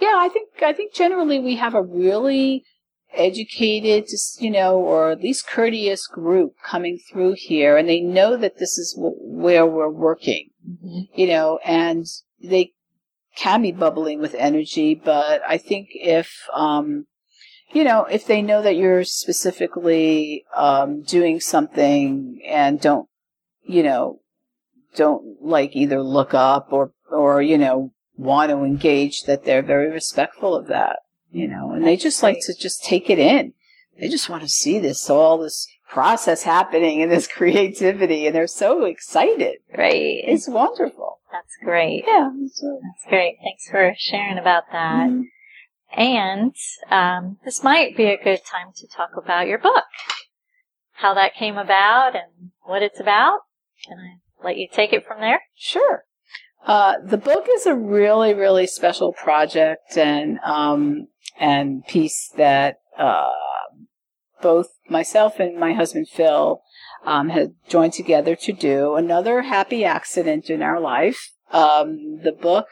yeah, 0.00 0.14
I 0.16 0.28
think, 0.28 0.48
I 0.62 0.72
think 0.72 0.94
generally 0.94 1.38
we 1.38 1.56
have 1.56 1.74
a 1.74 1.82
really 1.82 2.64
educated, 3.14 4.08
you 4.38 4.50
know, 4.50 4.76
or 4.76 5.10
at 5.10 5.22
least 5.22 5.46
courteous 5.46 6.06
group 6.06 6.54
coming 6.62 6.98
through 7.10 7.34
here 7.36 7.76
and 7.76 7.88
they 7.88 8.00
know 8.00 8.36
that 8.36 8.58
this 8.58 8.78
is 8.78 8.94
w- 8.94 9.16
where 9.18 9.66
we're 9.66 9.88
working, 9.88 10.50
mm-hmm. 10.68 11.00
you 11.14 11.26
know, 11.26 11.58
and 11.64 12.04
they 12.42 12.72
can 13.36 13.62
be 13.62 13.72
bubbling 13.72 14.20
with 14.20 14.34
energy, 14.34 14.94
but 14.94 15.40
I 15.48 15.58
think 15.58 15.88
if, 15.92 16.48
um, 16.52 17.06
you 17.72 17.84
know, 17.84 18.04
if 18.04 18.26
they 18.26 18.42
know 18.42 18.62
that 18.62 18.76
you're 18.76 19.04
specifically 19.04 20.44
um, 20.56 21.02
doing 21.02 21.40
something 21.40 22.40
and 22.46 22.80
don't, 22.80 23.08
you 23.64 23.82
know, 23.82 24.20
don't 24.96 25.42
like 25.42 25.76
either 25.76 26.02
look 26.02 26.34
up 26.34 26.68
or 26.72 26.92
or 27.10 27.42
you 27.42 27.58
know 27.58 27.92
want 28.16 28.50
to 28.50 28.64
engage, 28.64 29.22
that 29.24 29.44
they're 29.44 29.62
very 29.62 29.90
respectful 29.90 30.54
of 30.54 30.66
that, 30.66 31.00
you 31.30 31.46
know, 31.46 31.72
and 31.72 31.86
they 31.86 31.96
just 31.96 32.22
like 32.22 32.38
to 32.42 32.54
just 32.54 32.82
take 32.84 33.08
it 33.10 33.18
in. 33.18 33.52
They 34.00 34.08
just 34.08 34.28
want 34.28 34.42
to 34.42 34.48
see 34.48 34.78
this 34.78 35.08
all 35.10 35.38
this 35.38 35.66
process 35.90 36.42
happening 36.42 37.02
and 37.02 37.10
this 37.12 37.26
creativity, 37.38 38.26
and 38.26 38.34
they're 38.34 38.46
so 38.46 38.84
excited. 38.84 39.58
Right. 39.76 40.22
It's 40.24 40.48
wonderful. 40.48 41.20
That's 41.30 41.56
great. 41.62 42.04
Yeah. 42.06 42.30
That's 42.34 43.08
great. 43.08 43.36
Thanks 43.42 43.68
for 43.70 43.92
sharing 43.98 44.38
about 44.38 44.64
that. 44.72 45.08
Mhm. 45.10 45.24
And 45.96 46.54
um, 46.90 47.38
this 47.44 47.62
might 47.62 47.96
be 47.96 48.04
a 48.04 48.22
good 48.22 48.40
time 48.44 48.72
to 48.76 48.86
talk 48.86 49.10
about 49.16 49.46
your 49.46 49.58
book, 49.58 49.84
how 50.92 51.14
that 51.14 51.34
came 51.34 51.56
about 51.56 52.14
and 52.14 52.50
what 52.62 52.82
it's 52.82 53.00
about. 53.00 53.40
Can 53.86 53.98
I 53.98 54.44
let 54.44 54.58
you 54.58 54.68
take 54.70 54.92
it 54.92 55.06
from 55.06 55.20
there? 55.20 55.42
Sure. 55.56 56.04
Uh, 56.66 56.94
the 57.02 57.16
book 57.16 57.46
is 57.50 57.66
a 57.66 57.74
really, 57.74 58.34
really 58.34 58.66
special 58.66 59.12
project 59.12 59.96
and 59.96 60.38
um, 60.40 61.08
and 61.38 61.86
piece 61.86 62.30
that 62.36 62.80
uh, 62.98 63.30
both 64.42 64.68
myself 64.88 65.38
and 65.38 65.58
my 65.58 65.72
husband 65.72 66.08
Phil 66.08 66.60
um, 67.04 67.30
had 67.30 67.54
joined 67.68 67.92
together 67.92 68.34
to 68.36 68.52
do. 68.52 68.96
Another 68.96 69.42
happy 69.42 69.84
accident 69.84 70.50
in 70.50 70.62
our 70.62 70.80
life. 70.80 71.32
Um, 71.52 72.20
the 72.22 72.32
book 72.32 72.66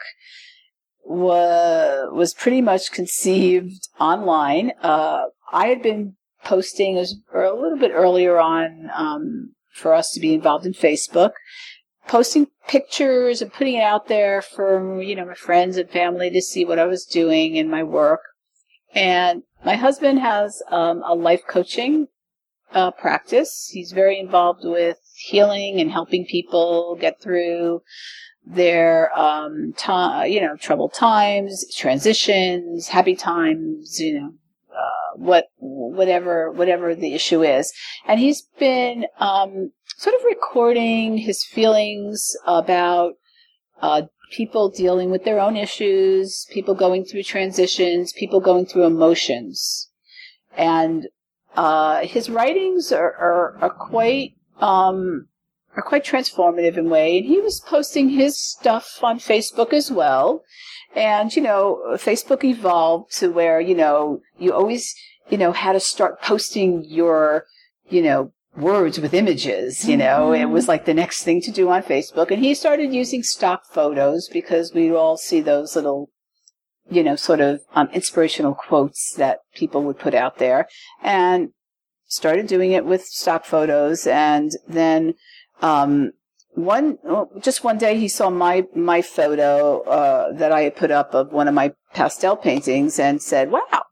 was 1.07 2.09
was 2.11 2.33
pretty 2.33 2.61
much 2.61 2.91
conceived 2.91 3.87
online. 3.99 4.71
Uh, 4.81 5.25
I 5.51 5.67
had 5.67 5.81
been 5.81 6.15
posting 6.43 6.97
as 6.97 7.15
a 7.33 7.53
little 7.53 7.77
bit 7.77 7.91
earlier 7.93 8.39
on 8.39 8.89
um, 8.95 9.53
for 9.73 9.93
us 9.93 10.11
to 10.11 10.19
be 10.19 10.33
involved 10.33 10.65
in 10.65 10.73
Facebook, 10.73 11.31
posting 12.07 12.47
pictures 12.67 13.41
and 13.41 13.53
putting 13.53 13.75
it 13.75 13.83
out 13.83 14.07
there 14.07 14.41
for 14.41 15.01
you 15.01 15.15
know 15.15 15.25
my 15.25 15.35
friends 15.35 15.77
and 15.77 15.89
family 15.89 16.29
to 16.29 16.41
see 16.41 16.65
what 16.65 16.79
I 16.79 16.85
was 16.85 17.05
doing 17.05 17.55
in 17.55 17.69
my 17.69 17.83
work. 17.83 18.21
And 18.93 19.43
my 19.63 19.75
husband 19.75 20.19
has 20.19 20.61
um, 20.69 21.03
a 21.05 21.15
life 21.15 21.41
coaching 21.47 22.07
uh, 22.73 22.91
practice. 22.91 23.69
He's 23.71 23.91
very 23.91 24.19
involved 24.19 24.61
with 24.63 24.97
healing 25.13 25.79
and 25.79 25.91
helping 25.91 26.25
people 26.25 26.97
get 26.99 27.21
through 27.21 27.81
their 28.49 29.17
um 29.17 29.73
time 29.77 30.31
you 30.31 30.39
know 30.39 30.55
troubled 30.55 30.93
times 30.93 31.65
transitions 31.75 32.87
happy 32.87 33.15
times 33.15 33.99
you 33.99 34.19
know 34.19 34.33
uh, 34.71 35.17
what 35.17 35.47
whatever 35.59 36.51
whatever 36.51 36.95
the 36.95 37.13
issue 37.13 37.43
is. 37.43 37.73
And 38.07 38.19
he's 38.19 38.43
been 38.59 39.05
um 39.19 39.71
sort 39.97 40.15
of 40.15 40.21
recording 40.25 41.17
his 41.17 41.43
feelings 41.43 42.35
about 42.45 43.13
uh 43.81 44.03
people 44.31 44.69
dealing 44.69 45.09
with 45.09 45.23
their 45.23 45.39
own 45.39 45.55
issues 45.55 46.45
people 46.51 46.75
going 46.75 47.05
through 47.05 47.23
transitions 47.23 48.13
people 48.13 48.39
going 48.39 48.65
through 48.65 48.85
emotions. 48.85 49.89
And 50.55 51.07
uh 51.55 52.01
his 52.01 52.29
writings 52.29 52.91
are 52.91 53.13
are, 53.13 53.57
are 53.61 53.69
quite 53.69 54.35
um 54.59 55.27
are 55.77 55.83
quite 55.83 56.03
transformative 56.03 56.75
in 56.75 56.89
way. 56.89 57.19
And 57.19 57.27
he 57.27 57.39
was 57.39 57.61
posting 57.61 58.09
his 58.09 58.35
stuff 58.35 58.99
on 59.03 59.19
Facebook 59.19 59.71
as 59.71 59.91
well. 59.91 60.43
And, 60.95 61.33
you 61.35 61.41
know, 61.41 61.79
Facebook 61.93 62.43
evolved 62.43 63.13
to 63.19 63.31
where, 63.31 63.61
you 63.61 63.75
know, 63.75 64.21
you 64.39 64.51
always, 64.51 64.95
you 65.29 65.37
know, 65.37 65.51
had 65.51 65.73
to 65.73 65.79
start 65.79 66.19
posting 66.21 66.83
your, 66.83 67.45
you 67.87 68.01
know, 68.01 68.33
words 68.57 68.99
with 68.99 69.13
images, 69.13 69.87
you 69.87 69.95
know, 69.95 70.33
it 70.33 70.45
was 70.45 70.67
like 70.67 70.85
the 70.85 70.93
next 70.93 71.23
thing 71.23 71.39
to 71.41 71.51
do 71.51 71.69
on 71.69 71.83
Facebook. 71.83 72.31
And 72.31 72.43
he 72.43 72.55
started 72.55 72.91
using 72.91 73.21
stock 73.21 73.65
photos 73.71 74.27
because 74.33 74.73
we 74.73 74.91
all 74.91 75.15
see 75.15 75.41
those 75.41 75.75
little, 75.75 76.09
you 76.89 77.03
know, 77.03 77.15
sort 77.15 77.39
of 77.39 77.61
um, 77.75 77.87
inspirational 77.93 78.55
quotes 78.55 79.13
that 79.13 79.41
people 79.53 79.83
would 79.83 79.99
put 79.99 80.15
out 80.15 80.39
there 80.39 80.67
and 81.03 81.49
started 82.07 82.47
doing 82.47 82.71
it 82.71 82.83
with 82.83 83.05
stock 83.05 83.45
photos. 83.45 84.07
And 84.07 84.53
then, 84.67 85.13
um, 85.61 86.11
one 86.57 86.97
well, 87.03 87.29
just 87.39 87.63
one 87.63 87.77
day 87.77 87.99
he 87.99 88.07
saw 88.07 88.29
my 88.29 88.65
my 88.75 89.01
photo 89.01 89.81
uh, 89.83 90.33
that 90.33 90.51
I 90.51 90.61
had 90.61 90.75
put 90.75 90.91
up 90.91 91.13
of 91.13 91.31
one 91.31 91.47
of 91.47 91.53
my 91.53 91.73
pastel 91.93 92.35
paintings 92.35 92.99
and 92.99 93.21
said, 93.21 93.51
"Wow, 93.51 93.83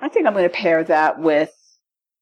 I 0.00 0.08
think 0.08 0.26
I'm 0.26 0.32
going 0.32 0.44
to 0.44 0.50
pair 0.50 0.82
that 0.84 1.20
with 1.20 1.52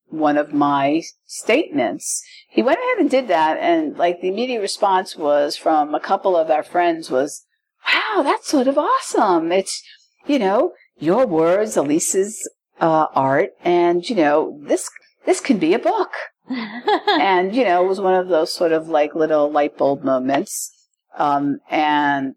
one 0.09 0.37
of 0.37 0.53
my 0.53 1.03
statements." 1.25 2.23
He 2.51 2.63
went 2.63 2.79
ahead 2.79 2.99
and 2.99 3.11
did 3.11 3.29
that, 3.29 3.57
and 3.59 3.97
like 3.97 4.21
the 4.21 4.29
immediate 4.29 4.61
response 4.61 5.17
was 5.17 5.57
from 5.57 5.95
a 5.95 6.01
couple 6.01 6.37
of 6.37 6.51
our 6.51 6.63
friends 6.63 7.11
was, 7.11 7.47
"Wow, 7.87 8.23
that's 8.23 8.49
sort 8.49 8.69
of 8.69 8.77
awesome! 8.77 9.53
It's 9.53 9.83
you 10.27 10.39
know 10.39 10.73
your 10.99 11.27
words, 11.27 11.79
Elise's 11.79 12.47
uh, 12.79 13.07
art, 13.15 13.53
and 13.65 14.09
you 14.09 14.17
know 14.17 14.61
this 14.63 14.91
this 15.25 15.41
can 15.41 15.59
be 15.59 15.73
a 15.73 15.79
book." 15.79 16.11
And 16.49 17.55
you 17.55 17.65
know 17.65 17.85
it 17.85 17.89
was 17.89 18.01
one 18.01 18.15
of 18.15 18.29
those 18.29 18.53
sort 18.53 18.73
of 18.73 18.89
like 18.89 19.15
little 19.15 19.51
light 19.51 19.77
bulb 19.77 20.03
moments. 20.03 20.73
Um, 21.19 21.61
and 21.71 22.35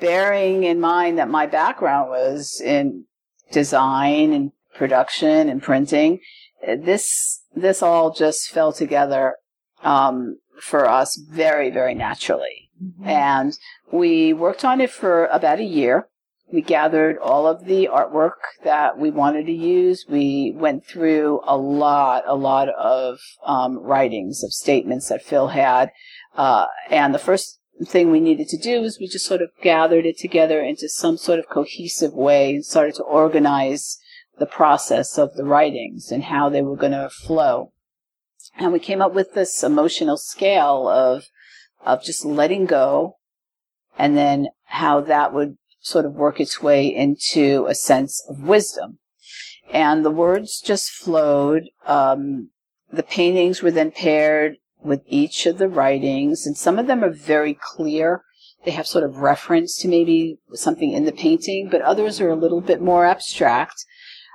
bearing 0.00 0.62
in 0.62 0.80
mind 0.80 1.18
that 1.18 1.28
my 1.28 1.46
background 1.46 2.08
was 2.08 2.60
in 2.64 3.04
design 3.50 4.32
and 4.32 4.52
production 4.74 5.48
and 5.48 5.62
printing 5.62 6.20
this 6.66 7.42
this 7.54 7.82
all 7.82 8.12
just 8.12 8.50
fell 8.50 8.72
together 8.72 9.36
um, 9.82 10.38
for 10.60 10.88
us 10.88 11.16
very 11.16 11.70
very 11.70 11.94
naturally. 11.94 12.70
And 13.04 13.58
we 13.90 14.32
worked 14.32 14.64
on 14.64 14.80
it 14.80 14.90
for 14.90 15.26
about 15.26 15.58
a 15.58 15.64
year 15.64 16.07
we 16.50 16.62
gathered 16.62 17.18
all 17.18 17.46
of 17.46 17.66
the 17.66 17.88
artwork 17.92 18.38
that 18.64 18.98
we 18.98 19.10
wanted 19.10 19.46
to 19.46 19.52
use. 19.52 20.06
We 20.08 20.52
went 20.56 20.86
through 20.86 21.40
a 21.44 21.56
lot, 21.56 22.24
a 22.26 22.34
lot 22.34 22.68
of 22.70 23.18
um, 23.44 23.78
writings 23.78 24.42
of 24.42 24.52
statements 24.52 25.08
that 25.08 25.22
Phil 25.22 25.48
had. 25.48 25.90
Uh, 26.36 26.66
and 26.90 27.14
the 27.14 27.18
first 27.18 27.60
thing 27.84 28.10
we 28.10 28.20
needed 28.20 28.48
to 28.48 28.56
do 28.56 28.80
was 28.80 28.98
we 28.98 29.06
just 29.06 29.26
sort 29.26 29.42
of 29.42 29.50
gathered 29.62 30.06
it 30.06 30.18
together 30.18 30.60
into 30.60 30.88
some 30.88 31.16
sort 31.16 31.38
of 31.38 31.48
cohesive 31.48 32.14
way 32.14 32.54
and 32.54 32.64
started 32.64 32.94
to 32.94 33.02
organize 33.02 33.98
the 34.38 34.46
process 34.46 35.18
of 35.18 35.34
the 35.34 35.44
writings 35.44 36.10
and 36.10 36.24
how 36.24 36.48
they 36.48 36.62
were 36.62 36.76
going 36.76 36.92
to 36.92 37.10
flow. 37.10 37.72
And 38.56 38.72
we 38.72 38.78
came 38.78 39.02
up 39.02 39.12
with 39.12 39.34
this 39.34 39.62
emotional 39.62 40.16
scale 40.16 40.88
of, 40.88 41.26
of 41.84 42.02
just 42.02 42.24
letting 42.24 42.66
go 42.66 43.16
and 43.98 44.16
then 44.16 44.48
how 44.64 45.00
that 45.02 45.34
would 45.34 45.58
sort 45.88 46.04
of 46.04 46.14
work 46.14 46.40
its 46.40 46.62
way 46.62 46.86
into 46.86 47.66
a 47.68 47.74
sense 47.74 48.24
of 48.28 48.42
wisdom. 48.42 48.98
And 49.70 50.04
the 50.04 50.10
words 50.10 50.60
just 50.60 50.90
flowed. 50.90 51.64
Um, 51.86 52.50
the 52.90 53.02
paintings 53.02 53.62
were 53.62 53.70
then 53.70 53.90
paired 53.90 54.56
with 54.82 55.02
each 55.06 55.46
of 55.46 55.58
the 55.58 55.68
writings, 55.68 56.46
and 56.46 56.56
some 56.56 56.78
of 56.78 56.86
them 56.86 57.04
are 57.04 57.10
very 57.10 57.58
clear. 57.60 58.22
They 58.64 58.70
have 58.72 58.86
sort 58.86 59.04
of 59.04 59.18
reference 59.18 59.76
to 59.78 59.88
maybe 59.88 60.38
something 60.54 60.92
in 60.92 61.04
the 61.04 61.12
painting, 61.12 61.68
but 61.70 61.82
others 61.82 62.20
are 62.20 62.30
a 62.30 62.36
little 62.36 62.60
bit 62.60 62.80
more 62.80 63.04
abstract. 63.04 63.84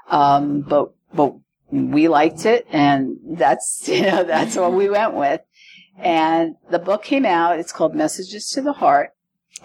Um, 0.09 0.61
but 0.61 0.93
but 1.13 1.35
we 1.71 2.07
liked 2.07 2.45
it, 2.45 2.67
and 2.71 3.17
that's 3.37 3.83
you 3.87 4.03
know 4.03 4.23
that's 4.23 4.55
what 4.55 4.73
we 4.73 4.89
went 4.89 5.13
with. 5.13 5.41
And 5.97 6.55
the 6.71 6.79
book 6.79 7.03
came 7.03 7.25
out. 7.25 7.59
It's 7.59 7.71
called 7.71 7.95
Messages 7.95 8.49
to 8.49 8.61
the 8.61 8.73
Heart, 8.73 9.11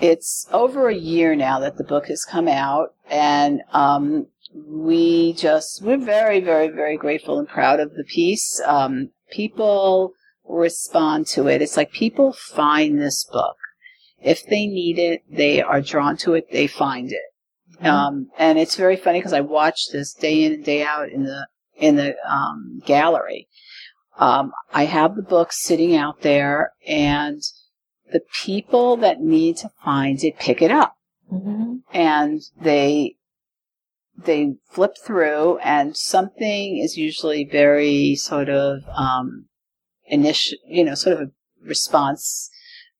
it's 0.00 0.46
over 0.52 0.88
a 0.88 0.94
year 0.94 1.34
now 1.34 1.58
that 1.60 1.76
the 1.76 1.84
book 1.84 2.06
has 2.06 2.24
come 2.24 2.48
out, 2.48 2.94
and 3.10 3.62
um, 3.72 4.26
we 4.54 5.32
just 5.32 5.82
we're 5.82 5.98
very, 5.98 6.40
very, 6.40 6.68
very 6.68 6.96
grateful 6.96 7.38
and 7.38 7.48
proud 7.48 7.80
of 7.80 7.94
the 7.94 8.04
piece. 8.04 8.60
Um, 8.64 9.10
people 9.30 10.12
respond 10.46 11.26
to 11.28 11.48
it. 11.48 11.62
It's 11.62 11.76
like 11.76 11.92
people 11.92 12.32
find 12.32 13.00
this 13.00 13.24
book. 13.24 13.56
If 14.20 14.44
they 14.46 14.66
need 14.66 14.98
it, 14.98 15.22
they 15.30 15.62
are 15.62 15.80
drawn 15.80 16.16
to 16.18 16.34
it. 16.34 16.50
They 16.50 16.66
find 16.66 17.12
it. 17.12 17.76
Mm-hmm. 17.76 17.86
Um, 17.86 18.30
and 18.38 18.58
it's 18.58 18.76
very 18.76 18.96
funny 18.96 19.20
because 19.20 19.32
I 19.32 19.40
watch 19.40 19.88
this 19.92 20.12
day 20.12 20.44
in 20.44 20.52
and 20.52 20.64
day 20.64 20.82
out 20.82 21.08
in 21.08 21.24
the 21.24 21.46
in 21.76 21.96
the 21.96 22.16
um, 22.28 22.82
gallery. 22.84 23.48
Um, 24.18 24.52
I 24.74 24.86
have 24.86 25.14
the 25.14 25.22
book 25.22 25.52
sitting 25.52 25.94
out 25.94 26.22
there, 26.22 26.72
and 26.86 27.40
the 28.12 28.22
people 28.44 28.96
that 28.98 29.20
need 29.20 29.56
to 29.58 29.70
find 29.84 30.22
it 30.24 30.38
pick 30.38 30.62
it 30.62 30.70
up. 30.70 30.94
Mm-hmm. 31.32 31.76
And 31.92 32.40
they, 32.60 33.16
they 34.16 34.54
flip 34.70 34.94
through 35.04 35.58
and 35.58 35.96
something 35.96 36.78
is 36.78 36.96
usually 36.96 37.44
very 37.44 38.14
sort 38.16 38.48
of, 38.48 38.80
um, 38.96 39.46
initial, 40.06 40.58
you 40.66 40.84
know, 40.84 40.94
sort 40.94 41.20
of 41.20 41.28
a 41.28 41.30
response, 41.66 42.50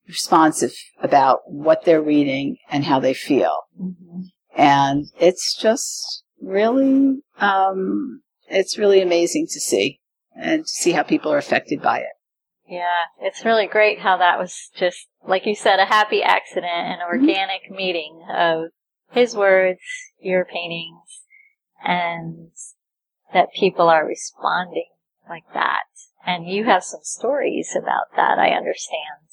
responsive 0.06 0.74
about 1.02 1.40
what 1.46 1.84
they're 1.84 2.02
reading 2.02 2.56
and 2.70 2.84
how 2.84 3.00
they 3.00 3.14
feel. 3.14 3.56
Mm-hmm. 3.80 4.20
And 4.56 5.06
it's 5.18 5.56
just, 5.56 6.24
really, 6.40 7.20
um, 7.40 8.22
it's 8.48 8.78
really 8.78 9.00
amazing 9.00 9.46
to 9.50 9.60
see 9.60 10.00
and 10.36 10.62
to 10.62 10.68
see 10.68 10.92
how 10.92 11.02
people 11.02 11.32
are 11.32 11.38
affected 11.38 11.82
by 11.82 11.98
it. 11.98 12.12
Yeah, 12.68 13.06
it's 13.20 13.46
really 13.46 13.66
great 13.66 14.00
how 14.00 14.18
that 14.18 14.38
was 14.38 14.70
just, 14.76 15.06
like 15.26 15.46
you 15.46 15.54
said, 15.54 15.78
a 15.78 15.86
happy 15.86 16.22
accident, 16.22 16.66
an 16.66 16.98
mm-hmm. 16.98 17.20
organic 17.20 17.64
mm-hmm. 17.64 17.76
meeting 17.76 18.26
of 18.30 18.64
his 19.10 19.34
words, 19.34 19.80
your 20.20 20.44
paintings, 20.44 21.22
and 21.82 22.50
that 23.32 23.52
people 23.54 23.88
are 23.88 24.06
responding 24.06 24.90
like 25.28 25.44
that. 25.54 25.84
And 26.26 26.46
you 26.46 26.64
have 26.64 26.84
some 26.84 27.00
stories 27.02 27.74
about 27.74 28.14
that, 28.16 28.38
I 28.38 28.50
understand. 28.50 29.28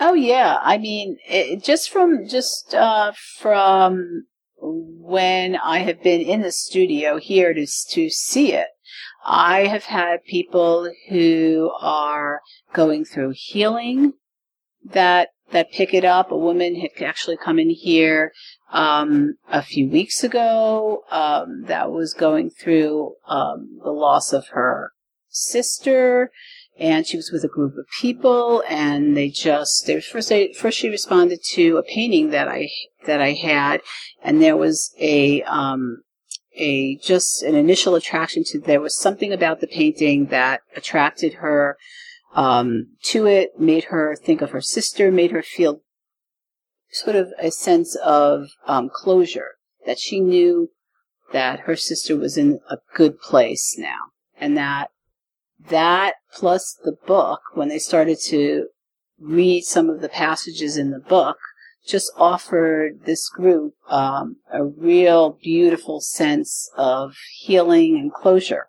Oh 0.00 0.14
yeah, 0.14 0.58
I 0.62 0.78
mean, 0.78 1.18
it, 1.28 1.62
just 1.62 1.90
from 1.90 2.26
just 2.28 2.74
uh, 2.74 3.12
from 3.38 4.26
when 4.60 5.56
I 5.56 5.80
have 5.80 6.02
been 6.02 6.20
in 6.20 6.42
the 6.42 6.52
studio 6.52 7.18
here 7.18 7.52
to 7.52 7.66
to 7.90 8.08
see 8.08 8.52
it, 8.52 8.68
I 9.24 9.66
have 9.66 9.84
had 9.84 10.24
people 10.24 10.90
who 11.08 11.70
are 11.80 12.40
going 12.72 13.04
through 13.04 13.34
healing 13.36 14.14
that 14.84 15.28
that 15.50 15.72
pick 15.72 15.94
it 15.94 16.04
up. 16.04 16.30
A 16.30 16.36
woman 16.36 16.76
had 16.76 16.90
actually 17.02 17.36
come 17.36 17.58
in 17.58 17.70
here 17.70 18.32
um, 18.72 19.34
a 19.50 19.62
few 19.62 19.88
weeks 19.88 20.22
ago 20.22 21.04
um, 21.10 21.64
that 21.66 21.90
was 21.90 22.14
going 22.14 22.50
through 22.50 23.14
um, 23.26 23.80
the 23.82 23.90
loss 23.90 24.32
of 24.32 24.48
her 24.48 24.92
sister, 25.28 26.30
and 26.78 27.06
she 27.06 27.16
was 27.16 27.30
with 27.32 27.44
a 27.44 27.48
group 27.48 27.76
of 27.78 27.86
people, 28.00 28.62
and 28.68 29.16
they 29.16 29.28
just 29.28 29.86
they 29.86 30.00
first 30.00 30.28
they, 30.28 30.52
first 30.52 30.78
she 30.78 30.88
responded 30.88 31.40
to 31.52 31.76
a 31.76 31.82
painting 31.82 32.30
that 32.30 32.48
I 32.48 32.68
that 33.06 33.20
I 33.20 33.32
had, 33.32 33.80
and 34.22 34.42
there 34.42 34.56
was 34.56 34.94
a 35.00 35.42
um, 35.42 36.02
a 36.58 36.96
just 36.96 37.42
an 37.42 37.54
initial 37.54 37.94
attraction 37.94 38.44
to 38.44 38.58
there 38.58 38.80
was 38.80 38.96
something 38.96 39.32
about 39.32 39.60
the 39.60 39.66
painting 39.66 40.26
that 40.26 40.60
attracted 40.76 41.34
her 41.34 41.76
um, 42.34 42.88
to 43.02 43.26
it, 43.26 43.58
made 43.58 43.84
her 43.84 44.14
think 44.16 44.42
of 44.42 44.50
her 44.50 44.60
sister, 44.60 45.10
made 45.10 45.30
her 45.30 45.42
feel 45.42 45.80
sort 46.90 47.16
of 47.16 47.32
a 47.38 47.50
sense 47.50 47.96
of 47.96 48.48
um, 48.66 48.90
closure 48.92 49.52
that 49.86 49.98
she 49.98 50.20
knew 50.20 50.70
that 51.32 51.60
her 51.60 51.76
sister 51.76 52.16
was 52.16 52.36
in 52.36 52.60
a 52.70 52.78
good 52.94 53.20
place 53.20 53.76
now, 53.78 53.98
and 54.38 54.56
that 54.56 54.90
that 55.70 56.14
plus 56.32 56.78
the 56.84 56.96
book 57.06 57.40
when 57.54 57.68
they 57.68 57.78
started 57.78 58.18
to 58.26 58.68
read 59.20 59.64
some 59.64 59.90
of 59.90 60.00
the 60.00 60.08
passages 60.08 60.76
in 60.76 60.90
the 60.90 61.00
book 61.00 61.38
just 61.88 62.12
offered 62.16 63.04
this 63.04 63.28
group 63.28 63.74
um, 63.88 64.36
a 64.52 64.64
real 64.64 65.38
beautiful 65.42 66.00
sense 66.00 66.70
of 66.76 67.16
healing 67.38 67.96
and 67.96 68.12
closure 68.12 68.68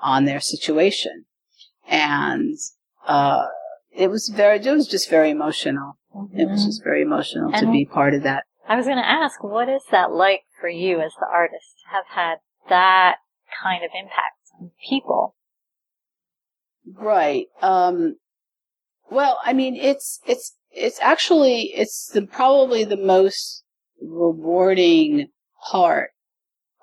on 0.00 0.24
their 0.24 0.40
situation. 0.40 1.24
And 1.88 2.56
uh, 3.06 3.46
it 3.90 4.08
was 4.08 4.28
very, 4.28 4.58
it 4.58 4.70
was 4.70 4.88
just 4.88 5.10
very 5.10 5.30
emotional. 5.30 5.98
Mm-hmm. 6.14 6.38
It 6.38 6.48
was 6.48 6.60
mm-hmm. 6.60 6.68
just 6.68 6.84
very 6.84 7.02
emotional 7.02 7.50
and 7.52 7.66
to 7.66 7.72
be 7.72 7.84
part 7.84 8.14
of 8.14 8.22
that. 8.22 8.44
I 8.68 8.76
was 8.76 8.86
going 8.86 8.98
to 8.98 9.08
ask, 9.08 9.42
what 9.42 9.68
is 9.68 9.82
that 9.90 10.12
like 10.12 10.42
for 10.60 10.68
you 10.68 11.00
as 11.00 11.12
the 11.18 11.26
artist 11.30 11.74
to 11.82 11.90
have 11.90 12.04
had 12.08 12.36
that 12.68 13.16
kind 13.62 13.84
of 13.84 13.90
impact 13.94 14.38
on 14.60 14.70
people? 14.88 15.34
Right. 16.86 17.46
Um, 17.60 18.16
well, 19.10 19.38
I 19.44 19.52
mean, 19.52 19.76
it's 19.76 20.20
it's 20.26 20.56
it's 20.74 20.98
actually 21.00 21.72
it's 21.74 22.08
the 22.08 22.22
probably 22.22 22.84
the 22.84 22.96
most 22.96 23.62
rewarding 24.00 25.28
part 25.70 26.10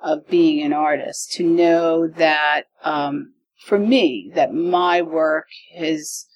of 0.01 0.27
being 0.27 0.63
an 0.63 0.73
artist 0.73 1.31
to 1.33 1.43
know 1.43 2.07
that 2.07 2.63
um, 2.83 3.33
for 3.65 3.77
me 3.77 4.31
that 4.35 4.53
my 4.53 5.01
work 5.01 5.47
is 5.75 6.27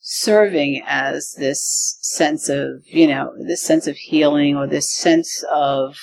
serving 0.00 0.82
as 0.86 1.34
this 1.38 1.98
sense 2.00 2.48
of 2.48 2.82
you 2.86 3.06
know 3.06 3.32
this 3.46 3.62
sense 3.62 3.86
of 3.86 3.96
healing 3.96 4.56
or 4.56 4.66
this 4.66 4.90
sense 4.90 5.44
of 5.52 5.96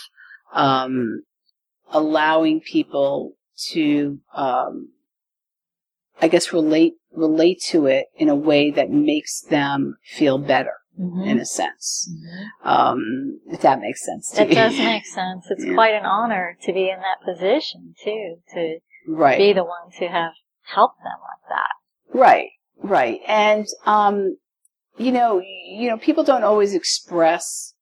um, 0.54 1.24
allowing 1.92 2.60
people 2.60 3.34
to 3.72 4.20
um, 4.36 4.90
I 6.22 6.28
guess 6.28 6.52
relate 6.52 6.96
relate 7.14 7.62
to 7.68 7.86
it 7.86 8.08
in 8.18 8.28
a 8.28 8.36
way 8.36 8.72
that 8.72 8.90
makes 8.90 9.42
them 9.42 9.98
feel 10.04 10.38
better 10.38 10.74
mm-hmm. 11.00 11.22
in 11.22 11.40
a 11.40 11.46
sense. 11.46 12.10
Mm-hmm. 12.12 12.68
Um, 12.68 13.40
if 13.48 13.62
that 13.62 13.80
makes 13.80 14.06
sense 14.06 14.32
to 14.32 14.44
it 14.44 14.50
you. 14.50 14.56
does 14.56 14.78
make 14.78 15.06
sense. 15.06 15.46
It's 15.50 15.66
yeah. 15.66 15.74
quite 15.74 15.94
an 15.94 16.06
honor 16.06 16.58
to 16.64 16.74
be 16.74 16.90
in 16.90 16.98
that 17.00 17.26
position 17.26 17.96
too, 18.04 18.38
to 18.54 18.78
right. 19.08 19.38
be 19.38 19.54
the 19.54 19.64
ones 19.64 19.96
who 20.00 20.08
have 20.08 20.34
helped 20.64 21.00
them 21.00 21.18
like 21.22 21.50
that. 21.50 22.18
Right, 22.18 22.50
right. 22.82 23.20
And, 23.28 23.66
um, 23.86 24.38
you 24.98 25.12
know, 25.12 25.42
you 25.42 25.90
know, 25.90 25.98
people 25.98 26.24
don't 26.24 26.44
always 26.44 26.74
express 26.74 27.74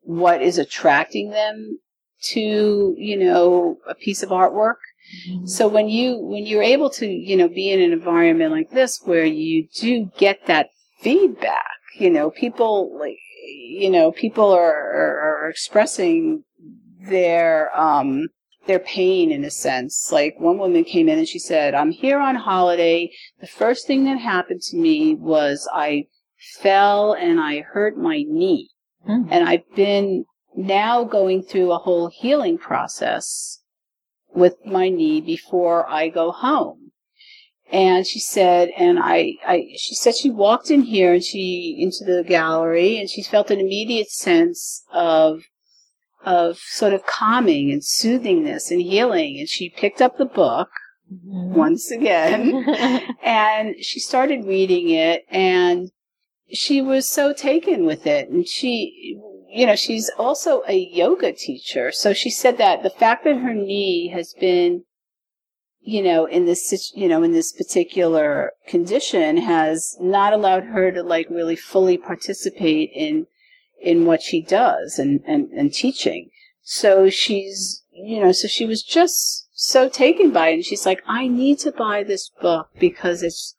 what 0.00 0.42
is 0.42 0.58
attracting 0.58 1.30
them 1.30 1.78
to, 2.20 2.94
you 2.98 3.16
know, 3.18 3.78
a 3.88 3.94
piece 3.94 4.22
of 4.22 4.30
artwork. 4.30 4.76
Mm-hmm. 5.28 5.46
So 5.46 5.68
when 5.68 5.88
you 5.88 6.18
when 6.18 6.46
you're 6.46 6.62
able 6.62 6.90
to 6.90 7.06
you 7.06 7.36
know 7.36 7.48
be 7.48 7.70
in 7.70 7.80
an 7.80 7.92
environment 7.92 8.52
like 8.52 8.70
this 8.70 9.00
where 9.04 9.24
you 9.24 9.68
do 9.74 10.10
get 10.18 10.46
that 10.46 10.68
feedback, 11.00 11.77
you 12.00 12.10
know 12.10 12.30
people 12.30 12.98
like 12.98 13.18
you 13.46 13.90
know 13.90 14.12
people 14.12 14.50
are 14.52 14.72
are, 14.72 15.44
are 15.44 15.50
expressing 15.50 16.44
their 17.08 17.76
um 17.78 18.28
their 18.66 18.78
pain 18.78 19.32
in 19.32 19.44
a 19.44 19.50
sense. 19.50 20.10
Like 20.12 20.38
one 20.38 20.58
woman 20.58 20.84
came 20.84 21.08
in 21.08 21.18
and 21.18 21.28
she 21.28 21.38
said, 21.38 21.74
"I'm 21.74 21.90
here 21.90 22.18
on 22.18 22.34
holiday. 22.34 23.10
The 23.40 23.46
first 23.46 23.86
thing 23.86 24.04
that 24.04 24.18
happened 24.18 24.60
to 24.62 24.76
me 24.76 25.14
was 25.14 25.68
I 25.72 26.06
fell 26.60 27.14
and 27.14 27.40
I 27.40 27.60
hurt 27.60 27.96
my 27.96 28.24
knee, 28.28 28.70
mm-hmm. 29.08 29.32
and 29.32 29.48
I've 29.48 29.68
been." 29.74 30.24
Now 30.56 31.04
going 31.04 31.44
through 31.44 31.70
a 31.70 31.78
whole 31.78 32.08
healing 32.08 32.58
process 32.58 33.60
with 34.34 34.56
my 34.66 34.88
knee 34.88 35.20
before 35.20 35.88
I 35.88 36.08
go 36.08 36.32
home. 36.32 36.87
And 37.70 38.06
she 38.06 38.18
said, 38.18 38.70
and 38.78 38.98
I, 38.98 39.34
I, 39.46 39.68
she 39.76 39.94
said 39.94 40.16
she 40.16 40.30
walked 40.30 40.70
in 40.70 40.82
here 40.82 41.12
and 41.12 41.22
she, 41.22 41.76
into 41.78 42.04
the 42.04 42.24
gallery 42.26 42.98
and 42.98 43.10
she 43.10 43.22
felt 43.22 43.50
an 43.50 43.60
immediate 43.60 44.10
sense 44.10 44.84
of, 44.92 45.42
of 46.24 46.58
sort 46.58 46.94
of 46.94 47.04
calming 47.04 47.70
and 47.70 47.84
soothingness 47.84 48.70
and 48.70 48.80
healing. 48.80 49.38
And 49.38 49.48
she 49.48 49.68
picked 49.68 50.00
up 50.00 50.16
the 50.16 50.24
book 50.24 50.70
mm-hmm. 51.12 51.54
once 51.54 51.90
again 51.90 52.64
and 53.22 53.74
she 53.82 54.00
started 54.00 54.46
reading 54.46 54.88
it 54.88 55.26
and 55.28 55.90
she 56.50 56.80
was 56.80 57.06
so 57.06 57.34
taken 57.34 57.84
with 57.84 58.06
it. 58.06 58.30
And 58.30 58.48
she, 58.48 59.18
you 59.50 59.66
know, 59.66 59.76
she's 59.76 60.10
also 60.18 60.62
a 60.66 60.78
yoga 60.78 61.32
teacher. 61.32 61.92
So 61.92 62.14
she 62.14 62.30
said 62.30 62.56
that 62.58 62.82
the 62.82 62.90
fact 62.90 63.24
that 63.24 63.36
her 63.36 63.54
knee 63.54 64.08
has 64.08 64.34
been, 64.40 64.84
you 65.80 66.02
know, 66.02 66.26
in 66.26 66.44
this, 66.44 66.92
you 66.94 67.08
know, 67.08 67.22
in 67.22 67.32
this 67.32 67.52
particular 67.52 68.52
condition 68.66 69.38
has 69.38 69.96
not 70.00 70.32
allowed 70.32 70.64
her 70.64 70.90
to 70.92 71.02
like 71.02 71.28
really 71.30 71.56
fully 71.56 71.96
participate 71.96 72.90
in, 72.94 73.26
in 73.80 74.04
what 74.04 74.22
she 74.22 74.42
does 74.42 74.98
and, 74.98 75.20
and, 75.26 75.50
and 75.50 75.72
teaching. 75.72 76.30
So 76.62 77.08
she's, 77.08 77.82
you 77.92 78.20
know, 78.20 78.32
so 78.32 78.48
she 78.48 78.66
was 78.66 78.82
just 78.82 79.48
so 79.52 79.88
taken 79.88 80.30
by 80.30 80.48
it. 80.48 80.54
And 80.54 80.64
she's 80.64 80.84
like, 80.84 81.02
I 81.06 81.28
need 81.28 81.58
to 81.60 81.72
buy 81.72 82.02
this 82.02 82.30
book 82.40 82.68
because 82.78 83.22
it's 83.22 83.56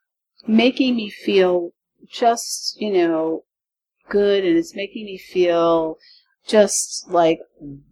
making 0.47 0.95
me 0.95 1.09
feel 1.09 1.71
just, 2.07 2.79
you 2.79 2.91
know, 2.91 3.43
good 4.09 4.43
and 4.43 4.57
it's 4.57 4.75
making 4.75 5.05
me 5.05 5.17
feel 5.17 5.97
just 6.47 7.09
like 7.09 7.39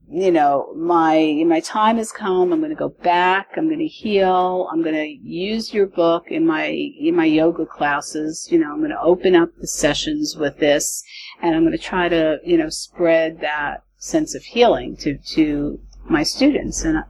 you 0.10 0.32
know 0.32 0.74
my 0.76 1.44
my 1.46 1.60
time 1.60 1.98
has 1.98 2.12
come 2.12 2.54
i'm 2.54 2.60
going 2.60 2.70
to 2.70 2.76
go 2.76 2.90
back 2.90 3.50
i'm 3.58 3.68
going 3.68 3.80
to 3.80 3.88
heal 3.88 4.70
i'm 4.72 4.82
going 4.82 4.96
to 4.96 5.28
use 5.28 5.74
your 5.74 5.86
book 5.86 6.26
in 6.30 6.46
my 6.46 6.68
in 6.68 7.16
my 7.16 7.26
yoga 7.26 7.66
classes 7.66 8.48
you 8.50 8.58
know 8.58 8.72
i'm 8.72 8.80
going 8.80 8.90
to 8.90 9.02
open 9.02 9.36
up 9.36 9.50
the 9.60 9.68
sessions 9.68 10.38
with 10.38 10.58
this 10.60 11.04
and 11.42 11.56
i'm 11.56 11.64
going 11.64 11.78
to 11.78 11.84
try 11.84 12.08
to 12.08 12.38
you 12.46 12.58
know 12.58 12.70
spread 12.70 13.42
that 13.42 13.84
sense 13.98 14.34
of 14.34 14.44
healing 14.44 14.96
to 14.96 15.18
to 15.18 15.80
my 16.10 16.24
students 16.24 16.84
and 16.86 17.04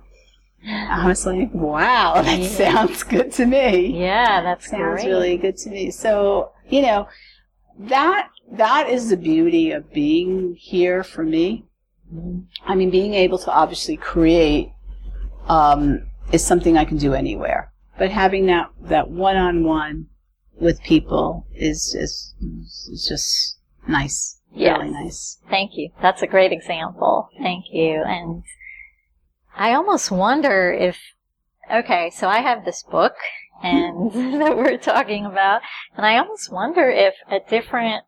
I, 0.70 1.08
was 1.08 1.26
like, 1.26 1.54
wow, 1.54 2.22
that 2.24 2.40
yeah. 2.40 2.48
sounds 2.50 3.04
good 3.04 3.32
to 3.34 3.46
me. 3.46 4.02
Yeah, 4.02 4.42
that 4.42 4.62
sounds 4.64 5.02
great. 5.02 5.08
really 5.08 5.38
good 5.38 5.56
to 5.60 5.70
me. 5.70 5.92
So, 5.92 6.52
you 6.68 6.82
know, 6.82 7.08
that 7.80 8.30
that 8.52 8.90
is 8.90 9.10
the 9.10 9.18
beauty 9.18 9.72
of 9.72 9.94
being 9.94 10.56
here 10.60 11.04
for 11.04 11.24
me. 11.24 11.67
I 12.66 12.76
mean, 12.76 12.90
being 12.90 13.14
able 13.14 13.38
to 13.40 13.52
obviously 13.52 13.98
create 13.98 14.72
um, 15.48 16.08
is 16.32 16.44
something 16.44 16.78
I 16.78 16.86
can 16.86 16.98
do 16.98 17.14
anywhere, 17.14 17.72
but 17.98 18.12
having 18.12 18.46
that 18.48 18.70
that 18.82 19.10
one 19.10 19.36
on 19.36 19.64
one 19.64 20.08
with 20.60 20.82
people 20.84 21.46
is 21.54 21.96
is 21.96 22.34
is 22.42 23.06
just 23.08 23.60
nice. 23.88 24.40
Yes. 24.54 24.80
Really 24.80 24.92
nice. 24.92 25.40
Thank 25.50 25.72
you. 25.76 25.90
That's 26.02 26.22
a 26.22 26.28
great 26.28 26.52
example. 26.52 27.30
Thank 27.40 27.66
you. 27.72 28.04
And 28.06 28.44
I 29.56 29.74
almost 29.74 30.10
wonder 30.10 30.72
if, 30.72 30.98
okay, 31.72 32.10
so 32.12 32.28
I 32.28 32.40
have 32.40 32.66
this 32.66 32.84
book 32.84 33.14
and 33.62 34.12
that 34.42 34.58
we're 34.58 34.78
talking 34.78 35.26
about, 35.26 35.62
and 35.96 36.06
I 36.06 36.18
almost 36.18 36.52
wonder 36.52 36.90
if 36.90 37.16
at 37.30 37.50
different 37.50 38.04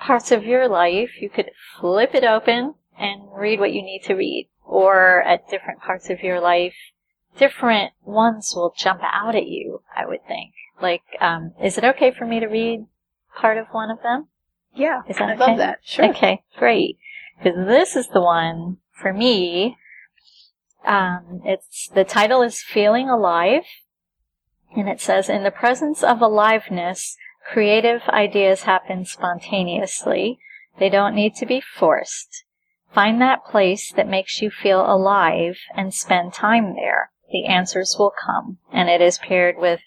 parts 0.00 0.32
of 0.32 0.44
your 0.44 0.68
life 0.68 1.20
you 1.20 1.30
could 1.30 1.50
flip 1.78 2.14
it 2.14 2.24
open 2.24 2.74
and 2.98 3.22
read 3.34 3.60
what 3.60 3.72
you 3.72 3.82
need 3.82 4.02
to 4.04 4.14
read, 4.14 4.48
or 4.64 5.22
at 5.22 5.48
different 5.48 5.80
parts 5.80 6.10
of 6.10 6.22
your 6.22 6.40
life, 6.40 6.74
different 7.36 7.92
ones 8.02 8.52
will 8.54 8.72
jump 8.76 9.00
out 9.02 9.34
at 9.34 9.46
you. 9.46 9.82
I 9.94 10.06
would 10.06 10.24
think. 10.26 10.52
Like, 10.80 11.02
um, 11.20 11.54
is 11.62 11.78
it 11.78 11.84
okay 11.84 12.10
for 12.10 12.26
me 12.26 12.40
to 12.40 12.46
read 12.46 12.86
part 13.38 13.58
of 13.58 13.66
one 13.72 13.90
of 13.90 14.02
them? 14.02 14.28
Yeah, 14.74 15.02
Is 15.08 15.18
that 15.18 15.28
I 15.30 15.34
okay? 15.34 15.46
love 15.46 15.58
that. 15.58 15.78
Sure. 15.84 16.06
Okay, 16.10 16.42
great. 16.56 16.98
Because 17.38 17.66
this 17.66 17.94
is 17.94 18.08
the 18.08 18.20
one 18.20 18.78
for 18.92 19.12
me. 19.12 19.76
Um, 20.84 21.40
it's 21.44 21.88
the 21.88 22.04
title 22.04 22.42
is 22.42 22.60
"Feeling 22.60 23.08
Alive," 23.08 23.64
and 24.76 24.88
it 24.88 25.00
says, 25.00 25.28
"In 25.28 25.44
the 25.44 25.50
presence 25.50 26.02
of 26.02 26.20
aliveness, 26.20 27.16
creative 27.50 28.02
ideas 28.08 28.64
happen 28.64 29.04
spontaneously. 29.04 30.38
They 30.78 30.88
don't 30.88 31.14
need 31.14 31.36
to 31.36 31.46
be 31.46 31.60
forced. 31.60 32.44
Find 32.94 33.20
that 33.20 33.44
place 33.44 33.92
that 33.92 34.08
makes 34.08 34.40
you 34.40 34.50
feel 34.50 34.80
alive 34.80 35.56
and 35.74 35.92
spend 35.92 36.32
time 36.32 36.74
there. 36.74 37.10
The 37.30 37.46
answers 37.46 37.96
will 37.98 38.12
come." 38.24 38.58
And 38.72 38.88
it 38.88 39.00
is 39.00 39.18
paired 39.18 39.56
with 39.58 39.80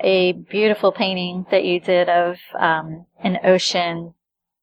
a 0.00 0.32
beautiful 0.32 0.92
painting 0.92 1.46
that 1.50 1.64
you 1.64 1.80
did 1.80 2.08
of 2.08 2.38
um, 2.58 3.06
an 3.22 3.38
ocean 3.44 4.14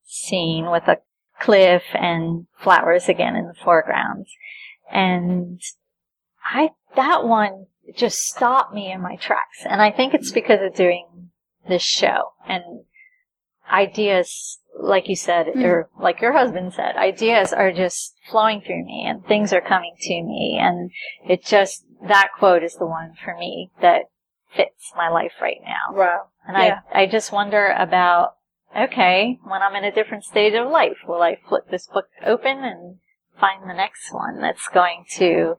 scene 0.04 0.70
with 0.70 0.88
a 0.88 0.98
cliff 1.40 1.84
and 1.94 2.48
flowers 2.58 3.10
again 3.10 3.36
in 3.36 3.48
the 3.48 3.56
foreground. 3.64 4.28
And 4.92 5.62
I, 6.52 6.72
that 6.96 7.26
one 7.26 7.66
just 7.96 8.20
stopped 8.20 8.74
me 8.74 8.92
in 8.92 9.02
my 9.02 9.16
tracks. 9.16 9.66
And 9.66 9.82
I 9.82 9.92
think 9.92 10.14
it's 10.14 10.32
because 10.32 10.60
of 10.62 10.76
doing 10.76 11.32
this 11.68 11.82
show 11.82 12.34
and 12.48 12.86
ideas, 13.72 14.60
like 14.80 15.08
you 15.08 15.16
said, 15.16 15.48
Mm. 15.48 15.64
or 15.64 15.90
like 16.00 16.22
your 16.22 16.34
husband 16.34 16.74
said, 16.74 16.96
ideas 16.96 17.54
are 17.54 17.72
just 17.72 18.16
flowing 18.30 18.62
through 18.62 18.84
me 18.86 19.06
and 19.06 19.26
things 19.26 19.54
are 19.54 19.62
coming 19.62 19.96
to 20.02 20.22
me. 20.24 20.58
And 20.62 20.92
it 21.28 21.44
just, 21.44 21.86
that 22.08 22.30
quote 22.38 22.64
is 22.64 22.76
the 22.76 22.86
one 22.86 23.14
for 23.24 23.36
me 23.36 23.72
that 23.82 24.06
fits 24.56 24.92
my 24.96 25.10
life 25.10 25.34
right 25.42 25.62
now. 25.64 25.96
Wow. 25.96 26.28
And 26.48 26.58
Yeah. 26.58 26.80
I, 26.94 27.02
I 27.04 27.06
just 27.08 27.32
wonder 27.32 27.74
about, 27.78 28.36
okay, 28.76 29.40
when 29.44 29.62
I'm 29.62 29.76
in 29.76 29.84
a 29.84 29.92
different 29.92 30.24
stage 30.26 30.54
of 30.54 30.70
life, 30.70 30.98
will 31.08 31.22
I 31.22 31.38
flip 31.48 31.70
this 31.70 31.88
book 31.88 32.08
open 32.26 32.64
and 32.64 32.98
find 33.40 33.68
the 33.70 33.74
next 33.74 34.14
one 34.14 34.42
that's 34.42 34.68
going 34.68 35.06
to 35.14 35.58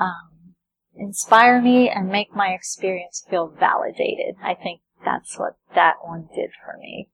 um, 0.00 0.54
inspire 0.94 1.60
me 1.60 1.88
and 1.88 2.08
make 2.08 2.34
my 2.34 2.48
experience 2.48 3.24
feel 3.28 3.48
validated? 3.48 4.36
I 4.42 4.54
think 4.54 4.80
that's 5.04 5.38
what 5.38 5.56
that 5.74 5.96
one 6.02 6.28
did 6.34 6.50
for 6.64 6.76
me. 6.78 7.08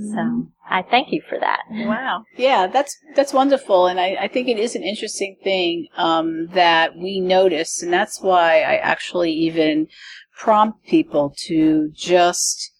So 0.00 0.46
I 0.68 0.82
thank 0.82 1.12
you 1.12 1.22
for 1.28 1.38
that. 1.38 1.60
Wow. 1.70 2.24
Yeah, 2.36 2.66
that's 2.66 2.96
that's 3.14 3.32
wonderful, 3.32 3.86
and 3.86 4.00
I, 4.00 4.16
I 4.20 4.28
think 4.28 4.48
it 4.48 4.58
is 4.58 4.74
an 4.74 4.82
interesting 4.82 5.36
thing 5.42 5.88
um, 5.96 6.46
that 6.48 6.96
we 6.96 7.20
notice, 7.20 7.82
and 7.82 7.92
that's 7.92 8.20
why 8.20 8.62
I 8.62 8.76
actually 8.76 9.32
even 9.32 9.88
prompt 10.36 10.86
people 10.86 11.34
to 11.46 11.90
just 11.94 12.72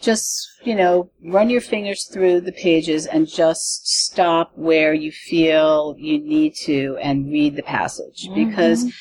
just 0.00 0.48
you 0.64 0.74
know 0.74 1.10
run 1.22 1.50
your 1.50 1.60
fingers 1.60 2.08
through 2.12 2.40
the 2.40 2.52
pages 2.52 3.06
and 3.06 3.26
just 3.26 3.88
stop 3.88 4.52
where 4.54 4.94
you 4.94 5.10
feel 5.10 5.96
you 5.98 6.18
need 6.18 6.54
to 6.54 6.96
and 7.02 7.32
read 7.32 7.56
the 7.56 7.62
passage 7.62 8.28
because 8.34 8.92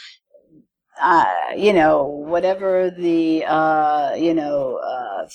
uh, 1.01 1.25
you 1.55 1.73
know 1.73 2.03
whatever 2.03 2.89
the 2.89 3.43
uh, 3.45 4.15
you 4.15 4.33
know 4.33 4.77
uh, 4.77 5.27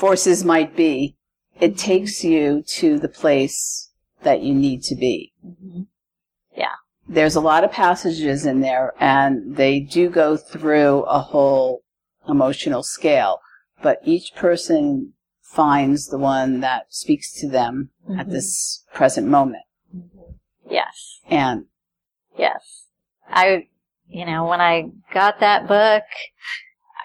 forces 0.00 0.44
might 0.44 0.74
be 0.74 1.14
it 1.60 1.76
takes 1.76 2.24
you 2.24 2.62
to 2.62 2.98
the 2.98 3.08
place 3.22 3.90
that 4.22 4.40
you 4.40 4.54
need 4.54 4.82
to 4.82 4.94
be 4.94 5.32
Mhm. 5.44 5.86
there's 7.08 7.34
a 7.34 7.40
lot 7.40 7.64
of 7.64 7.72
passages 7.72 8.46
in 8.46 8.60
there 8.60 8.94
and 9.00 9.56
they 9.56 9.80
do 9.80 10.08
go 10.08 10.36
through 10.36 11.02
a 11.02 11.18
whole 11.18 11.82
emotional 12.28 12.82
scale 12.84 13.40
but 13.82 13.98
each 14.04 14.32
person 14.36 15.12
finds 15.42 16.06
the 16.06 16.18
one 16.18 16.60
that 16.60 16.82
speaks 16.88 17.32
to 17.40 17.48
them 17.48 17.90
at 18.16 18.26
Mhm. 18.26 18.30
this 18.30 18.84
present 18.94 19.26
moment 19.26 19.64
Mhm. 19.94 20.38
Yes. 20.78 21.20
and 21.28 21.66
Yes. 22.38 22.86
I, 23.28 23.68
you 24.08 24.24
know, 24.24 24.46
when 24.46 24.60
I 24.60 24.90
got 25.12 25.40
that 25.40 25.66
book, 25.66 26.04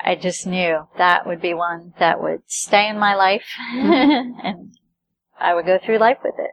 I 0.05 0.13
just 0.15 0.45
knew 0.45 0.87
that 0.99 1.25
would 1.25 1.41
be 1.41 1.55
one 1.55 1.93
that 1.97 2.21
would 2.21 2.43
stay 2.45 2.87
in 2.87 2.99
my 2.99 3.15
life 3.15 3.43
and 3.71 4.77
I 5.39 5.55
would 5.55 5.65
go 5.65 5.79
through 5.83 5.97
life 5.97 6.19
with 6.23 6.35
it. 6.37 6.51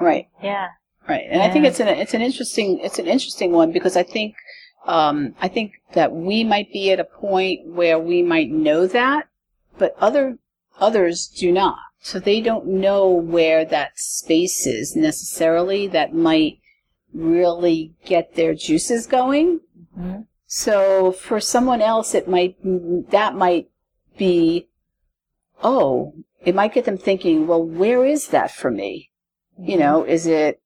right 0.00 0.28
Yeah. 0.42 0.68
Right, 1.08 1.26
and 1.28 1.42
I 1.42 1.50
think 1.50 1.64
it's 1.64 1.80
an 1.80 1.88
it's 1.88 2.14
an 2.14 2.22
interesting 2.22 2.78
it's 2.80 2.98
an 2.98 3.06
interesting 3.06 3.52
one 3.52 3.72
because 3.72 3.96
I 3.96 4.02
think 4.02 4.34
um, 4.86 5.34
I 5.40 5.48
think 5.48 5.72
that 5.92 6.12
we 6.12 6.44
might 6.44 6.72
be 6.72 6.90
at 6.90 7.00
a 7.00 7.04
point 7.04 7.66
where 7.66 7.98
we 7.98 8.22
might 8.22 8.50
know 8.50 8.86
that, 8.86 9.28
but 9.78 9.94
other 9.98 10.38
others 10.78 11.26
do 11.26 11.50
not. 11.52 11.78
So 12.00 12.18
they 12.18 12.40
don't 12.40 12.66
know 12.66 13.08
where 13.08 13.64
that 13.64 13.98
space 13.98 14.66
is 14.66 14.96
necessarily 14.96 15.86
that 15.88 16.14
might 16.14 16.58
really 17.12 17.94
get 18.04 18.36
their 18.36 18.54
juices 18.54 19.06
going. 19.06 19.60
Mhm. 19.98 20.26
So 20.52 21.12
for 21.12 21.38
someone 21.38 21.80
else, 21.80 22.12
it 22.12 22.26
might 22.26 22.56
that 23.10 23.36
might 23.36 23.68
be 24.18 24.66
oh, 25.62 26.12
it 26.44 26.56
might 26.56 26.74
get 26.74 26.86
them 26.86 26.98
thinking, 26.98 27.46
well, 27.46 27.62
where 27.62 28.04
is 28.04 28.28
that 28.28 28.50
for 28.50 28.68
me? 28.68 29.10
You 29.56 29.76
know, 29.76 30.02
is 30.02 30.26
it, 30.26 30.60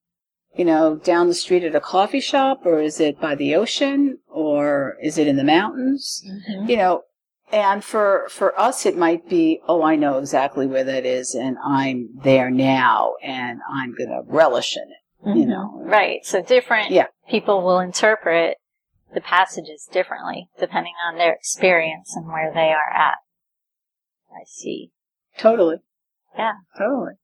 you 0.56 0.64
know, 0.64 0.96
down 0.96 1.28
the 1.28 1.34
street 1.34 1.64
at 1.64 1.74
a 1.74 1.80
coffee 1.80 2.20
shop 2.20 2.62
or 2.64 2.80
is 2.80 2.98
it 2.98 3.20
by 3.20 3.34
the 3.34 3.54
ocean 3.54 4.20
or 4.28 4.96
is 5.02 5.18
it 5.18 5.26
in 5.28 5.36
the 5.36 5.44
mountains? 5.44 6.24
Mhm. 6.48 6.66
You 6.70 6.76
know, 6.78 7.02
and 7.52 7.84
for, 7.84 8.26
for 8.30 8.58
us, 8.58 8.86
it 8.86 8.96
might 8.96 9.28
be, 9.28 9.60
oh, 9.68 9.82
I 9.82 9.96
know 9.96 10.16
exactly 10.18 10.66
where 10.66 10.84
that 10.84 11.04
is 11.04 11.34
and 11.34 11.58
I'm 11.62 12.08
there 12.22 12.50
now 12.50 13.16
and 13.22 13.60
I'm 13.70 13.94
going 13.94 14.08
to 14.10 14.22
relish 14.24 14.76
in 14.78 14.84
it, 14.84 15.36
you 15.38 15.44
Mhm. 15.44 15.48
know. 15.48 15.72
Right. 15.74 16.24
So 16.24 16.40
different 16.40 16.90
Yeah. 16.90 17.08
people 17.28 17.62
will 17.62 17.80
interpret 17.80 18.56
the 19.14 19.20
passages 19.20 19.88
differently 19.90 20.48
depending 20.58 20.94
on 21.08 21.16
their 21.16 21.32
experience 21.32 22.14
and 22.16 22.26
where 22.26 22.52
they 22.52 22.72
are 22.72 22.90
at. 22.92 23.18
I 24.30 24.44
see. 24.46 24.90
Totally. 25.38 25.76
Yeah. 26.36 26.54
Totally. 26.78 27.14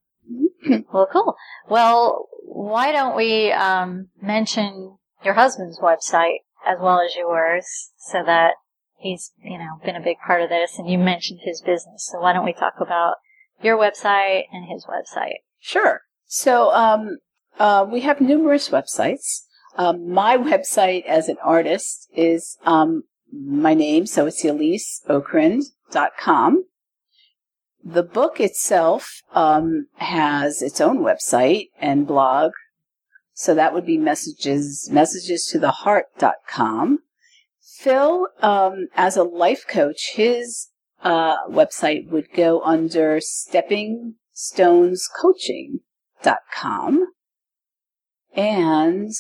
Well, 0.93 1.09
cool. 1.11 1.37
Well, 1.69 2.29
why 2.43 2.93
don't 2.93 3.17
we 3.17 3.51
um, 3.51 4.09
mention 4.21 4.99
your 5.25 5.35
husband's 5.35 5.79
website 5.81 6.41
as 6.67 6.79
well 6.81 7.01
as 7.01 7.17
yours, 7.17 7.91
so 7.99 8.23
that 8.25 8.55
he's 8.99 9.33
you 9.43 9.59
know 9.59 9.81
been 9.85 9.97
a 9.97 10.03
big 10.03 10.19
part 10.25 10.43
of 10.43 10.51
this, 10.51 10.79
and 10.79 10.89
you 10.89 10.99
mentioned 10.99 11.41
his 11.43 11.63
business. 11.63 12.09
So 12.11 12.21
why 12.21 12.33
don't 12.33 12.45
we 12.45 12.53
talk 12.53 12.75
about 12.79 13.15
your 13.63 13.79
website 13.79 14.45
and 14.53 14.67
his 14.71 14.85
website? 14.85 15.39
Sure. 15.59 16.03
So 16.27 16.73
um, 16.75 17.19
uh, 17.59 17.87
we 17.91 18.01
have 18.03 18.21
numerous 18.21 18.69
websites. 18.69 19.43
Um, 19.77 20.11
my 20.11 20.37
website 20.37 21.05
as 21.07 21.29
an 21.29 21.37
artist 21.43 22.09
is 22.15 22.59
um, 22.65 23.05
my 23.33 23.75
name, 23.75 24.07
so 24.07 24.27
it's 24.27 24.45
EliseOkrend.com. 24.45 26.65
The 27.83 28.03
book 28.03 28.41
itself 28.41 29.23
um, 29.35 29.87
has 29.97 30.61
its 30.61 30.81
own 30.81 30.99
website 30.99 31.69
and 31.81 32.07
blog, 32.07 32.53
so 33.33 33.55
that 33.55 33.73
would 33.73 33.87
be 33.87 33.97
messages 33.97 34.91
messages 34.91 35.47
to 35.47 35.59
the 35.59 35.71
heart.com. 35.71 36.99
Phil, 37.79 38.29
um, 38.43 38.89
as 38.95 39.17
a 39.17 39.23
life 39.23 39.65
coach, 39.67 40.11
his 40.15 40.69
uh, 41.03 41.47
website 41.49 42.11
would 42.11 42.31
go 42.35 42.61
under 42.61 43.19
Stepping 43.21 44.17
Stones 44.33 45.09
Coaching.com. 45.21 47.07
And 48.37 49.11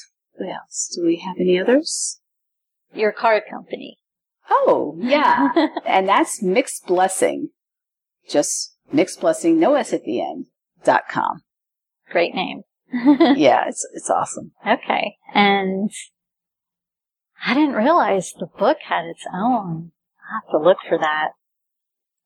what 0.41 0.49
else? 0.55 0.91
Do 0.95 1.05
we 1.05 1.22
have 1.24 1.36
any 1.38 1.59
others? 1.59 2.20
Your 2.95 3.12
card 3.12 3.43
company. 3.49 3.99
Oh, 4.51 4.97
yeah. 4.99 5.51
and 5.86 6.09
that's 6.09 6.43
Mixed 6.43 6.86
Blessing. 6.86 7.51
Just 8.28 8.74
Mixed 8.93 9.20
Blessing, 9.20 9.61
no 9.61 9.74
S 9.74 9.93
at 9.93 10.05
the 10.05 10.20
end, 10.20 10.47
dot 10.84 11.03
com. 11.11 11.43
Great 12.11 12.34
name. 12.34 12.62
Yeah, 12.93 13.66
it's, 13.68 13.86
it's 13.95 14.11
awesome. 14.11 14.51
okay. 14.66 15.14
And 15.32 15.91
I 17.47 17.55
didn't 17.55 17.74
realize 17.76 18.32
the 18.32 18.47
book 18.47 18.78
had 18.88 19.05
its 19.05 19.24
own. 19.32 19.93
I 20.28 20.34
have 20.34 20.51
to 20.51 20.59
look 20.59 20.78
for 20.88 20.99
that. 20.99 21.28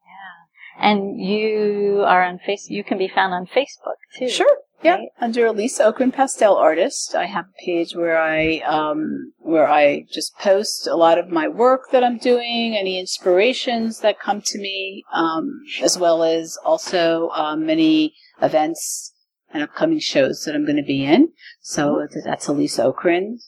Yeah. 0.07 0.89
And 0.91 1.21
you 1.21 2.03
are 2.07 2.23
on 2.23 2.39
face. 2.39 2.69
You 2.71 2.83
can 2.83 2.97
be 2.97 3.09
found 3.15 3.35
on 3.35 3.47
Facebook 3.47 3.99
too. 4.19 4.31
Sure. 4.31 4.57
Yeah, 4.83 4.99
under 5.19 5.47
Elise 5.47 5.79
Okrend 5.79 6.13
Pastel 6.13 6.57
Artist, 6.57 7.15
I 7.15 7.25
have 7.27 7.47
a 7.47 7.65
page 7.65 7.95
where 7.95 8.21
I 8.21 8.59
um, 8.67 9.33
where 9.39 9.67
I 9.67 10.05
just 10.13 10.37
post 10.39 10.87
a 10.87 10.97
lot 10.97 11.19
of 11.19 11.29
my 11.29 11.49
work 11.49 11.91
that 11.93 12.05
I'm 12.05 12.19
doing, 12.19 12.77
any 12.77 12.99
inspirations 12.99 14.01
that 14.01 14.21
come 14.21 14.43
to 14.43 14.59
me, 14.59 15.05
um, 15.13 15.63
as 15.83 15.99
well 15.99 16.23
as 16.23 16.59
also 16.65 17.31
um, 17.31 17.65
many 17.65 18.15
events 18.43 19.15
and 19.53 19.63
upcoming 19.63 20.01
shows 20.01 20.45
that 20.45 20.55
I'm 20.55 20.67
going 20.67 20.77
to 20.77 20.83
be 20.83 21.05
in. 21.05 21.31
So 21.63 22.07
that's 22.25 22.49
Elise 22.49 22.77
Okrend 22.79 23.39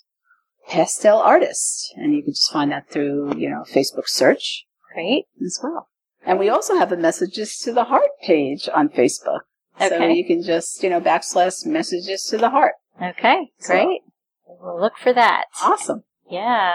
Pastel 0.69 1.19
Artist, 1.19 1.93
and 1.97 2.15
you 2.15 2.23
can 2.23 2.33
just 2.33 2.51
find 2.51 2.73
that 2.73 2.89
through 2.91 3.37
you 3.37 3.51
know 3.51 3.65
Facebook 3.71 4.07
search. 4.09 4.65
Great. 4.95 5.27
as 5.45 5.61
well. 5.63 5.91
And 6.25 6.39
we 6.39 6.49
also 6.49 6.77
have 6.77 6.91
a 6.91 6.97
messages 6.97 7.59
to 7.59 7.73
the 7.73 7.85
heart 7.85 8.11
page 8.23 8.69
on 8.75 8.89
Facebook. 8.89 9.41
So 9.79 10.07
you 10.07 10.25
can 10.25 10.43
just, 10.43 10.83
you 10.83 10.91
know, 10.91 11.01
backslash 11.01 11.67
messages 11.67 12.25
to 12.31 12.39
the 12.39 12.51
heart. 12.51 12.75
Okay, 13.03 13.51
So- 13.59 13.75
great. 13.75 14.01
We'll 14.47 14.81
look 14.81 14.97
for 14.97 15.13
that. 15.13 15.45
Awesome. 15.63 16.05
Yeah. 16.31 16.73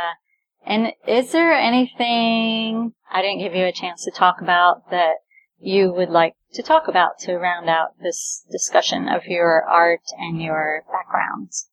And 0.66 0.94
is 1.08 1.32
there 1.32 1.54
anything 1.54 2.94
I 3.12 3.22
didn't 3.22 3.40
give 3.40 3.56
you 3.56 3.66
a 3.66 3.72
chance 3.72 4.04
to 4.06 4.12
talk 4.12 4.42
about 4.42 4.92
that 4.92 5.16
you 5.58 5.92
would 5.92 6.10
like 6.10 6.36
to 6.54 6.62
talk 6.62 6.88
about 6.88 7.18
to 7.22 7.38
round 7.38 7.70
out 7.70 7.98
this 8.02 8.46
discussion 8.52 9.08
of 9.08 9.26
your 9.26 9.64
art 9.64 10.02
and 10.18 10.42
your 10.42 10.84
backgrounds? 10.92 11.70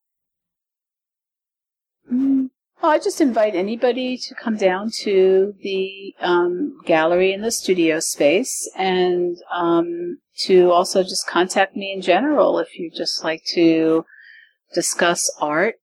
Mm. 2.10 2.50
Well, 2.82 2.92
I 2.92 2.98
just 2.98 3.20
invite 3.20 3.56
anybody 3.56 4.16
to 4.16 4.34
come 4.36 4.56
down 4.56 4.90
to 5.00 5.54
the 5.62 6.14
um, 6.20 6.78
gallery 6.86 7.32
in 7.32 7.42
the 7.42 7.50
studio 7.50 7.98
space 7.98 8.70
and 8.76 9.36
um, 9.52 10.18
to 10.46 10.70
also 10.70 11.02
just 11.02 11.26
contact 11.26 11.76
me 11.76 11.92
in 11.92 12.00
general 12.02 12.58
if 12.58 12.78
you'd 12.78 12.94
just 12.94 13.24
like 13.24 13.42
to 13.54 14.04
discuss 14.74 15.30
art 15.40 15.76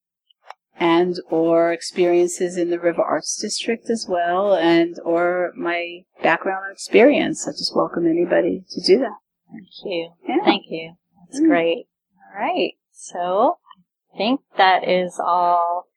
and 0.78 1.16
or 1.30 1.72
experiences 1.72 2.58
in 2.58 2.70
the 2.70 2.80
River 2.80 3.02
Arts 3.02 3.40
District 3.42 3.90
as 3.90 4.06
well 4.10 4.56
and 4.56 5.00
or 5.04 5.52
my 5.56 6.02
background 6.22 6.66
and 6.66 6.74
experience. 6.74 7.48
I 7.48 7.52
just 7.52 7.76
welcome 7.76 8.06
anybody 8.06 8.64
to 8.72 8.82
do 8.82 9.00
that. 9.00 9.18
Thank 9.52 9.68
you. 9.86 10.12
Yeah. 10.28 10.44
Thank 10.44 10.66
you. 10.70 10.96
That's 11.28 11.42
Mm. 11.42 11.48
great. 11.48 11.88
All 12.34 12.42
right. 12.42 12.74
So 12.92 13.58
I 14.14 14.18
think 14.18 14.42
that 14.58 14.88
is 14.88 15.20
all 15.24 15.88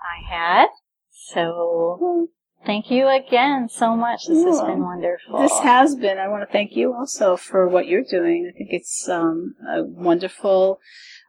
I 0.00 0.22
had. 0.32 0.68
So 1.10 2.28
thank 2.64 2.90
you 2.90 3.08
again 3.08 3.68
so 3.68 3.96
much. 3.96 4.26
This 4.26 4.44
has 4.44 4.60
been 4.60 4.82
wonderful. 4.82 5.40
This 5.40 5.58
has 5.60 5.94
been. 5.94 6.18
I 6.18 6.28
want 6.28 6.46
to 6.46 6.52
thank 6.52 6.76
you 6.76 6.94
also 6.94 7.36
for 7.36 7.68
what 7.68 7.86
you're 7.86 8.04
doing. 8.04 8.50
I 8.52 8.56
think 8.56 8.70
it's 8.72 9.08
um, 9.08 9.54
a 9.68 9.82
wonderful 9.82 10.80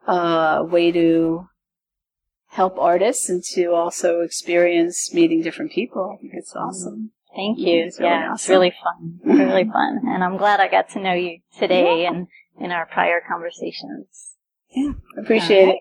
uh, 0.07 0.63
way 0.67 0.91
to 0.91 1.47
help 2.49 2.77
artists 2.77 3.29
and 3.29 3.43
to 3.43 3.67
also 3.67 4.21
experience 4.21 5.13
meeting 5.13 5.41
different 5.41 5.71
people. 5.71 6.15
I 6.17 6.21
think 6.21 6.33
it's 6.35 6.55
awesome. 6.55 7.11
Thank 7.35 7.59
you. 7.59 7.85
It's 7.85 7.99
really 7.99 8.11
yeah, 8.11 8.33
it's 8.33 8.49
really 8.49 8.71
fun. 8.83 9.19
It's 9.23 9.39
really 9.39 9.63
fun. 9.71 10.01
And 10.05 10.23
I'm 10.23 10.37
glad 10.37 10.59
I 10.59 10.67
got 10.67 10.89
to 10.91 10.99
know 10.99 11.13
you 11.13 11.39
today 11.57 12.05
and 12.05 12.27
in 12.59 12.71
our 12.71 12.85
prior 12.85 13.21
conversations. 13.25 14.35
Yeah, 14.69 14.91
appreciate 15.17 15.69
it. 15.69 15.77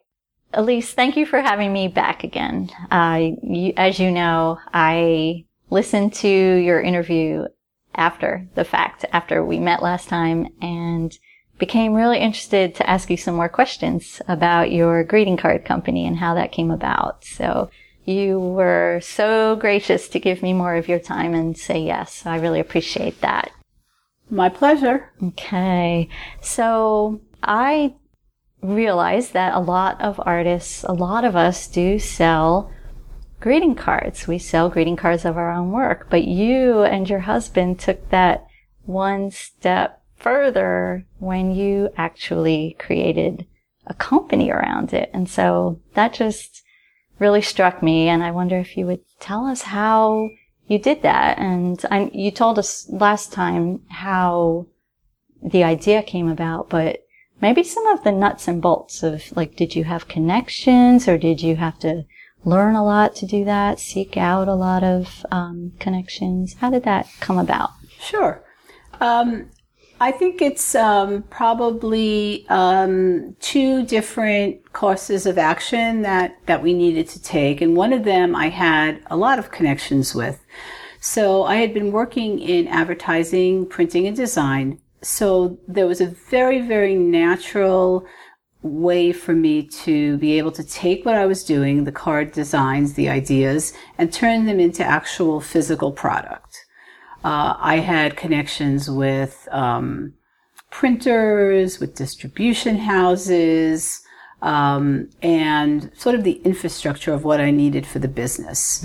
Elise, 0.53 0.93
thank 0.93 1.17
you 1.17 1.27
for 1.27 1.41
having 1.41 1.73
me 1.73 1.89
back 1.89 2.25
again. 2.25 2.71
Uh, 2.91 3.31
you, 3.43 3.73
as 3.77 4.01
you 4.01 4.11
know, 4.11 4.59
I 4.73 5.45
listened 5.71 6.15
to 6.15 6.29
your 6.29 6.81
interview 6.81 7.45
after 7.95 8.49
the 8.55 8.65
fact, 8.65 9.05
after 9.13 9.45
we 9.45 9.59
met 9.59 9.83
last 9.83 10.09
time, 10.09 10.49
and 10.61 11.17
became 11.59 11.95
really 11.95 12.19
interested 12.19 12.75
to 12.75 12.91
ask 12.91 13.11
you 13.11 13.17
some 13.17 13.37
more 13.37 13.49
questions 13.49 14.21
about 14.27 14.73
your 14.73 15.05
greeting 15.05 15.37
card 15.37 15.65
company 15.65 16.07
and 16.07 16.17
how 16.17 16.35
that 16.35 16.53
came 16.53 16.71
about. 16.71 17.25
So 17.25 17.71
you 18.05 18.41
were 18.41 19.01
so 19.03 19.57
gracious 19.57 20.09
to 20.09 20.19
give 20.19 20.43
me 20.43 20.53
more 20.53 20.75
of 20.75 20.89
your 20.89 20.99
time 20.99 21.35
and 21.35 21.57
say 21.57 21.81
yes. 21.81 22.25
I 22.27 22.39
really 22.39 22.61
appreciate 22.61 23.21
that. 23.21 23.53
My 24.31 24.49
pleasure. 24.49 25.11
Okay. 25.23 26.09
So 26.41 27.21
I 27.43 27.95
realize 28.63 29.31
that 29.31 29.55
a 29.55 29.61
lot 29.61 30.01
of 30.01 30.21
artists, 30.25 30.85
a 30.85 30.93
lot 30.93 31.25
of 31.25 31.37
us 31.37 31.67
do 31.67 31.99
sell 31.99 32.71
greeting 33.41 33.75
cards. 33.75 34.27
We 34.27 34.39
sell 34.39 34.69
greeting 34.69 34.97
cards 34.97 35.25
of 35.25 35.37
our 35.37 35.51
own 35.51 35.71
work, 35.71 36.09
but 36.11 36.25
you 36.25 36.83
and 36.83 37.09
your 37.09 37.21
husband 37.21 37.79
took 37.79 38.11
that 38.11 38.47
one 38.85 39.31
step 39.31 40.03
further 40.17 41.07
when 41.19 41.55
you 41.55 41.91
actually 41.97 42.77
created 42.79 43.47
a 43.87 43.95
company 43.95 44.51
around 44.51 44.93
it. 44.93 45.11
And 45.15 45.29
so 45.29 45.81
that 45.95 46.13
just 46.13 46.63
really 47.19 47.43
struck 47.43 47.83
me. 47.83 48.09
And 48.09 48.23
I 48.23 48.31
wonder 48.31 48.59
if 48.59 48.77
you 48.77 48.87
would 48.87 49.01
tell 49.19 49.47
us 49.47 49.63
how 49.63 50.31
you 50.67 50.79
did 50.79 51.03
that. 51.03 51.39
And 51.39 51.83
I, 51.91 52.11
you 52.13 52.31
told 52.31 52.59
us 52.59 52.89
last 52.91 53.33
time 53.33 53.81
how 53.89 54.67
the 55.43 55.65
idea 55.65 56.03
came 56.03 56.29
about, 56.29 56.69
but 56.69 57.05
maybe 57.41 57.62
some 57.62 57.86
of 57.86 58.05
the 58.05 58.12
nuts 58.12 58.49
and 58.49 58.61
bolts 58.62 59.03
of 59.03 59.34
like, 59.36 59.57
did 59.57 59.74
you 59.74 59.84
have 59.84 60.09
connections 60.09 61.09
or 61.09 61.18
did 61.18 61.43
you 61.43 61.57
have 61.57 61.78
to 61.80 62.05
learn 62.45 62.74
a 62.74 62.84
lot 62.84 63.14
to 63.16 63.26
do 63.26 63.45
that? 63.45 63.78
Seek 63.78 64.16
out 64.16 64.49
a 64.49 64.55
lot 64.55 64.82
of 64.82 65.24
um, 65.30 65.72
connections? 65.78 66.55
How 66.55 66.70
did 66.70 66.84
that 66.84 67.09
come 67.20 67.38
about? 67.38 67.70
Sure. 67.99 68.43
Um, 69.01 69.51
I 70.03 70.12
think 70.12 70.41
it's 70.41 70.74
um, 70.74 71.24
probably 71.24 72.47
um, 72.49 73.36
two 73.41 73.84
different 73.84 74.72
courses 74.72 75.26
of 75.26 75.36
action 75.36 76.01
that, 76.03 76.38
that 76.47 76.62
we 76.62 76.72
needed 76.72 77.07
to 77.09 77.22
take. 77.22 77.61
And 77.61 77.76
one 77.76 77.93
of 77.93 78.05
them 78.05 78.34
I 78.34 78.49
had 78.49 79.03
a 79.11 79.16
lot 79.16 79.38
of 79.38 79.51
connections 79.51 80.14
with. 80.14 80.43
So 81.01 81.45
I 81.45 81.57
had 81.57 81.74
been 81.74 81.93
working 81.93 82.38
in 82.38 82.66
advertising, 82.68 83.66
printing, 83.66 84.07
and 84.07 84.16
design. 84.16 84.80
So 85.03 85.59
there 85.67 85.87
was 85.87 86.01
a 86.01 86.07
very, 86.07 86.61
very 86.61 86.95
natural 86.95 88.07
way 88.63 89.13
for 89.13 89.33
me 89.33 89.63
to 89.63 90.19
be 90.19 90.37
able 90.37 90.53
to 90.53 90.65
take 90.65 91.07
what 91.07 91.15
I 91.15 91.25
was 91.27 91.45
doing, 91.45 91.85
the 91.85 91.93
card 91.93 92.33
designs, 92.33 92.95
the 92.95 93.09
ideas, 93.09 93.73
and 93.97 94.13
turn 94.13 94.45
them 94.45 94.61
into 94.61 94.85
actual 94.85 95.41
physical 95.41 95.93
product. 95.93 96.67
Uh, 97.25 97.55
I 97.59 97.77
had 97.77 98.17
connections 98.17 98.91
with 98.91 99.49
um, 99.51 100.15
printers, 100.71 101.81
with 101.81 101.95
distribution 101.95 102.77
houses, 102.77 104.03
um, 104.43 105.09
and 105.23 105.91
sort 105.97 106.15
of 106.15 106.25
the 106.25 106.41
infrastructure 106.45 107.13
of 107.13 107.25
what 107.25 107.41
I 107.41 107.51
needed 107.51 107.87
for 107.87 107.99
the 107.99 108.09
business. 108.09 108.83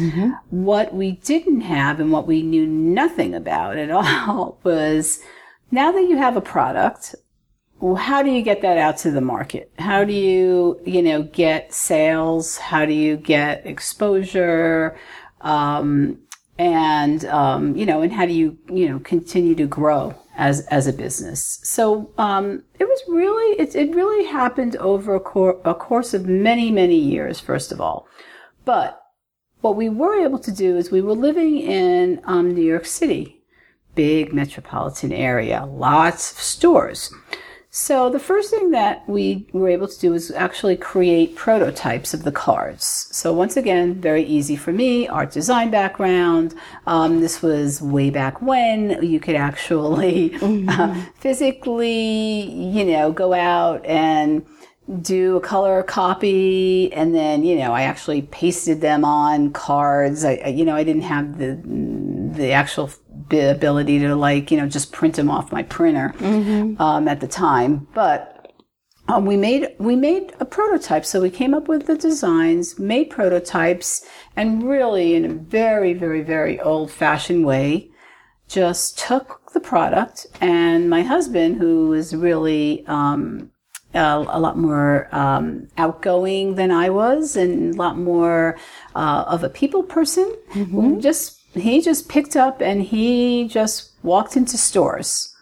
What 0.49 0.93
we 0.93 1.13
didn't 1.13 1.61
have 1.61 1.99
and 1.99 2.11
what 2.11 2.27
we 2.27 2.41
knew 2.41 2.65
nothing 2.65 3.33
about 3.33 3.77
at 3.77 3.91
all 4.27 4.59
was 4.63 5.19
now 5.71 5.91
that 5.91 6.07
you 6.07 6.17
have 6.17 6.37
a 6.37 6.41
product, 6.41 7.15
well, 7.79 7.95
how 7.95 8.23
do 8.23 8.31
you 8.31 8.41
get 8.41 8.61
that 8.61 8.77
out 8.77 8.97
to 8.99 9.11
the 9.11 9.21
market? 9.21 9.71
How 9.77 10.03
do 10.05 10.13
you, 10.13 10.79
you 10.85 11.01
know, 11.01 11.23
get 11.23 11.73
sales? 11.73 12.57
How 12.57 12.85
do 12.85 12.93
you 12.93 13.17
get 13.17 13.65
exposure? 13.65 14.97
Um, 15.41 16.19
and, 16.57 17.25
um, 17.25 17.75
you 17.75 17.85
know, 17.85 18.01
and 18.01 18.13
how 18.13 18.25
do 18.25 18.31
you, 18.31 18.57
you 18.69 18.89
know, 18.89 18.99
continue 18.99 19.55
to 19.55 19.67
grow 19.67 20.15
as, 20.37 20.65
as 20.67 20.87
a 20.87 20.93
business? 20.93 21.59
So, 21.63 22.11
um, 22.17 22.63
it 22.79 22.85
was 22.85 23.01
really, 23.09 23.59
it, 23.59 23.75
it 23.75 23.93
really 23.93 24.25
happened 24.25 24.77
over 24.77 25.15
a, 25.15 25.19
cor- 25.19 25.59
a 25.65 25.75
course 25.75 26.13
of 26.13 26.25
many, 26.25 26.71
many 26.71 26.97
years, 26.97 27.41
first 27.41 27.73
of 27.73 27.81
all. 27.81 28.07
But 28.63 29.01
what 29.59 29.75
we 29.75 29.89
were 29.89 30.15
able 30.15 30.39
to 30.39 30.51
do 30.51 30.77
is 30.77 30.91
we 30.91 31.01
were 31.01 31.13
living 31.13 31.59
in, 31.59 32.21
um, 32.23 32.55
New 32.55 32.63
York 32.63 32.85
City, 32.85 33.34
big 33.95 34.33
metropolitan 34.33 35.11
area, 35.11 35.65
lots 35.65 36.31
of 36.31 36.37
stores. 36.39 37.13
So 37.77 38.09
the 38.09 38.19
first 38.19 38.51
thing 38.51 38.71
that 38.71 39.03
we 39.05 39.47
were 39.51 39.67
able 39.67 39.89
to 39.89 39.99
do 39.99 40.11
was 40.11 40.31
actually 40.31 40.77
create 40.77 41.35
prototypes 41.35 42.13
of 42.13 42.23
the 42.23 42.31
cards. 42.31 43.09
So 43.11 43.33
once 43.33 43.57
again, 43.57 43.95
very 43.95 44.23
easy 44.23 44.55
for 44.55 44.71
me, 44.71 45.09
art 45.09 45.31
design 45.31 45.71
background. 45.71 46.55
Um, 46.87 47.19
this 47.19 47.41
was 47.41 47.81
way 47.81 48.09
back 48.11 48.41
when 48.41 49.03
you 49.03 49.19
could 49.19 49.35
actually 49.35 50.35
uh, 50.69 51.03
physically, 51.19 52.43
you 52.49 52.85
know, 52.85 53.11
go 53.11 53.33
out 53.33 53.85
and 53.85 54.45
do 55.01 55.35
a 55.35 55.41
color 55.41 55.81
copy 55.81 56.93
and 56.93 57.15
then 57.15 57.43
you 57.43 57.55
know 57.57 57.73
i 57.73 57.81
actually 57.81 58.21
pasted 58.21 58.81
them 58.81 59.03
on 59.03 59.51
cards 59.51 60.23
i 60.23 60.33
I- 60.45 60.49
you 60.49 60.63
know 60.63 60.75
i 60.75 60.83
didn't 60.83 61.01
have 61.01 61.39
the 61.39 61.55
the 62.35 62.51
actual 62.51 62.89
b- 63.27 63.39
ability 63.39 63.99
to 63.99 64.15
like 64.15 64.51
you 64.51 64.57
know 64.57 64.67
just 64.67 64.91
print 64.91 65.15
them 65.15 65.29
off 65.29 65.51
my 65.51 65.63
printer 65.63 66.13
um, 66.79 67.07
at 67.07 67.19
the 67.21 67.27
time. 67.27 67.87
But 67.93 68.53
um, 69.07 69.25
we 69.25 69.37
made 69.37 69.75
we 69.79 69.95
made 69.95 70.33
a 70.39 70.45
prototype. 70.45 71.05
So 71.05 71.21
we 71.21 71.29
came 71.29 71.53
up 71.53 71.67
with 71.67 71.87
the 71.87 71.97
designs 71.97 72.79
made 72.79 73.09
prototypes 73.09 74.05
and 74.35 74.67
really 74.67 75.15
in 75.15 75.25
a 75.25 75.33
very 75.33 75.93
very 75.93 76.21
very 76.21 76.59
old 76.59 76.91
fashioned 76.91 77.45
way 77.45 77.89
just 78.47 78.99
took 78.99 79.51
the 79.53 79.59
product. 79.59 80.27
And 80.41 80.89
my 80.89 81.01
husband 81.01 81.57
who 81.57 81.89
was 81.89 82.15
really 82.15 82.85
um, 82.87 83.51
uh, 83.95 84.25
a 84.27 84.39
lot 84.39 84.57
more 84.57 85.07
um, 85.15 85.67
outgoing 85.77 86.55
than 86.55 86.69
I 86.69 86.89
was, 86.89 87.37
and 87.37 87.73
a 87.73 87.77
lot 87.77 87.97
more 87.97 88.57
uh, 88.93 89.23
of 89.27 89.43
a 89.43 89.49
people 89.49 89.83
person. 89.83 90.35
Just 90.99 91.39
he 91.55 91.81
just 91.81 92.09
picked 92.09 92.35
up 92.35 92.61
and 92.61 92.83
he 92.83 93.47
just 93.47 93.91
walked 94.03 94.35
into 94.37 94.57
stores. 94.57 95.35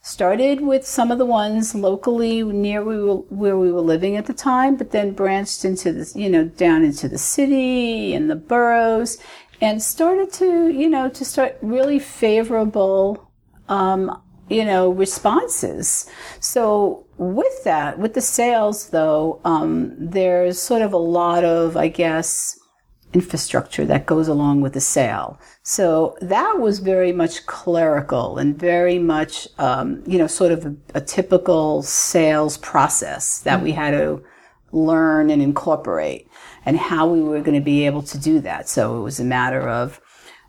Started 0.00 0.60
with 0.60 0.86
some 0.86 1.10
of 1.10 1.18
the 1.18 1.26
ones 1.26 1.74
locally 1.74 2.42
near 2.42 2.82
we 2.82 3.02
were, 3.02 3.16
where 3.16 3.58
we 3.58 3.70
were 3.70 3.80
living 3.80 4.16
at 4.16 4.26
the 4.26 4.32
time, 4.32 4.76
but 4.76 4.90
then 4.90 5.12
branched 5.12 5.64
into 5.64 5.92
the 5.92 6.12
you 6.18 6.30
know 6.30 6.44
down 6.44 6.84
into 6.84 7.08
the 7.08 7.18
city 7.18 8.14
and 8.14 8.30
the 8.30 8.36
boroughs, 8.36 9.18
and 9.60 9.82
started 9.82 10.32
to 10.32 10.68
you 10.68 10.88
know 10.88 11.08
to 11.10 11.24
start 11.24 11.58
really 11.60 11.98
favorable 11.98 13.30
um, 13.68 14.22
you 14.48 14.64
know, 14.64 14.90
responses. 14.90 16.10
So 16.40 17.06
with 17.18 17.64
that, 17.64 17.98
with 17.98 18.14
the 18.14 18.20
sales 18.20 18.90
though, 18.90 19.40
um, 19.44 19.94
there's 19.98 20.60
sort 20.60 20.82
of 20.82 20.92
a 20.92 20.98
lot 20.98 21.44
of, 21.44 21.76
I 21.76 21.88
guess, 21.88 22.57
infrastructure 23.12 23.86
that 23.86 24.06
goes 24.06 24.28
along 24.28 24.60
with 24.60 24.74
the 24.74 24.80
sale. 24.80 25.40
So 25.62 26.16
that 26.20 26.58
was 26.58 26.78
very 26.78 27.12
much 27.12 27.46
clerical 27.46 28.38
and 28.38 28.58
very 28.58 28.98
much, 28.98 29.48
um, 29.58 30.02
you 30.06 30.18
know, 30.18 30.26
sort 30.26 30.52
of 30.52 30.66
a, 30.66 30.76
a, 30.94 31.00
typical 31.00 31.82
sales 31.82 32.58
process 32.58 33.40
that 33.40 33.62
we 33.62 33.72
had 33.72 33.92
to 33.92 34.22
learn 34.72 35.30
and 35.30 35.40
incorporate 35.40 36.28
and 36.66 36.76
how 36.76 37.06
we 37.06 37.22
were 37.22 37.40
going 37.40 37.58
to 37.58 37.64
be 37.64 37.86
able 37.86 38.02
to 38.02 38.18
do 38.18 38.40
that. 38.40 38.68
So 38.68 38.98
it 38.98 39.02
was 39.02 39.18
a 39.18 39.24
matter 39.24 39.66
of, 39.68 40.00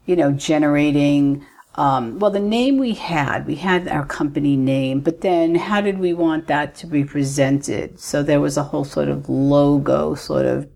you 0.05 0.17
know, 0.17 0.31
generating 0.31 1.45
um, 1.75 2.19
well, 2.19 2.31
the 2.31 2.41
name 2.41 2.77
we 2.77 2.93
had, 2.93 3.47
we 3.47 3.55
had 3.55 3.87
our 3.87 4.05
company 4.05 4.57
name, 4.57 4.99
but 4.99 5.21
then 5.21 5.55
how 5.55 5.79
did 5.79 5.97
we 5.97 6.13
want 6.13 6.47
that 6.47 6.75
to 6.75 6.87
be 6.87 7.05
presented? 7.05 8.01
So 8.01 8.21
there 8.21 8.41
was 8.41 8.57
a 8.57 8.63
whole 8.63 8.83
sort 8.83 9.07
of 9.07 9.29
logo, 9.29 10.13
sort 10.15 10.45
of 10.45 10.67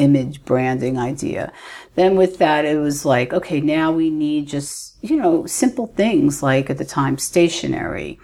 image 0.00 0.44
branding 0.44 0.98
idea. 0.98 1.52
Then 1.94 2.16
with 2.16 2.38
that, 2.38 2.64
it 2.64 2.78
was 2.78 3.04
like, 3.04 3.32
okay, 3.32 3.60
now 3.60 3.92
we 3.92 4.10
need 4.10 4.48
just, 4.48 4.96
you 5.02 5.16
know, 5.16 5.46
simple 5.46 5.88
things 5.88 6.42
like 6.42 6.70
at 6.70 6.78
the 6.78 6.84
time 6.84 7.18
stationery 7.18 8.18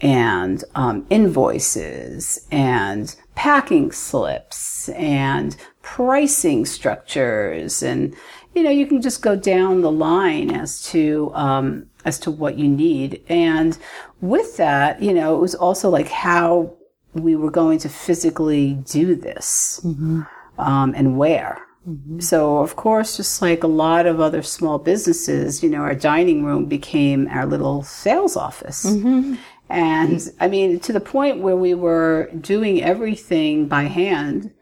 and 0.00 0.64
um, 0.74 1.06
invoices 1.10 2.46
and 2.50 3.14
packing 3.34 3.92
slips 3.92 4.88
and 4.90 5.56
pricing 5.82 6.64
structures 6.64 7.82
and 7.82 8.14
you 8.54 8.64
know, 8.64 8.70
you 8.70 8.86
can 8.86 9.00
just 9.00 9.22
go 9.22 9.36
down 9.36 9.82
the 9.82 9.90
line 9.90 10.50
as 10.50 10.82
to 10.90 11.30
um, 11.34 11.86
as 12.04 12.18
to 12.20 12.30
what 12.30 12.58
you 12.58 12.66
need. 12.66 13.22
And 13.28 13.78
with 14.20 14.56
that, 14.56 15.00
you 15.00 15.14
know, 15.14 15.36
it 15.36 15.38
was 15.38 15.54
also 15.54 15.90
like 15.90 16.08
how 16.08 16.74
we 17.14 17.36
were 17.36 17.50
going 17.50 17.78
to 17.80 17.88
physically 17.88 18.74
do 18.90 19.14
this 19.14 19.80
mm-hmm. 19.84 20.22
Um, 20.58 20.94
and 20.96 21.16
where. 21.16 21.62
Mm-hmm. 21.88 22.20
So, 22.20 22.58
of 22.58 22.76
course, 22.76 23.16
just 23.16 23.40
like 23.40 23.62
a 23.62 23.68
lot 23.68 24.06
of 24.06 24.20
other 24.20 24.42
small 24.42 24.78
businesses, 24.78 25.62
you 25.62 25.70
know, 25.70 25.80
our 25.80 25.94
dining 25.94 26.44
room 26.44 26.66
became 26.66 27.28
our 27.28 27.46
little 27.46 27.82
sales 27.82 28.36
office. 28.36 28.84
Mm-hmm. 28.84 29.36
And 29.70 30.30
I 30.40 30.48
mean, 30.48 30.80
to 30.80 30.92
the 30.92 31.00
point 31.00 31.40
where 31.40 31.56
we 31.56 31.74
were 31.74 32.30
doing 32.40 32.82
everything 32.82 33.68
by 33.68 33.84
hand. 33.84 34.52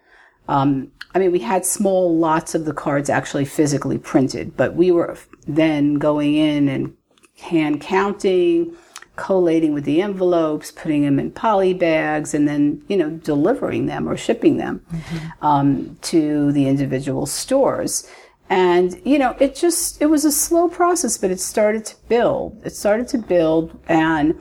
Um, 0.48 0.92
I 1.14 1.18
mean, 1.18 1.32
we 1.32 1.38
had 1.38 1.64
small 1.64 2.16
lots 2.16 2.54
of 2.54 2.66
the 2.66 2.74
cards 2.74 3.08
actually 3.08 3.46
physically 3.46 3.98
printed, 3.98 4.56
but 4.56 4.74
we 4.74 4.90
were 4.90 5.16
then 5.46 5.94
going 5.94 6.34
in 6.34 6.68
and 6.68 6.94
hand 7.40 7.80
counting, 7.80 8.76
collating 9.16 9.74
with 9.74 9.84
the 9.84 10.00
envelopes, 10.02 10.70
putting 10.70 11.02
them 11.02 11.18
in 11.18 11.30
poly 11.30 11.74
bags, 11.74 12.34
and 12.34 12.46
then, 12.46 12.82
you 12.88 12.96
know, 12.96 13.10
delivering 13.10 13.86
them 13.86 14.08
or 14.08 14.16
shipping 14.16 14.58
them 14.58 14.80
mm-hmm. 14.92 15.44
um, 15.44 15.96
to 16.02 16.52
the 16.52 16.68
individual 16.68 17.26
stores. 17.26 18.08
And, 18.48 19.00
you 19.04 19.18
know, 19.18 19.36
it 19.40 19.56
just, 19.56 20.00
it 20.00 20.06
was 20.06 20.24
a 20.24 20.30
slow 20.30 20.68
process, 20.68 21.18
but 21.18 21.30
it 21.30 21.40
started 21.40 21.84
to 21.86 21.96
build. 22.08 22.60
It 22.64 22.76
started 22.76 23.08
to 23.08 23.18
build 23.18 23.78
and 23.88 24.38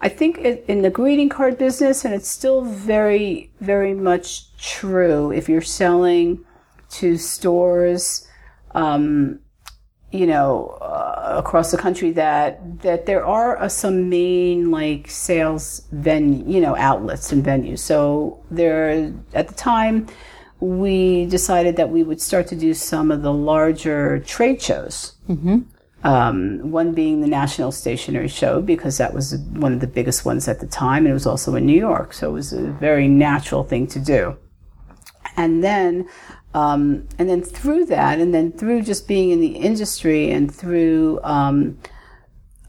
I 0.00 0.08
think 0.08 0.38
it, 0.38 0.64
in 0.68 0.82
the 0.82 0.90
greeting 0.90 1.28
card 1.28 1.58
business, 1.58 2.04
and 2.04 2.14
it's 2.14 2.28
still 2.28 2.62
very, 2.62 3.50
very 3.60 3.94
much 3.94 4.56
true 4.56 5.32
if 5.32 5.48
you're 5.48 5.60
selling 5.60 6.44
to 6.90 7.16
stores, 7.16 8.26
um, 8.74 9.40
you 10.10 10.26
know, 10.26 10.78
uh, 10.80 11.34
across 11.36 11.70
the 11.70 11.76
country 11.76 12.12
that 12.12 12.80
that 12.80 13.04
there 13.06 13.24
are 13.24 13.58
uh, 13.58 13.68
some 13.68 14.08
main 14.08 14.70
like 14.70 15.10
sales 15.10 15.82
venue, 15.92 16.44
you 16.46 16.60
know, 16.60 16.74
outlets 16.76 17.30
and 17.30 17.44
venues. 17.44 17.80
So 17.80 18.42
there, 18.50 19.12
at 19.34 19.48
the 19.48 19.54
time, 19.54 20.06
we 20.60 21.26
decided 21.26 21.76
that 21.76 21.90
we 21.90 22.02
would 22.02 22.20
start 22.20 22.46
to 22.48 22.56
do 22.56 22.72
some 22.74 23.10
of 23.10 23.22
the 23.22 23.32
larger 23.32 24.20
trade 24.20 24.62
shows. 24.62 25.14
Mm-hmm. 25.28 25.58
Um, 26.04 26.70
one 26.70 26.94
being 26.94 27.20
the 27.20 27.26
National 27.26 27.72
Stationery 27.72 28.28
Show 28.28 28.62
because 28.62 28.98
that 28.98 29.12
was 29.12 29.36
one 29.36 29.72
of 29.72 29.80
the 29.80 29.88
biggest 29.88 30.24
ones 30.24 30.46
at 30.46 30.60
the 30.60 30.66
time, 30.66 31.04
and 31.04 31.08
it 31.08 31.14
was 31.14 31.26
also 31.26 31.56
in 31.56 31.66
New 31.66 31.78
York, 31.78 32.12
so 32.12 32.30
it 32.30 32.32
was 32.32 32.52
a 32.52 32.68
very 32.70 33.08
natural 33.08 33.64
thing 33.64 33.88
to 33.88 33.98
do. 33.98 34.36
And 35.36 35.62
then, 35.62 36.08
um, 36.54 37.06
and 37.18 37.28
then 37.28 37.42
through 37.42 37.86
that, 37.86 38.18
and 38.18 38.34
then 38.34 38.52
through 38.52 38.82
just 38.82 39.06
being 39.06 39.30
in 39.30 39.40
the 39.40 39.56
industry, 39.56 40.30
and 40.30 40.54
through 40.54 41.20
um, 41.22 41.78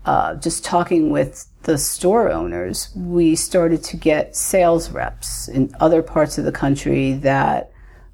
uh, 0.05 0.35
just 0.35 0.65
talking 0.65 1.09
with 1.09 1.47
the 1.63 1.77
store 1.77 2.31
owners, 2.31 2.89
we 2.95 3.35
started 3.35 3.83
to 3.83 3.97
get 3.97 4.35
sales 4.35 4.89
reps 4.91 5.47
in 5.47 5.73
other 5.79 6.01
parts 6.01 6.37
of 6.37 6.45
the 6.45 6.51
country 6.51 7.13
that 7.13 7.71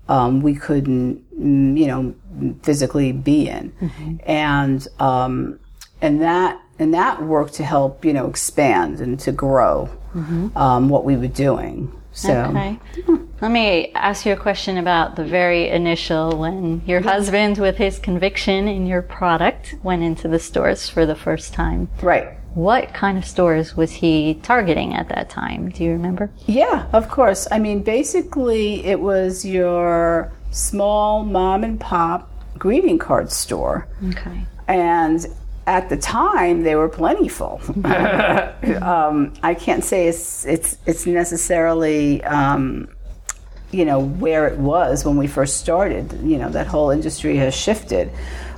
um, 0.07 0.41
we 0.41 0.53
couldn't, 0.53 1.24
mm, 1.39 1.78
you 1.78 1.88
know, 1.88 2.16
physically 2.63 3.11
be 3.11 3.47
in, 3.47 3.72
mm-hmm. 3.72 4.16
and 4.26 4.88
um, 4.99 5.59
and 6.01 6.22
that 6.22 6.61
and 6.78 6.93
that 6.93 7.24
worked 7.24 7.53
to 7.55 7.63
help, 7.63 8.03
you 8.03 8.13
know, 8.13 8.28
expand 8.28 8.99
and 8.99 9.20
to 9.22 9.32
grow 9.32 9.89
mm-hmm. 10.13 10.55
um, 10.57 10.89
what 10.89 11.05
we 11.05 11.16
were 11.16 11.28
doing. 11.28 11.91
So, 12.11 12.34
okay. 12.34 12.80
Let 13.41 13.51
me 13.51 13.91
ask 13.93 14.25
you 14.25 14.31
a 14.31 14.38
question 14.38 14.77
about 14.77 15.17
the 15.17 15.25
very 15.25 15.67
initial 15.67 16.38
when 16.38 16.81
your 16.86 17.01
husband, 17.01 17.57
with 17.57 17.75
his 17.77 17.99
conviction 17.99 18.69
in 18.69 18.86
your 18.86 19.01
product, 19.01 19.75
went 19.83 20.03
into 20.03 20.29
the 20.29 20.39
stores 20.39 20.88
for 20.88 21.05
the 21.05 21.15
first 21.15 21.53
time. 21.53 21.89
Right. 22.01 22.38
What 22.53 22.93
kind 22.93 23.17
of 23.17 23.25
stores 23.25 23.75
was 23.75 23.91
he 23.91 24.36
targeting 24.41 24.93
at 24.93 25.09
that 25.09 25.29
time? 25.29 25.69
Do 25.69 25.83
you 25.83 25.91
remember? 25.91 26.31
Yeah, 26.45 26.88
of 26.93 27.09
course. 27.09 27.45
I 27.51 27.59
mean, 27.59 27.83
basically, 27.83 28.86
it 28.86 29.01
was 29.01 29.43
your 29.43 30.31
small 30.51 31.25
mom 31.25 31.65
and 31.65 31.77
pop 31.77 32.31
greeting 32.57 32.97
card 32.97 33.33
store. 33.33 33.89
Okay. 34.11 34.45
And 34.69 35.27
at 35.67 35.89
the 35.89 35.97
time, 35.97 36.63
they 36.63 36.75
were 36.75 36.88
plentiful. 36.88 37.59
um, 38.81 39.33
I 39.43 39.55
can't 39.59 39.83
say 39.83 40.07
it's 40.07 40.45
it's 40.45 40.77
it's 40.86 41.05
necessarily. 41.05 42.23
Um, 42.23 42.95
you 43.76 43.86
know 43.86 43.99
where 43.99 44.47
it 44.47 44.57
was 44.57 45.05
when 45.05 45.17
we 45.17 45.28
first 45.28 45.57
started. 45.57 46.13
You 46.23 46.38
know 46.38 46.49
that 46.49 46.67
whole 46.67 46.89
industry 46.89 47.36
has 47.38 47.53
shifted, 47.55 48.11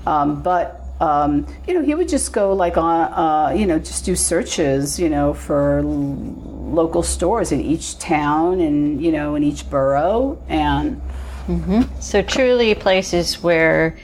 um, 0.05 0.41
but 0.41 0.87
um, 0.99 1.45
you 1.67 1.73
know, 1.73 1.83
he 1.83 1.93
would 1.93 2.09
just 2.09 2.33
go 2.33 2.53
like 2.53 2.77
on, 2.77 3.13
uh, 3.13 3.53
you 3.55 3.65
know, 3.65 3.77
just 3.77 4.05
do 4.05 4.15
searches, 4.15 4.99
you 4.99 5.09
know, 5.09 5.33
for 5.33 5.83
local 5.83 7.03
stores 7.03 7.51
in 7.51 7.61
each 7.61 7.99
town 7.99 8.59
and, 8.59 9.01
you 9.01 9.11
know, 9.11 9.35
in 9.35 9.43
each 9.43 9.69
borough. 9.69 10.41
And 10.47 11.01
mm-hmm. 11.45 11.81
so 11.99 12.21
truly 12.23 12.73
places 12.73 13.43
where 13.43 13.97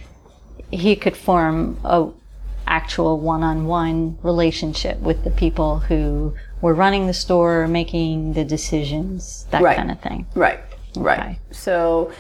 he 0.72 0.96
could 0.96 1.18
form 1.18 1.80
a 1.84 2.10
actual 2.68 3.20
one-on-one 3.20 4.18
relationship 4.22 5.00
with 5.00 5.24
the 5.24 5.32
people 5.32 5.80
who 5.80 6.34
were 6.62 6.74
running 6.74 7.08
the 7.08 7.14
store, 7.14 7.68
making 7.68 8.34
the 8.34 8.46
decisions, 8.46 9.46
that 9.52 9.62
right. 9.62 9.76
kind 9.76 9.92
of 9.92 10.00
thing. 10.00 10.26
Right. 10.36 10.60
Right. 10.96 11.20
Okay. 11.20 11.40
So, 11.52 12.12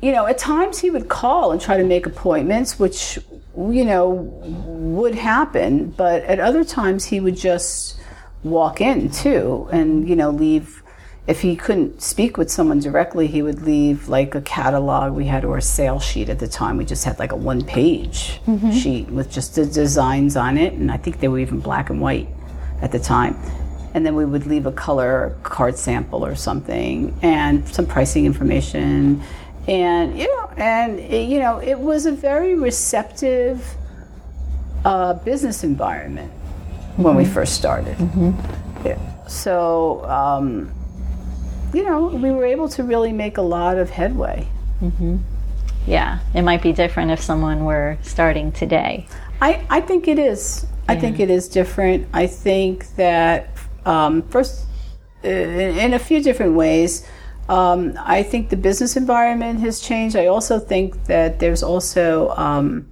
you 0.00 0.12
know, 0.12 0.26
at 0.26 0.38
times 0.38 0.78
he 0.78 0.90
would 0.90 1.08
call 1.08 1.52
and 1.52 1.60
try 1.60 1.76
to 1.76 1.84
make 1.84 2.06
appointments, 2.06 2.78
which 2.78 3.18
you 3.56 3.84
know, 3.84 4.10
would 4.10 5.14
happen, 5.14 5.90
but 5.90 6.22
at 6.24 6.40
other 6.40 6.64
times 6.64 7.04
he 7.04 7.20
would 7.20 7.36
just 7.36 7.98
walk 8.42 8.80
in 8.80 9.10
too 9.10 9.68
and, 9.72 10.08
you 10.08 10.16
know, 10.16 10.30
leave. 10.30 10.78
If 11.24 11.42
he 11.42 11.54
couldn't 11.54 12.02
speak 12.02 12.36
with 12.36 12.50
someone 12.50 12.80
directly, 12.80 13.28
he 13.28 13.42
would 13.42 13.62
leave 13.62 14.08
like 14.08 14.34
a 14.34 14.40
catalog 14.40 15.12
we 15.12 15.26
had 15.26 15.44
or 15.44 15.56
a 15.56 15.62
sales 15.62 16.02
sheet 16.02 16.28
at 16.28 16.40
the 16.40 16.48
time. 16.48 16.76
We 16.76 16.84
just 16.84 17.04
had 17.04 17.20
like 17.20 17.30
a 17.30 17.36
one 17.36 17.62
page 17.64 18.40
mm-hmm. 18.44 18.72
sheet 18.72 19.08
with 19.08 19.30
just 19.30 19.54
the 19.54 19.64
designs 19.64 20.36
on 20.36 20.58
it, 20.58 20.72
and 20.72 20.90
I 20.90 20.96
think 20.96 21.20
they 21.20 21.28
were 21.28 21.38
even 21.38 21.60
black 21.60 21.90
and 21.90 22.00
white 22.00 22.28
at 22.80 22.90
the 22.90 22.98
time. 22.98 23.36
And 23.94 24.06
then 24.06 24.14
we 24.14 24.24
would 24.24 24.46
leave 24.46 24.66
a 24.66 24.72
color 24.72 25.36
card 25.42 25.76
sample 25.76 26.24
or 26.24 26.34
something 26.34 27.14
and 27.22 27.68
some 27.68 27.86
pricing 27.86 28.24
information 28.24 29.22
and 29.68 30.18
you 30.18 30.26
know, 30.26 30.50
and 30.56 31.00
you 31.30 31.38
know, 31.38 31.58
it 31.58 31.78
was 31.78 32.06
a 32.06 32.12
very 32.12 32.54
receptive 32.54 33.64
uh, 34.84 35.14
business 35.14 35.62
environment 35.62 36.32
when 36.96 37.14
mm-hmm. 37.14 37.18
we 37.18 37.24
first 37.24 37.54
started. 37.54 37.96
Mm-hmm. 37.96 38.86
Yeah. 38.86 39.26
So, 39.26 40.04
um, 40.06 40.72
you 41.72 41.84
know, 41.84 42.08
we 42.08 42.32
were 42.32 42.44
able 42.44 42.68
to 42.70 42.82
really 42.82 43.12
make 43.12 43.36
a 43.38 43.42
lot 43.42 43.78
of 43.78 43.90
headway. 43.90 44.48
Yeah, 45.86 46.18
it 46.34 46.42
might 46.42 46.60
be 46.60 46.72
different 46.72 47.12
if 47.12 47.20
someone 47.20 47.64
were 47.64 47.98
starting 48.02 48.50
today. 48.52 49.06
I, 49.40 49.64
I 49.70 49.80
think 49.80 50.08
it 50.08 50.18
is. 50.18 50.66
I 50.88 50.96
think 50.96 51.20
it 51.20 51.30
is 51.30 51.48
different. 51.48 52.08
I 52.12 52.26
think 52.26 52.94
that 52.96 53.51
um, 53.84 54.22
first, 54.22 54.66
uh, 55.24 55.28
in, 55.28 55.94
a 55.94 55.98
few 55.98 56.22
different 56.22 56.54
ways. 56.54 57.06
Um, 57.48 57.98
I 57.98 58.22
think 58.22 58.50
the 58.50 58.56
business 58.56 58.96
environment 58.96 59.60
has 59.60 59.80
changed. 59.80 60.16
I 60.16 60.26
also 60.26 60.58
think 60.58 61.04
that 61.06 61.40
there's 61.40 61.62
also 61.62 62.30
um, 62.30 62.88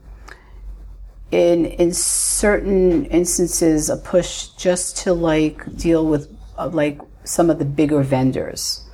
in 1.31 1.67
in 1.67 1.93
certain 1.93 3.07
instances 3.07 3.89
a 3.89 3.97
push 3.97 4.49
just 4.49 4.97
to 4.99 5.15
like 5.15 5.77
deal 5.77 6.07
with 6.07 6.37
uh, 6.59 6.69
like 6.69 7.01
some 7.25 7.51
of 7.51 7.59
the 7.59 7.65
bigger 7.65 8.03
vendors 8.03 8.85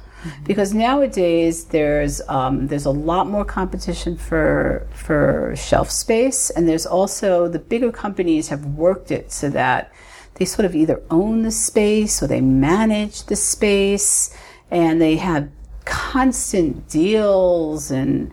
because 0.44 0.74
nowadays 0.74 1.66
there's 1.66 2.20
um, 2.28 2.66
there's 2.66 2.84
a 2.84 2.90
lot 2.90 3.26
more 3.26 3.44
competition 3.44 4.16
for 4.16 4.86
for 4.92 5.54
shelf 5.56 5.90
space 5.90 6.50
and 6.50 6.68
there's 6.68 6.86
also 6.86 7.48
the 7.48 7.58
bigger 7.58 7.92
companies 7.92 8.48
have 8.48 8.64
worked 8.66 9.10
it 9.10 9.32
so 9.32 9.48
that 9.48 9.92
they 10.36 10.44
sort 10.44 10.64
of 10.64 10.74
either 10.74 11.02
own 11.10 11.42
the 11.42 11.50
space 11.50 12.22
or 12.22 12.26
they 12.26 12.40
manage 12.40 13.24
the 13.24 13.36
space 13.36 14.36
and 14.70 15.00
they 15.00 15.16
have 15.16 15.48
constant 15.84 16.88
deals 16.88 17.90
and 17.90 18.30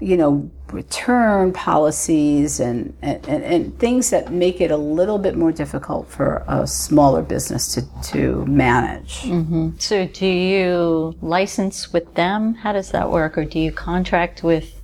you 0.00 0.16
know 0.16 0.50
return 0.72 1.52
policies 1.52 2.58
and, 2.60 2.96
and, 3.02 3.26
and, 3.28 3.44
and 3.44 3.78
things 3.78 4.10
that 4.10 4.32
make 4.32 4.60
it 4.60 4.70
a 4.70 4.76
little 4.76 5.18
bit 5.18 5.36
more 5.36 5.52
difficult 5.52 6.08
for 6.08 6.44
a 6.48 6.66
smaller 6.66 7.22
business 7.22 7.74
to, 7.74 8.02
to 8.02 8.44
manage. 8.46 9.20
Mm-hmm. 9.20 9.70
So, 9.78 10.06
do 10.06 10.26
you 10.26 11.16
license 11.22 11.92
with 11.92 12.14
them? 12.14 12.54
How 12.54 12.72
does 12.72 12.90
that 12.90 13.10
work? 13.10 13.38
Or 13.38 13.44
do 13.44 13.58
you 13.58 13.72
contract 13.72 14.42
with 14.42 14.82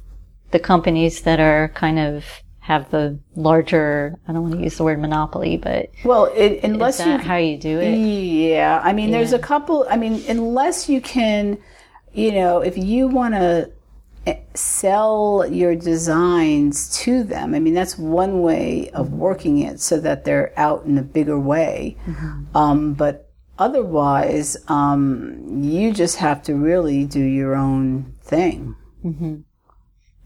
the 0.52 0.60
companies 0.60 1.22
that 1.22 1.40
are 1.40 1.68
kind 1.70 1.98
of 1.98 2.24
have 2.62 2.88
the 2.92 3.18
larger, 3.34 4.14
I 4.28 4.32
don't 4.32 4.42
want 4.42 4.54
to 4.54 4.62
use 4.62 4.76
the 4.76 4.84
word 4.84 5.00
monopoly, 5.00 5.56
but 5.56 5.90
Well, 6.04 6.26
it, 6.26 6.60
unless 6.62 7.04
you 7.04 7.18
how 7.18 7.36
you 7.36 7.58
do 7.58 7.80
it? 7.80 7.96
Yeah, 7.96 8.80
I 8.82 8.92
mean, 8.92 9.10
there's 9.10 9.32
a 9.32 9.38
couple. 9.38 9.84
I 9.90 9.96
mean, 9.96 10.22
unless 10.28 10.88
you 10.88 11.00
can, 11.00 11.58
you 12.12 12.30
know, 12.30 12.60
if 12.60 12.78
you 12.78 13.08
want 13.08 13.34
to 13.34 13.72
sell 14.54 15.44
your 15.50 15.74
designs 15.74 16.96
to 17.00 17.24
them, 17.24 17.52
I 17.52 17.58
mean, 17.58 17.74
that's 17.74 17.98
one 17.98 18.42
way 18.42 18.90
of 18.90 19.12
working 19.12 19.58
it 19.58 19.80
so 19.80 19.98
that 19.98 20.24
they're 20.24 20.52
out 20.56 20.84
in 20.84 20.98
a 20.98 21.02
bigger 21.02 21.40
way. 21.40 21.96
Um, 22.54 22.94
but 22.94 23.28
otherwise, 23.58 24.56
um, 24.68 25.62
you 25.64 25.92
just 25.92 26.18
have 26.18 26.44
to 26.44 26.54
really 26.54 27.04
do 27.06 27.20
your 27.20 27.56
own 27.56 28.14
thing. 28.22 28.76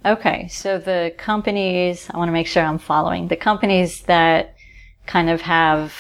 Okay, 0.05 0.47
so 0.49 0.79
the 0.79 1.13
companies, 1.19 2.09
I 2.13 2.19
want 2.19 2.29
to 2.29 2.33
make 2.33 2.47
sure 2.47 2.63
I'm 2.63 2.79
following. 2.79 3.29
The 3.29 3.37
companies 3.37 4.03
that 4.03 4.55
kind 5.07 5.29
of 5.31 5.41
have 5.41 5.93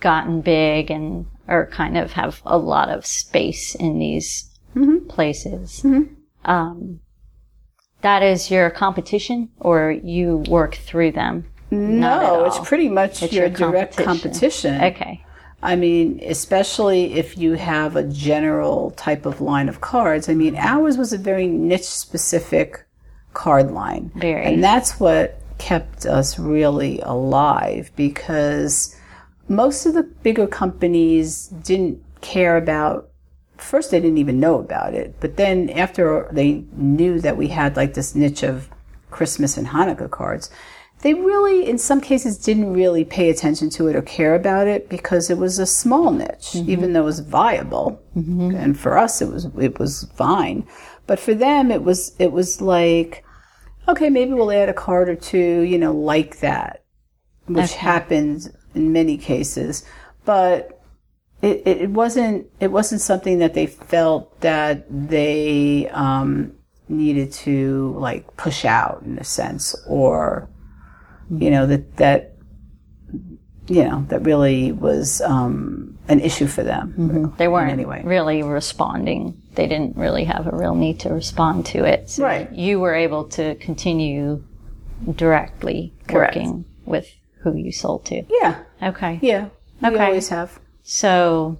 gotten 0.00 0.40
big 0.40 0.90
and 0.90 1.26
or 1.46 1.66
kind 1.66 1.96
of 1.98 2.12
have 2.12 2.40
a 2.44 2.58
lot 2.58 2.88
of 2.90 3.04
space 3.06 3.74
in 3.74 3.98
these 3.98 4.50
places. 5.08 5.84
Um, 6.44 7.00
that 8.02 8.22
is 8.22 8.50
your 8.50 8.70
competition, 8.70 9.48
or 9.58 9.90
you 9.90 10.44
work 10.48 10.76
through 10.76 11.12
them? 11.12 11.46
No, 11.70 12.44
it's 12.44 12.58
pretty 12.66 12.88
much 12.88 13.22
It's 13.22 13.32
your, 13.32 13.46
your 13.46 13.56
direct 13.56 13.96
competition. 13.96 14.78
competition. 14.78 14.84
Okay. 14.84 15.24
I 15.62 15.74
mean, 15.74 16.20
especially 16.22 17.14
if 17.14 17.36
you 17.36 17.54
have 17.54 17.96
a 17.96 18.04
general 18.04 18.92
type 18.92 19.26
of 19.26 19.40
line 19.40 19.68
of 19.68 19.80
cards. 19.80 20.28
I 20.28 20.34
mean, 20.34 20.54
ours 20.54 20.96
was 20.96 21.12
a 21.12 21.18
very 21.18 21.48
niche 21.48 21.82
specific 21.82 22.84
card 23.38 23.70
line. 23.70 24.10
Very. 24.16 24.44
And 24.44 24.62
that's 24.62 24.98
what 24.98 25.40
kept 25.58 26.06
us 26.06 26.38
really 26.40 26.98
alive 27.00 27.92
because 27.94 28.96
most 29.48 29.86
of 29.86 29.94
the 29.94 30.02
bigger 30.02 30.46
companies 30.48 31.46
didn't 31.46 32.02
care 32.20 32.56
about 32.56 33.10
first 33.56 33.90
they 33.90 34.00
didn't 34.00 34.18
even 34.18 34.40
know 34.40 34.58
about 34.58 34.92
it. 34.92 35.14
But 35.20 35.36
then 35.36 35.70
after 35.70 36.28
they 36.32 36.64
knew 36.72 37.20
that 37.20 37.36
we 37.36 37.48
had 37.48 37.76
like 37.76 37.94
this 37.94 38.14
niche 38.14 38.42
of 38.42 38.68
christmas 39.10 39.56
and 39.56 39.68
hanukkah 39.68 40.10
cards 40.10 40.50
they 41.00 41.14
really 41.14 41.66
in 41.66 41.78
some 41.78 42.00
cases 42.00 42.36
didn't 42.36 42.72
really 42.72 43.04
pay 43.04 43.30
attention 43.30 43.70
to 43.70 43.88
it 43.88 43.96
or 43.96 44.02
care 44.02 44.34
about 44.34 44.66
it 44.66 44.88
because 44.88 45.30
it 45.30 45.38
was 45.38 45.58
a 45.58 45.66
small 45.66 46.10
niche 46.10 46.52
mm-hmm. 46.52 46.70
even 46.70 46.92
though 46.92 47.02
it 47.02 47.14
was 47.14 47.20
viable. 47.20 48.02
Mm-hmm. 48.16 48.56
And 48.56 48.78
for 48.78 48.98
us 48.98 49.22
it 49.22 49.28
was 49.28 49.46
it 49.58 49.78
was 49.78 50.08
fine. 50.14 50.66
But 51.06 51.20
for 51.20 51.34
them 51.34 51.70
it 51.70 51.82
was 51.84 52.14
it 52.18 52.32
was 52.32 52.60
like 52.60 53.24
okay 53.88 54.10
maybe 54.10 54.32
we'll 54.32 54.52
add 54.52 54.68
a 54.68 54.74
card 54.74 55.08
or 55.08 55.16
two 55.16 55.60
you 55.62 55.78
know 55.78 55.92
like 55.92 56.40
that 56.40 56.84
which 57.48 57.74
happened 57.74 58.52
in 58.74 58.92
many 58.92 59.16
cases. 59.16 59.84
But 60.24 60.80
it, 61.42 61.62
it, 61.64 61.76
it 61.82 61.90
wasn't 61.90 62.46
it 62.60 62.70
wasn't 62.70 63.00
something 63.00 63.38
that 63.38 63.54
they 63.54 63.66
felt 63.66 64.40
that 64.40 64.86
they 64.88 65.88
um, 65.90 66.52
needed 66.88 67.32
to 67.32 67.94
like 67.98 68.36
push 68.36 68.64
out 68.64 69.02
in 69.02 69.18
a 69.18 69.24
sense 69.24 69.74
or 69.86 70.48
you 71.30 71.50
know 71.50 71.66
that 71.66 71.96
that 71.96 72.36
you 73.68 73.84
know 73.84 74.04
that 74.08 74.20
really 74.22 74.72
was 74.72 75.20
um, 75.20 75.98
an 76.08 76.20
issue 76.20 76.46
for 76.46 76.62
them 76.62 77.34
They 77.36 77.48
weren't 77.48 77.70
Anyway. 77.72 78.02
really 78.04 78.42
responding. 78.42 79.40
They 79.54 79.66
didn't 79.66 79.96
really 79.96 80.24
have 80.24 80.46
a 80.46 80.56
real 80.56 80.74
need 80.74 81.00
to 81.00 81.10
respond 81.10 81.66
to 81.66 81.84
it. 81.84 82.08
So 82.10 82.24
Right. 82.24 82.50
You 82.52 82.80
were 82.80 82.94
able 82.94 83.24
to 83.38 83.54
continue 83.56 84.42
directly 85.14 85.92
Correct. 86.06 86.36
working 86.36 86.64
with 86.84 87.06
who 87.42 87.54
you 87.54 87.72
sold 87.72 88.04
to. 88.06 88.22
yeah 88.40 88.62
Okay. 88.82 89.18
yeah 89.22 89.48
Okay. 89.84 89.90
we 89.94 89.98
always 89.98 90.28
have 90.30 90.58
So 90.82 91.58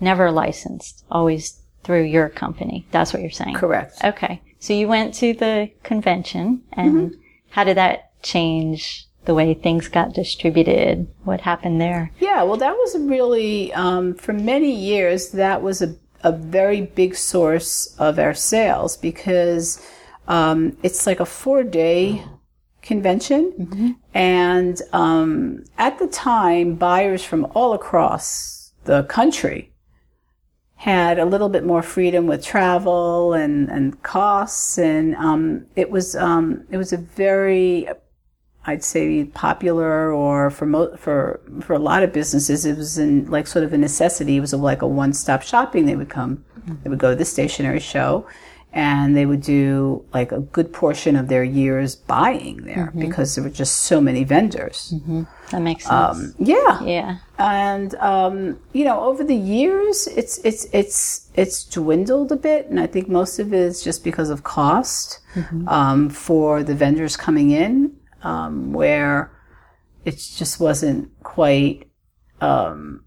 never 0.00 0.30
licensed, 0.30 1.04
always 1.10 1.60
through 1.82 2.02
your 2.04 2.28
company. 2.28 2.86
That's 2.90 3.12
what 3.12 3.22
you're 3.22 3.30
saying. 3.30 3.54
correct 3.54 4.04
Okay. 4.04 4.42
So 4.58 4.72
you 4.72 4.88
went 4.88 5.14
to 5.14 5.32
the 5.34 5.70
convention 5.82 6.62
and 6.72 6.92
Mm-hmm. 7.10 7.20
how 7.50 7.64
did 7.64 7.76
that 7.76 8.10
change 8.22 9.06
the 9.26 9.34
way 9.34 9.54
things 9.54 9.88
got 9.88 10.14
distributed? 10.14 11.06
What 11.24 11.40
happened 11.42 11.80
there? 11.80 12.10
Yeah, 12.18 12.42
well, 12.44 12.56
that 12.56 12.74
was 12.74 12.96
really, 12.98 13.72
um, 13.74 14.14
for 14.14 14.32
many 14.32 14.72
years, 14.72 15.30
that 15.32 15.62
was 15.62 15.82
a, 15.82 15.94
a 16.22 16.32
very 16.32 16.80
big 16.80 17.14
source 17.14 17.94
of 17.98 18.18
our 18.18 18.34
sales 18.34 18.96
because 18.96 19.84
um, 20.28 20.76
it's 20.82 21.06
like 21.06 21.20
a 21.20 21.26
four 21.26 21.62
day 21.62 22.24
convention. 22.82 23.96
And 24.14 24.80
um, 24.92 25.64
at 25.76 25.98
the 25.98 26.06
time, 26.06 26.76
buyers 26.76 27.24
from 27.24 27.46
all 27.54 27.74
across 27.74 28.72
the 28.84 29.02
country 29.04 29.72
had 30.76 31.18
a 31.18 31.24
little 31.24 31.48
bit 31.48 31.64
more 31.64 31.82
freedom 31.82 32.26
with 32.26 32.44
travel 32.44 33.32
and, 33.32 33.68
and 33.68 34.02
costs. 34.02 34.78
And 34.78 35.16
um, 35.16 35.66
it 35.74 35.90
was 35.90 36.14
um, 36.14 36.64
it 36.70 36.76
was 36.76 36.92
a 36.92 36.98
very 36.98 37.88
I'd 38.66 38.82
say 38.84 39.24
popular 39.24 40.12
or 40.12 40.50
for 40.50 40.66
mo- 40.66 40.96
for 40.96 41.40
for 41.60 41.74
a 41.74 41.78
lot 41.78 42.02
of 42.02 42.12
businesses 42.12 42.64
it 42.66 42.76
was 42.76 42.98
in 42.98 43.30
like 43.30 43.46
sort 43.46 43.64
of 43.64 43.72
a 43.72 43.78
necessity. 43.78 44.36
It 44.36 44.40
was 44.40 44.52
like 44.52 44.82
a 44.82 44.86
one-stop 44.88 45.42
shopping. 45.42 45.86
They 45.86 45.96
would 45.96 46.08
come 46.10 46.44
they 46.82 46.90
would 46.90 46.98
go 46.98 47.10
to 47.10 47.16
the 47.16 47.24
stationery 47.24 47.78
show 47.80 48.26
and 48.72 49.16
they 49.16 49.24
would 49.24 49.40
do 49.40 50.04
like 50.12 50.32
a 50.32 50.40
good 50.40 50.72
portion 50.72 51.14
of 51.16 51.28
their 51.28 51.44
years 51.44 51.94
buying 51.94 52.56
there 52.64 52.92
because 52.98 53.34
there 53.34 53.44
were 53.44 53.50
just 53.50 53.74
so 53.82 54.00
many 54.00 54.24
vendors. 54.24 54.92
That 55.52 55.62
makes 55.62 55.84
sense. 55.84 56.18
um, 56.18 56.34
yeah. 56.38 56.82
Yeah. 56.82 57.18
and 57.38 57.94
um, 57.96 58.58
you 58.72 58.84
know 58.84 59.00
over 59.00 59.22
the 59.22 59.36
years 59.36 60.08
it's 60.08 60.38
it's 60.38 60.66
it's 60.72 61.30
it's 61.36 61.64
dwindled 61.64 62.32
a 62.32 62.36
bit 62.36 62.66
and 62.68 62.80
i 62.80 62.86
think 62.86 63.08
most 63.08 63.38
of 63.38 63.52
it 63.54 63.60
is 63.60 63.82
just 63.88 64.02
because 64.02 64.28
of 64.30 64.42
cost 64.42 65.20
um, 65.68 66.10
for 66.10 66.62
the 66.64 66.74
vendors 66.74 67.16
coming 67.16 67.50
in 67.52 67.95
um, 68.26 68.72
where 68.72 69.16
it 70.04 70.16
just 70.40 70.60
wasn't 70.60 71.02
quite 71.22 71.78
um, 72.40 73.04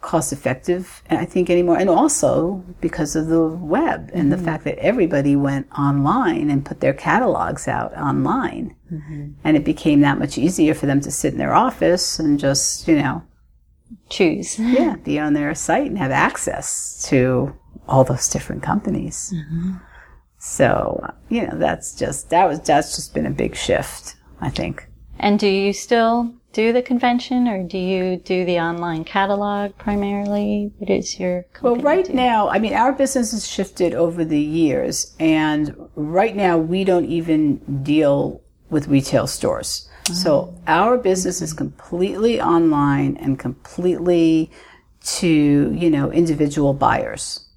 cost 0.00 0.32
effective 0.32 1.02
i 1.10 1.24
think 1.24 1.50
anymore. 1.50 1.76
And 1.82 1.90
also 1.90 2.64
because 2.80 3.16
of 3.16 3.26
the 3.34 3.44
web 3.76 4.10
and 4.14 4.30
the 4.32 4.38
fact 4.38 4.62
that 4.64 4.78
everybody 4.78 5.34
went 5.48 5.66
online 5.76 6.50
and 6.52 6.64
put 6.64 6.78
their 6.80 6.94
catalogs 6.94 7.66
out 7.66 7.92
online. 8.08 8.66
And 9.44 9.56
it 9.58 9.64
became 9.64 10.00
that 10.02 10.18
much 10.18 10.38
easier 10.38 10.74
for 10.74 10.86
them 10.86 11.00
to 11.00 11.10
sit 11.10 11.32
in 11.34 11.38
their 11.38 11.54
office 11.68 12.18
and 12.20 12.38
just 12.38 12.86
you 12.88 12.96
know 13.02 13.22
Choose. 14.10 14.58
yeah, 14.58 14.96
be 14.96 15.18
on 15.18 15.32
their 15.34 15.54
site 15.54 15.88
and 15.90 15.98
have 15.98 16.10
access 16.28 16.68
to 17.10 17.54
all 17.88 18.04
those 18.04 18.28
different 18.28 18.62
companies. 18.62 19.34
So, 20.48 21.12
you 21.28 21.46
know, 21.46 21.58
that's 21.58 21.94
just, 21.94 22.30
that 22.30 22.48
was, 22.48 22.60
that's 22.60 22.96
just 22.96 23.12
been 23.12 23.26
a 23.26 23.30
big 23.30 23.54
shift, 23.54 24.16
I 24.40 24.48
think. 24.48 24.88
And 25.18 25.38
do 25.38 25.46
you 25.46 25.74
still 25.74 26.32
do 26.54 26.72
the 26.72 26.80
convention, 26.80 27.46
or 27.46 27.62
do 27.62 27.76
you 27.76 28.16
do 28.16 28.46
the 28.46 28.58
online 28.58 29.04
catalog 29.04 29.76
primarily? 29.76 30.72
What 30.78 30.88
is 30.88 31.20
your 31.20 31.44
Well, 31.60 31.76
right 31.76 32.06
do? 32.06 32.14
now, 32.14 32.48
I 32.48 32.58
mean, 32.58 32.72
our 32.72 32.92
business 32.92 33.32
has 33.32 33.46
shifted 33.46 33.92
over 33.92 34.24
the 34.24 34.40
years, 34.40 35.14
and 35.20 35.76
right 35.94 36.34
now 36.34 36.56
we 36.56 36.82
don't 36.82 37.04
even 37.04 37.82
deal 37.82 38.40
with 38.70 38.88
retail 38.88 39.26
stores. 39.26 39.88
So 40.14 40.32
oh. 40.32 40.60
our 40.66 40.96
business 40.96 41.42
is 41.42 41.52
completely 41.52 42.40
online 42.40 43.18
and 43.18 43.38
completely 43.38 44.50
to, 45.18 45.28
you 45.76 45.90
know, 45.90 46.10
individual 46.10 46.72
buyers. 46.72 47.47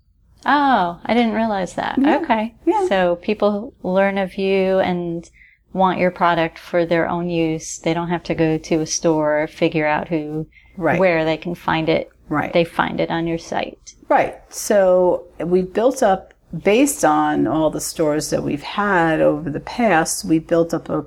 Oh, 0.45 0.99
I 1.05 1.13
didn't 1.13 1.33
realize 1.33 1.73
that. 1.75 1.99
Okay. 1.99 2.55
Yeah. 2.65 2.87
So 2.87 3.15
people 3.17 3.73
learn 3.83 4.17
of 4.17 4.35
you 4.35 4.79
and 4.79 5.29
want 5.73 5.99
your 5.99 6.11
product 6.11 6.57
for 6.59 6.85
their 6.85 7.07
own 7.07 7.29
use. 7.29 7.79
They 7.79 7.93
don't 7.93 8.09
have 8.09 8.23
to 8.23 8.35
go 8.35 8.57
to 8.57 8.81
a 8.81 8.85
store, 8.85 9.47
figure 9.47 9.87
out 9.87 10.07
who, 10.09 10.47
Right. 10.77 10.99
where 10.99 11.23
they 11.25 11.37
can 11.37 11.55
find 11.55 11.89
it. 11.89 12.09
Right. 12.27 12.51
They 12.51 12.63
find 12.63 12.99
it 12.99 13.09
on 13.11 13.27
your 13.27 13.37
site. 13.37 13.93
Right. 14.09 14.35
So 14.49 15.25
we 15.39 15.61
built 15.61 16.01
up, 16.01 16.33
based 16.63 17.05
on 17.05 17.47
all 17.47 17.69
the 17.69 17.79
stores 17.79 18.29
that 18.31 18.43
we've 18.43 18.63
had 18.63 19.21
over 19.21 19.49
the 19.49 19.59
past, 19.59 20.25
we 20.25 20.39
built 20.39 20.73
up 20.73 20.89
a, 20.89 21.05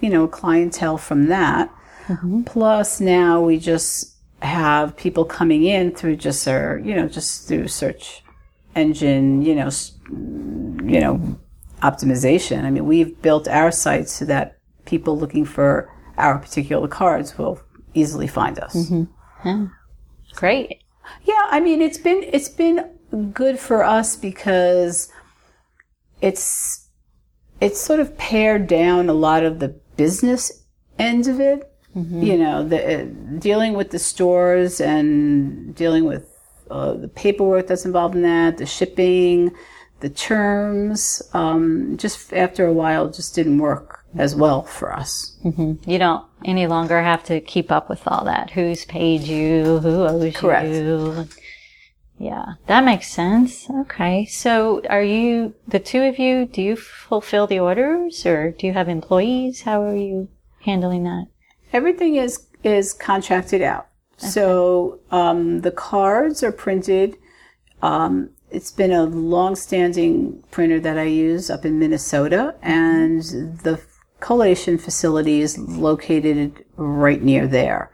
you 0.00 0.10
know, 0.10 0.26
clientele 0.26 0.98
from 0.98 1.28
that. 1.28 1.70
Mm-hmm. 2.08 2.42
Plus 2.42 3.00
now 3.00 3.40
we 3.40 3.58
just 3.58 4.16
have 4.40 4.96
people 4.96 5.24
coming 5.24 5.62
in 5.64 5.92
through 5.92 6.16
just 6.16 6.46
our, 6.48 6.78
you 6.84 6.94
know, 6.94 7.08
just 7.08 7.46
through 7.48 7.68
search 7.68 8.21
engine, 8.74 9.42
you 9.42 9.54
know, 9.54 9.70
you 10.08 11.00
know, 11.00 11.38
optimization. 11.82 12.64
I 12.64 12.70
mean, 12.70 12.86
we've 12.86 13.20
built 13.22 13.48
our 13.48 13.70
site 13.70 14.08
so 14.08 14.24
that 14.26 14.58
people 14.84 15.18
looking 15.18 15.44
for 15.44 15.90
our 16.18 16.38
particular 16.38 16.88
cards 16.88 17.36
will 17.38 17.60
easily 17.94 18.26
find 18.26 18.58
us. 18.58 18.74
Great. 20.34 20.82
Yeah, 21.24 21.46
I 21.50 21.60
mean 21.60 21.82
it's 21.82 21.98
been 21.98 22.22
it's 22.32 22.48
been 22.48 22.88
good 23.32 23.58
for 23.58 23.82
us 23.84 24.16
because 24.16 25.10
it's 26.20 26.88
it's 27.60 27.80
sort 27.80 28.00
of 28.00 28.16
pared 28.16 28.66
down 28.66 29.08
a 29.08 29.12
lot 29.12 29.42
of 29.44 29.58
the 29.58 29.68
business 29.96 30.64
end 30.98 31.26
of 31.28 31.40
it. 31.40 31.68
You 32.24 32.38
know, 32.38 32.66
the 32.66 33.02
uh, 33.02 33.04
dealing 33.38 33.74
with 33.74 33.90
the 33.90 33.98
stores 33.98 34.80
and 34.80 35.74
dealing 35.74 36.04
with 36.04 36.31
uh, 36.72 36.94
the 36.94 37.08
paperwork 37.08 37.66
that's 37.66 37.84
involved 37.84 38.14
in 38.14 38.22
that, 38.22 38.56
the 38.58 38.66
shipping, 38.66 39.52
the 40.00 40.08
terms. 40.08 41.22
Um, 41.34 41.96
just 41.98 42.32
after 42.32 42.66
a 42.66 42.72
while, 42.72 43.10
just 43.10 43.34
didn't 43.34 43.58
work 43.58 44.04
as 44.16 44.34
well 44.34 44.62
for 44.62 44.92
us. 44.92 45.36
You 45.44 45.98
don't 45.98 46.24
any 46.44 46.66
longer 46.66 47.02
have 47.02 47.22
to 47.24 47.40
keep 47.40 47.70
up 47.70 47.88
with 47.88 48.02
all 48.06 48.24
that. 48.24 48.50
Who's 48.50 48.84
paid 48.84 49.22
you? 49.22 49.78
Who 49.78 50.04
owes 50.04 50.34
Correct. 50.36 50.68
you? 50.68 51.28
Yeah, 52.18 52.54
that 52.68 52.84
makes 52.84 53.08
sense. 53.08 53.68
Okay. 53.68 54.26
So 54.26 54.80
are 54.88 55.02
you, 55.02 55.54
the 55.66 55.80
two 55.80 56.02
of 56.02 56.18
you, 56.18 56.46
do 56.46 56.62
you 56.62 56.76
fulfill 56.76 57.46
the 57.46 57.58
orders 57.58 58.24
or 58.24 58.52
do 58.52 58.66
you 58.66 58.72
have 58.72 58.88
employees? 58.88 59.62
How 59.62 59.82
are 59.82 59.96
you 59.96 60.28
handling 60.60 61.04
that? 61.04 61.26
Everything 61.72 62.16
is 62.16 62.46
is 62.62 62.92
contracted 62.92 63.60
out. 63.60 63.88
So 64.16 65.00
um, 65.10 65.62
the 65.62 65.72
cards 65.72 66.42
are 66.42 66.52
printed. 66.52 67.16
Um, 67.82 68.30
it's 68.50 68.70
been 68.70 68.92
a 68.92 69.04
long-standing 69.04 70.44
printer 70.50 70.78
that 70.80 70.98
I 70.98 71.04
use 71.04 71.50
up 71.50 71.64
in 71.64 71.78
Minnesota, 71.78 72.54
and 72.62 73.22
the 73.22 73.80
collation 74.20 74.78
facility 74.78 75.40
is 75.40 75.58
located 75.58 76.64
right 76.76 77.20
near 77.22 77.46
there. 77.46 77.90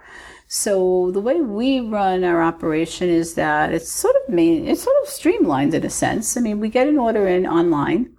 So 0.48 1.10
the 1.12 1.20
way 1.20 1.40
we 1.40 1.80
run 1.80 2.24
our 2.24 2.42
operation 2.42 3.08
is 3.08 3.34
that 3.34 3.72
it's 3.72 3.90
sort 3.90 4.16
of 4.16 4.34
main, 4.34 4.66
it's 4.66 4.82
sort 4.82 4.96
of 5.02 5.08
streamlined 5.08 5.74
in 5.74 5.84
a 5.84 5.90
sense. 5.90 6.36
I 6.36 6.40
mean, 6.40 6.58
we 6.58 6.68
get 6.68 6.88
an 6.88 6.98
order 6.98 7.26
in 7.26 7.46
online. 7.46 8.10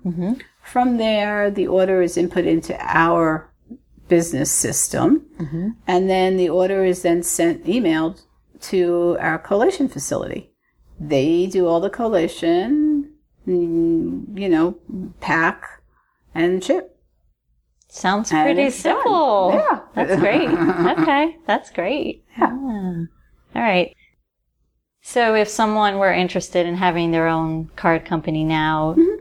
From 0.63 0.97
there, 0.97 1.49
the 1.49 1.67
order 1.67 2.01
is 2.03 2.17
input 2.17 2.45
into 2.45 2.77
our 2.79 3.48
business 4.09 4.51
system, 4.51 5.25
and 5.87 6.09
then 6.09 6.35
the 6.37 6.49
order 6.49 6.83
is 6.83 7.03
then 7.03 7.23
sent 7.23 7.65
emailed 7.65 8.23
to 8.61 9.15
our 9.21 9.37
collation 9.39 9.87
facility. 9.87 10.51
They 10.99 11.47
do 11.47 11.65
all 11.67 11.79
the 11.79 11.89
collation, 11.89 13.13
mm, 13.47 14.37
you 14.37 14.49
know, 14.49 14.77
pack 15.21 15.63
and 16.35 16.61
ship. 16.63 16.97
Sounds 17.87 18.31
And 18.31 18.45
pretty 18.45 18.63
it's 18.63 18.83
done. 18.83 18.95
simple. 18.97 19.51
Yeah. 19.53 19.79
That's 19.95 20.19
great. 20.19 20.49
okay. 20.99 21.37
That's 21.47 21.71
great. 21.71 22.23
Yeah. 22.37 22.49
Ah. 22.51 22.95
All 23.55 23.61
right. 23.61 23.95
So 25.01 25.33
if 25.33 25.47
someone 25.47 25.97
were 25.97 26.11
interested 26.13 26.67
in 26.67 26.75
having 26.75 27.11
their 27.11 27.27
own 27.27 27.69
card 27.75 28.05
company 28.05 28.43
now, 28.43 28.95
Mm-hmm. 28.97 29.18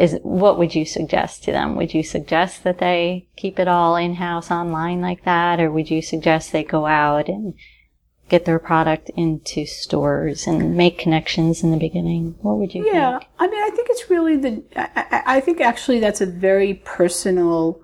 Is 0.00 0.18
what 0.22 0.58
would 0.58 0.74
you 0.74 0.84
suggest 0.84 1.44
to 1.44 1.52
them? 1.52 1.76
Would 1.76 1.94
you 1.94 2.02
suggest 2.02 2.64
that 2.64 2.78
they 2.78 3.28
keep 3.36 3.58
it 3.58 3.68
all 3.68 3.96
in-house 3.96 4.50
online 4.50 5.00
like 5.00 5.24
that 5.24 5.60
or 5.60 5.70
would 5.70 5.90
you 5.90 6.02
suggest 6.02 6.52
they 6.52 6.64
go 6.64 6.86
out 6.86 7.28
and 7.28 7.54
get 8.28 8.44
their 8.44 8.58
product 8.58 9.08
into 9.16 9.64
stores 9.66 10.46
and 10.46 10.76
make 10.76 10.98
connections 10.98 11.62
in 11.62 11.70
the 11.70 11.76
beginning? 11.76 12.34
What 12.42 12.56
would 12.58 12.74
you 12.74 12.84
Yeah, 12.86 13.18
think? 13.18 13.30
I 13.38 13.46
mean, 13.46 13.62
I 13.62 13.70
think 13.70 13.88
it's 13.90 14.10
really 14.10 14.36
the. 14.36 14.62
I, 14.76 14.88
I- 15.10 15.22
I 15.36 15.40
think 15.40 15.60
actually 15.60 16.00
that's 16.00 16.20
a 16.20 16.26
very 16.26 16.74
personal 16.84 17.80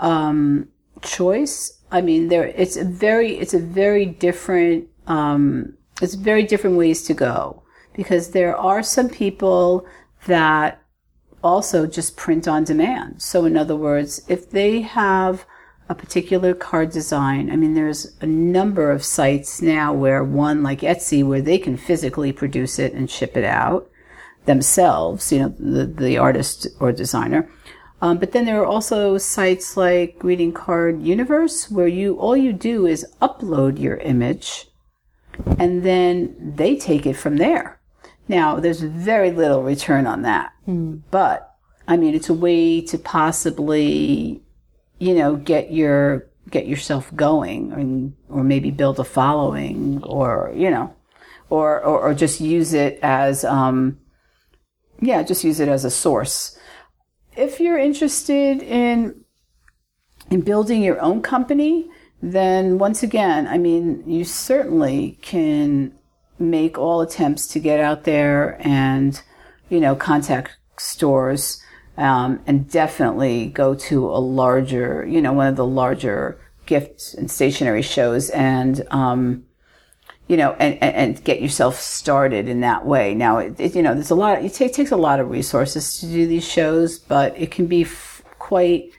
um, 0.00 0.68
choice. 1.02 1.78
I 1.90 2.00
mean, 2.00 2.28
there 2.28 2.46
it's 2.46 2.76
a 2.76 2.84
very 2.84 3.36
it's 3.38 3.54
a 3.54 3.58
very 3.58 4.06
different 4.06 4.88
um, 5.06 5.74
it's 6.00 6.14
very 6.14 6.42
different 6.42 6.76
ways 6.76 7.02
to 7.04 7.14
go 7.14 7.62
because 7.94 8.30
there 8.30 8.56
are 8.56 8.82
some 8.82 9.08
people 9.08 9.86
that 10.26 10.81
also 11.42 11.86
just 11.86 12.16
print 12.16 12.46
on 12.46 12.64
demand. 12.64 13.22
So 13.22 13.44
in 13.44 13.56
other 13.56 13.76
words, 13.76 14.22
if 14.28 14.50
they 14.50 14.82
have 14.82 15.44
a 15.88 15.94
particular 15.94 16.54
card 16.54 16.90
design, 16.90 17.50
I 17.50 17.56
mean, 17.56 17.74
there's 17.74 18.16
a 18.20 18.26
number 18.26 18.90
of 18.90 19.04
sites 19.04 19.60
now 19.60 19.92
where 19.92 20.22
one 20.24 20.62
like 20.62 20.80
Etsy 20.80 21.24
where 21.24 21.42
they 21.42 21.58
can 21.58 21.76
physically 21.76 22.32
produce 22.32 22.78
it 22.78 22.92
and 22.92 23.10
ship 23.10 23.36
it 23.36 23.44
out 23.44 23.90
themselves, 24.46 25.32
you 25.32 25.40
know, 25.40 25.54
the, 25.58 25.86
the 25.86 26.18
artist 26.18 26.66
or 26.80 26.92
designer. 26.92 27.50
Um, 28.00 28.18
but 28.18 28.32
then 28.32 28.46
there 28.46 28.60
are 28.60 28.66
also 28.66 29.16
sites 29.18 29.76
like 29.76 30.18
Greeting 30.18 30.52
Card 30.52 31.02
Universe 31.02 31.70
where 31.70 31.86
you, 31.86 32.18
all 32.18 32.36
you 32.36 32.52
do 32.52 32.86
is 32.86 33.06
upload 33.20 33.78
your 33.78 33.96
image 33.98 34.66
and 35.58 35.84
then 35.84 36.34
they 36.56 36.76
take 36.76 37.06
it 37.06 37.16
from 37.16 37.36
there. 37.36 37.80
Now, 38.28 38.58
there's 38.60 38.80
very 38.80 39.30
little 39.30 39.62
return 39.62 40.06
on 40.06 40.22
that. 40.22 40.51
But, 40.66 41.54
I 41.88 41.96
mean, 41.96 42.14
it's 42.14 42.28
a 42.28 42.34
way 42.34 42.80
to 42.82 42.98
possibly, 42.98 44.42
you 44.98 45.14
know, 45.14 45.36
get 45.36 45.72
your, 45.72 46.28
get 46.50 46.66
yourself 46.66 47.12
going 47.16 47.72
and, 47.72 48.14
or 48.28 48.44
maybe 48.44 48.70
build 48.70 49.00
a 49.00 49.04
following 49.04 50.02
or, 50.04 50.52
you 50.54 50.70
know, 50.70 50.94
or, 51.50 51.80
or, 51.82 52.00
or 52.00 52.14
just 52.14 52.40
use 52.40 52.72
it 52.72 52.98
as, 53.02 53.44
um, 53.44 53.98
yeah, 55.00 55.24
just 55.24 55.42
use 55.42 55.58
it 55.58 55.68
as 55.68 55.84
a 55.84 55.90
source. 55.90 56.56
If 57.36 57.58
you're 57.58 57.78
interested 57.78 58.62
in, 58.62 59.24
in 60.30 60.42
building 60.42 60.82
your 60.82 61.00
own 61.00 61.22
company, 61.22 61.90
then 62.22 62.78
once 62.78 63.02
again, 63.02 63.48
I 63.48 63.58
mean, 63.58 64.04
you 64.06 64.24
certainly 64.24 65.18
can 65.22 65.92
make 66.38 66.78
all 66.78 67.00
attempts 67.00 67.48
to 67.48 67.58
get 67.58 67.80
out 67.80 68.04
there 68.04 68.56
and, 68.60 69.20
you 69.72 69.80
know, 69.80 69.96
contact 69.96 70.58
stores, 70.76 71.62
um, 71.96 72.40
and 72.46 72.70
definitely 72.70 73.46
go 73.46 73.74
to 73.74 74.06
a 74.06 74.20
larger, 74.20 75.06
you 75.08 75.22
know, 75.22 75.32
one 75.32 75.46
of 75.46 75.56
the 75.56 75.64
larger 75.64 76.38
gift 76.66 77.14
and 77.14 77.30
stationery 77.30 77.80
shows 77.80 78.28
and, 78.30 78.86
um, 78.90 79.46
you 80.28 80.36
know, 80.36 80.52
and, 80.58 80.80
and, 80.82 81.24
get 81.24 81.40
yourself 81.40 81.80
started 81.80 82.48
in 82.48 82.60
that 82.60 82.84
way. 82.84 83.14
Now, 83.14 83.38
it, 83.38 83.58
it, 83.58 83.74
you 83.74 83.82
know, 83.82 83.94
there's 83.94 84.10
a 84.10 84.14
lot, 84.14 84.44
it 84.44 84.52
take, 84.52 84.74
takes 84.74 84.90
a 84.90 84.96
lot 84.96 85.20
of 85.20 85.30
resources 85.30 85.98
to 86.00 86.06
do 86.06 86.26
these 86.26 86.46
shows, 86.46 86.98
but 86.98 87.36
it 87.38 87.50
can 87.50 87.66
be 87.66 87.82
f- 87.82 88.22
quite, 88.38 88.90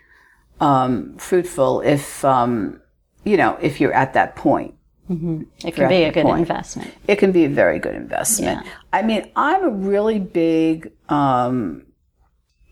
um, 0.60 1.16
fruitful 1.18 1.82
if, 1.82 2.26
um, 2.26 2.82
you 3.24 3.38
know, 3.38 3.60
if 3.62 3.80
you're 3.80 3.94
at 3.94 4.14
that 4.14 4.36
point. 4.36 4.74
It 5.10 5.76
can 5.76 5.90
be 5.90 6.04
a 6.04 6.12
good 6.12 6.24
point. 6.24 6.40
investment. 6.40 6.94
It 7.08 7.18
can 7.18 7.32
be 7.32 7.46
a 7.46 7.50
very 7.50 7.80
good 7.80 7.96
investment. 7.96 8.66
Yeah. 8.66 8.72
I 8.94 9.02
mean, 9.02 9.30
I'm 9.36 9.64
a 9.64 9.70
really 9.70 10.20
big, 10.20 10.92
um, 11.10 11.86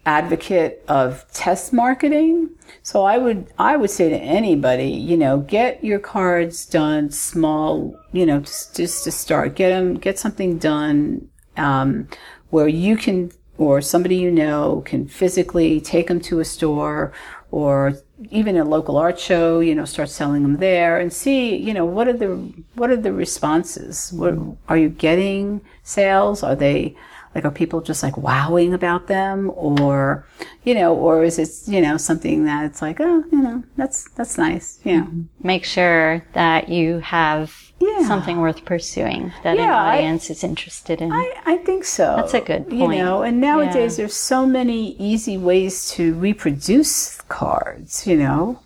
advocate 0.05 0.83
of 0.87 1.25
test 1.31 1.73
marketing. 1.73 2.49
So 2.83 3.03
I 3.03 3.17
would, 3.17 3.47
I 3.59 3.77
would 3.77 3.91
say 3.91 4.09
to 4.09 4.17
anybody, 4.17 4.89
you 4.89 5.15
know, 5.17 5.39
get 5.39 5.83
your 5.83 5.99
cards 5.99 6.65
done 6.65 7.11
small, 7.11 7.95
you 8.11 8.25
know, 8.25 8.39
just, 8.39 8.75
just 8.77 9.03
to 9.03 9.11
start, 9.11 9.55
get 9.55 9.69
them, 9.69 9.95
get 9.95 10.17
something 10.17 10.57
done, 10.57 11.29
um, 11.57 12.07
where 12.49 12.67
you 12.67 12.97
can, 12.97 13.31
or 13.57 13.81
somebody 13.81 14.15
you 14.15 14.31
know 14.31 14.81
can 14.85 15.07
physically 15.07 15.79
take 15.79 16.07
them 16.07 16.19
to 16.21 16.39
a 16.39 16.45
store 16.45 17.13
or, 17.51 17.93
even 18.29 18.57
a 18.57 18.63
local 18.63 18.97
art 18.97 19.19
show, 19.19 19.59
you 19.59 19.73
know, 19.75 19.85
start 19.85 20.09
selling 20.09 20.43
them 20.43 20.57
there 20.57 20.99
and 20.99 21.11
see, 21.11 21.55
you 21.55 21.73
know, 21.73 21.85
what 21.85 22.07
are 22.07 22.13
the 22.13 22.35
what 22.75 22.89
are 22.89 22.97
the 22.97 23.13
responses? 23.13 24.11
What 24.13 24.35
are 24.67 24.77
you 24.77 24.89
getting 24.89 25.61
sales? 25.83 26.43
Are 26.43 26.55
they 26.55 26.95
like 27.33 27.45
are 27.45 27.51
people 27.51 27.81
just 27.81 28.03
like 28.03 28.17
wowing 28.17 28.73
about 28.73 29.07
them 29.07 29.51
or 29.55 30.25
you 30.63 30.75
know, 30.75 30.93
or 30.93 31.23
is 31.23 31.39
it, 31.39 31.71
you 31.71 31.81
know, 31.81 31.97
something 31.97 32.45
that's 32.45 32.81
like, 32.81 32.99
oh, 32.99 33.23
you 33.31 33.41
know, 33.41 33.63
that's 33.77 34.09
that's 34.11 34.37
nice, 34.37 34.79
know. 34.83 35.07
Make 35.41 35.65
sure 35.65 36.23
that 36.33 36.69
you 36.69 36.99
have 36.99 37.70
Yeah. 37.81 38.07
something 38.07 38.37
worth 38.39 38.63
pursuing 38.65 39.31
that 39.43 39.57
Yeah, 39.57 39.63
an 39.65 39.69
I- 39.71 39.97
audience 39.97 40.29
is 40.29 40.43
interested 40.43 41.01
in. 41.01 41.11
I, 41.11 41.33
I 41.45 41.57
think 41.57 41.83
so. 41.85 42.15
That's 42.17 42.33
a 42.33 42.41
good 42.41 42.65
You 42.71 42.79
point. 42.85 42.99
know, 42.99 43.23
and 43.23 43.41
nowadays 43.41 43.93
Yeah. 43.97 44.03
there's 44.03 44.15
so 44.15 44.45
many 44.45 44.95
easy 44.97 45.37
ways 45.37 45.89
to 45.91 46.13
reproduce 46.15 47.21
cards, 47.29 48.05
you 48.07 48.17
know. 48.17 48.59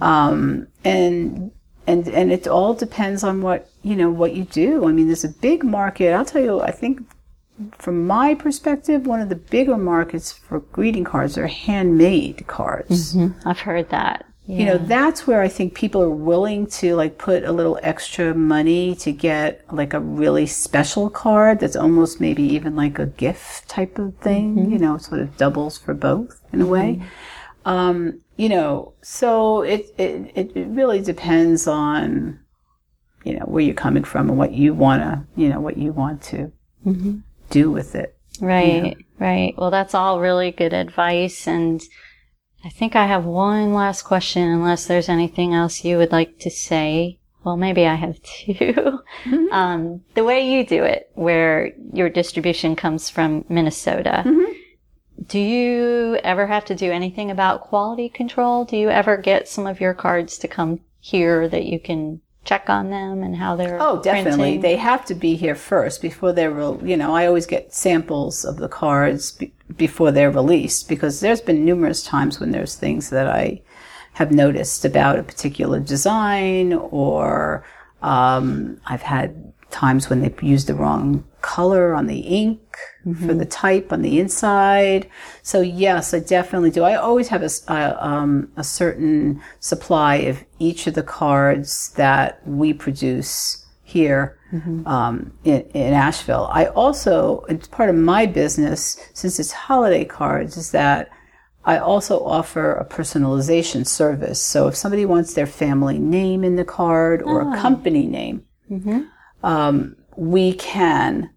Um, 0.00 0.66
and 0.84 1.50
and 1.86 2.08
and 2.08 2.32
it 2.32 2.46
all 2.48 2.72
depends 2.72 3.22
on 3.22 3.42
what, 3.42 3.68
you 3.82 3.94
know, 3.94 4.10
what 4.10 4.34
you 4.34 4.44
do. 4.44 4.86
I 4.88 4.92
mean, 4.92 5.06
there's 5.06 5.24
a 5.24 5.28
big 5.28 5.62
market. 5.62 6.14
I'll 6.14 6.24
tell 6.24 6.42
you, 6.42 6.60
I 6.62 6.70
think 6.70 7.02
from 7.78 8.06
my 8.06 8.34
perspective, 8.34 9.06
one 9.06 9.20
of 9.20 9.28
the 9.28 9.36
bigger 9.36 9.76
markets 9.76 10.32
for 10.32 10.60
greeting 10.60 11.04
cards 11.04 11.36
are 11.38 11.46
handmade 11.46 12.46
cards 12.46 13.16
I've 13.44 13.60
heard 13.60 13.90
that. 13.90 14.24
You 14.46 14.66
know 14.66 14.76
that's 14.76 15.26
where 15.26 15.40
i 15.40 15.48
think 15.48 15.74
people 15.74 16.02
are 16.02 16.10
willing 16.10 16.66
to 16.66 16.94
like 16.94 17.16
put 17.16 17.44
a 17.44 17.52
little 17.52 17.78
extra 17.82 18.34
money 18.34 18.94
to 18.94 19.10
get 19.10 19.64
like 19.72 19.94
a 19.94 20.00
really 20.00 20.46
special 20.46 21.08
card 21.08 21.60
that's 21.60 21.76
almost 21.76 22.20
maybe 22.20 22.42
even 22.42 22.76
like 22.76 22.98
a 22.98 23.06
gift 23.06 23.68
type 23.68 23.98
of 23.98 24.14
thing. 24.18 24.56
Mm-hmm. 24.56 24.72
You 24.72 24.78
know 24.78 24.98
sort 24.98 25.20
of 25.20 25.36
doubles 25.38 25.78
for 25.78 25.94
both 25.94 26.40
in 26.52 26.60
a 26.60 26.66
way. 26.66 27.00
Mm-hmm. 27.00 27.68
Um 27.68 28.20
you 28.36 28.50
know 28.50 28.92
so 29.00 29.62
it 29.62 29.86
it, 29.96 30.30
it 30.34 30.66
really 30.68 31.00
depends 31.00 31.66
on 31.66 32.38
you 33.24 33.38
know 33.38 33.46
where 33.46 33.62
you're 33.62 33.74
coming 33.74 34.04
from 34.04 34.28
and 34.28 34.36
what 34.36 34.52
you 34.52 34.74
want 34.74 35.02
to 35.02 35.40
you 35.40 35.48
know 35.48 35.60
what 35.60 35.78
you 35.78 35.90
want 35.92 36.20
to 36.24 36.52
mm-hmm. 36.84 37.18
do 37.48 37.70
with 37.70 37.94
it 37.94 38.14
Right, 38.40 38.96
right. 39.18 39.54
Well, 39.56 39.70
that's 39.70 39.94
all 39.94 40.20
really 40.20 40.50
good 40.50 40.72
advice. 40.72 41.46
And 41.46 41.82
I 42.64 42.70
think 42.70 42.96
I 42.96 43.06
have 43.06 43.26
one 43.26 43.74
last 43.74 44.02
question, 44.02 44.48
unless 44.48 44.86
there's 44.86 45.10
anything 45.10 45.52
else 45.52 45.84
you 45.84 45.98
would 45.98 46.12
like 46.12 46.38
to 46.40 46.50
say. 46.50 47.18
Well, 47.44 47.58
maybe 47.58 47.86
I 47.86 47.94
have 47.94 48.22
two. 48.22 49.00
um, 49.52 50.00
the 50.14 50.24
way 50.24 50.50
you 50.50 50.64
do 50.64 50.82
it, 50.82 51.10
where 51.14 51.72
your 51.92 52.08
distribution 52.08 52.74
comes 52.74 53.10
from 53.10 53.44
Minnesota, 53.50 54.24
do 55.26 55.38
you 55.38 56.16
ever 56.24 56.46
have 56.46 56.64
to 56.66 56.74
do 56.74 56.90
anything 56.90 57.30
about 57.30 57.60
quality 57.60 58.08
control? 58.08 58.64
Do 58.64 58.76
you 58.78 58.88
ever 58.88 59.18
get 59.18 59.46
some 59.46 59.66
of 59.66 59.80
your 59.80 59.94
cards 59.94 60.38
to 60.38 60.48
come 60.48 60.80
here 61.00 61.48
that 61.48 61.66
you 61.66 61.78
can 61.78 62.22
check 62.44 62.68
on 62.68 62.90
them 62.90 63.22
and 63.22 63.36
how 63.36 63.56
they're 63.56 63.78
Oh, 63.80 64.00
definitely. 64.02 64.36
printing? 64.38 64.60
They 64.60 64.76
have 64.76 65.04
to 65.06 65.14
be 65.14 65.34
here 65.36 65.54
first 65.54 66.02
before 66.02 66.32
they're, 66.32 66.50
re- 66.50 66.88
you 66.90 66.96
know, 66.96 67.14
I 67.14 67.26
always 67.26 67.46
get 67.46 67.72
samples 67.74 68.44
of 68.44 68.56
the 68.58 68.68
cards 68.68 69.32
be- 69.32 69.52
before 69.76 70.12
they're 70.12 70.30
released 70.30 70.88
because 70.88 71.20
there's 71.20 71.40
been 71.40 71.64
numerous 71.64 72.02
times 72.02 72.38
when 72.40 72.50
there's 72.50 72.74
things 72.76 73.10
that 73.10 73.26
I 73.28 73.62
have 74.14 74.30
noticed 74.30 74.84
about 74.84 75.18
a 75.18 75.22
particular 75.22 75.80
design 75.80 76.72
or 76.74 77.64
um, 78.02 78.78
I've 78.86 79.02
had 79.02 79.52
times 79.70 80.08
when 80.08 80.20
they've 80.20 80.42
used 80.42 80.66
the 80.68 80.74
wrong 80.74 81.24
color 81.44 81.94
on 81.94 82.06
the 82.06 82.20
ink 82.20 82.60
for 83.26 83.34
the 83.34 83.44
type 83.44 83.92
on 83.92 84.00
the 84.00 84.18
inside. 84.18 85.08
So 85.42 85.60
yes, 85.60 86.14
I 86.14 86.20
definitely 86.20 86.70
do. 86.70 86.82
I 86.84 86.94
always 86.94 87.28
have 87.28 87.42
a, 87.42 87.50
a, 87.68 88.04
um, 88.04 88.50
a 88.56 88.64
certain 88.64 89.42
supply 89.60 90.14
of 90.30 90.42
each 90.58 90.86
of 90.86 90.94
the 90.94 91.02
cards 91.02 91.92
that 91.96 92.40
we 92.46 92.72
produce 92.72 93.66
here 93.82 94.38
um, 94.86 95.32
in, 95.44 95.60
in 95.74 95.92
Asheville. 95.92 96.48
I 96.50 96.66
also, 96.66 97.44
it's 97.48 97.68
part 97.68 97.90
of 97.90 97.96
my 97.96 98.24
business, 98.24 98.98
since 99.12 99.38
it's 99.38 99.52
holiday 99.52 100.04
cards, 100.06 100.56
is 100.56 100.70
that 100.70 101.10
I 101.66 101.78
also 101.78 102.24
offer 102.24 102.72
a 102.72 102.86
personalization 102.86 103.86
service. 103.86 104.40
So 104.40 104.68
if 104.68 104.76
somebody 104.76 105.04
wants 105.04 105.34
their 105.34 105.46
family 105.46 105.98
name 105.98 106.42
in 106.44 106.56
the 106.56 106.64
card 106.64 107.20
or 107.22 107.40
a 107.42 107.60
company 107.60 108.06
name, 108.06 108.44
um, 109.42 109.96
we 110.16 110.54
can 110.54 111.30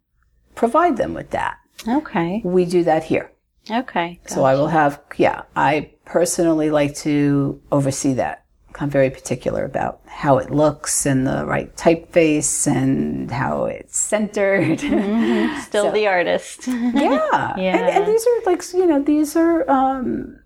provide 0.57 0.97
them 0.97 1.13
with 1.13 1.29
that. 1.31 1.57
Okay. 1.87 2.41
We 2.43 2.65
do 2.65 2.83
that 2.83 3.03
here. 3.05 3.31
Okay. 3.71 4.19
So 4.27 4.43
I 4.43 4.55
will 4.55 4.67
have, 4.67 4.99
yeah, 5.17 5.43
I 5.55 5.91
personally 6.05 6.69
like 6.69 6.95
to 6.97 7.61
oversee 7.71 8.13
that. 8.13 8.43
I'm 8.79 8.89
very 8.91 9.09
particular 9.09 9.65
about 9.65 10.01
how 10.05 10.37
it 10.37 10.51
looks 10.51 11.05
and 11.07 11.25
the 11.25 11.45
right 11.45 11.75
typeface 11.75 12.67
and 12.67 13.31
how 13.31 13.65
it's 13.65 13.97
centered. 13.97 14.79
Still 15.63 15.91
the 15.91 16.05
artist. 16.07 16.67
yeah. 16.67 17.53
And, 17.55 17.61
Yeah. 17.61 17.97
and 17.97 18.05
these 18.07 18.25
are 18.27 18.51
like, 18.51 18.61
you 18.73 18.85
know, 18.85 19.01
these 19.01 19.35
are 19.35 19.69
um, 19.69 20.39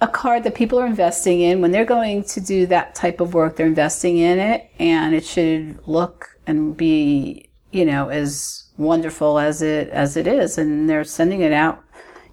a 0.00 0.06
card 0.08 0.44
that 0.44 0.54
people 0.54 0.78
are 0.78 0.86
investing 0.86 1.40
in. 1.40 1.60
When 1.60 1.72
they're 1.72 1.84
going 1.84 2.22
to 2.24 2.40
do 2.40 2.66
that 2.66 2.94
type 2.94 3.20
of 3.20 3.34
work, 3.34 3.56
they're 3.56 3.66
investing 3.66 4.18
in 4.18 4.38
it 4.38 4.70
and 4.78 5.14
it 5.14 5.24
should 5.24 5.80
look 5.86 6.38
and 6.46 6.76
be, 6.76 7.50
you 7.72 7.84
know, 7.84 8.08
as 8.08 8.67
wonderful 8.78 9.38
as 9.38 9.60
it, 9.60 9.88
as 9.90 10.16
it 10.16 10.26
is. 10.26 10.56
And 10.56 10.88
they're 10.88 11.04
sending 11.04 11.42
it 11.42 11.52
out, 11.52 11.84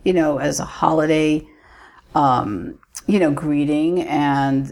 you 0.03 0.13
know, 0.13 0.38
as 0.38 0.59
a 0.59 0.65
holiday, 0.65 1.45
um, 2.13 2.80
you 3.07 3.19
know, 3.19 3.31
greeting. 3.31 4.01
And 4.03 4.72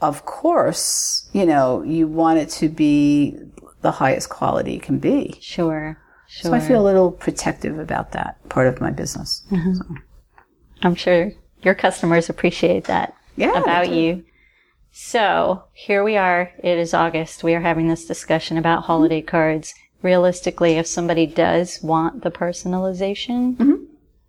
of 0.00 0.26
course, 0.26 1.30
you 1.32 1.46
know, 1.46 1.82
you 1.82 2.06
want 2.06 2.38
it 2.38 2.50
to 2.50 2.68
be 2.68 3.38
the 3.80 3.92
highest 3.92 4.28
quality 4.28 4.74
it 4.76 4.82
can 4.82 4.98
be. 4.98 5.38
Sure. 5.40 5.98
Sure. 6.28 6.50
So 6.50 6.54
I 6.54 6.60
feel 6.60 6.80
a 6.80 6.82
little 6.84 7.10
protective 7.10 7.78
about 7.78 8.12
that 8.12 8.36
part 8.48 8.66
of 8.66 8.80
my 8.80 8.90
business. 8.90 9.44
I'm 10.82 10.94
sure 10.94 11.32
your 11.62 11.74
customers 11.74 12.28
appreciate 12.30 12.84
that 12.84 13.14
Yeah, 13.36 13.60
about 13.60 13.90
you. 13.90 14.24
So 14.92 15.64
here 15.72 16.02
we 16.02 16.16
are. 16.16 16.50
It 16.62 16.78
is 16.78 16.94
August. 16.94 17.44
We 17.44 17.54
are 17.54 17.60
having 17.60 17.88
this 17.88 18.06
discussion 18.06 18.56
about 18.56 18.84
holiday 18.84 19.22
cards. 19.22 19.74
Realistically, 20.02 20.72
if 20.74 20.86
somebody 20.86 21.26
does 21.26 21.82
want 21.82 22.22
the 22.22 22.30
personalization, 22.30 23.56
Mm-hmm. 23.56 23.84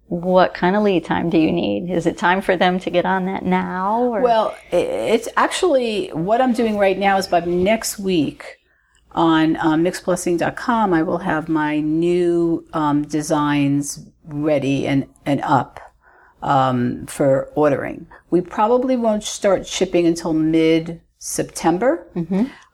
what 0.08 0.54
kind 0.54 0.76
of 0.76 0.84
lead 0.84 1.06
time 1.06 1.30
do 1.30 1.38
you 1.38 1.52
need? 1.52 1.90
Is 1.90 2.06
it 2.06 2.18
time 2.18 2.42
for 2.42 2.56
them 2.56 2.80
to 2.80 2.90
get 2.90 3.06
on 3.06 3.26
that 3.26 3.44
now? 3.44 4.02
Or? 4.04 4.22
Well, 4.22 4.56
it's 4.72 5.28
actually 5.38 6.10
what 6.10 6.42
I'm 6.42 6.54
doing 6.54 6.78
right 6.78 6.98
now 6.98 7.18
is 7.18 7.28
by 7.28 7.40
next 7.42 7.98
week 7.98 8.60
on 9.14 9.58
um, 9.58 9.84
mixedblessing.com, 9.84 10.94
I 10.94 11.04
will 11.04 11.20
have 11.20 11.48
my 11.48 11.80
new 11.80 12.66
um, 12.74 13.04
designs 13.04 14.06
ready 14.26 14.88
and, 14.88 15.08
and 15.26 15.40
up 15.42 15.80
um, 16.42 17.06
for 17.08 17.50
ordering. 17.56 18.08
We 18.32 18.42
probably 18.42 18.96
won't 18.96 19.24
start 19.24 19.66
shipping 19.68 20.06
until 20.08 20.34
mid 20.34 21.02
September. 21.20 22.06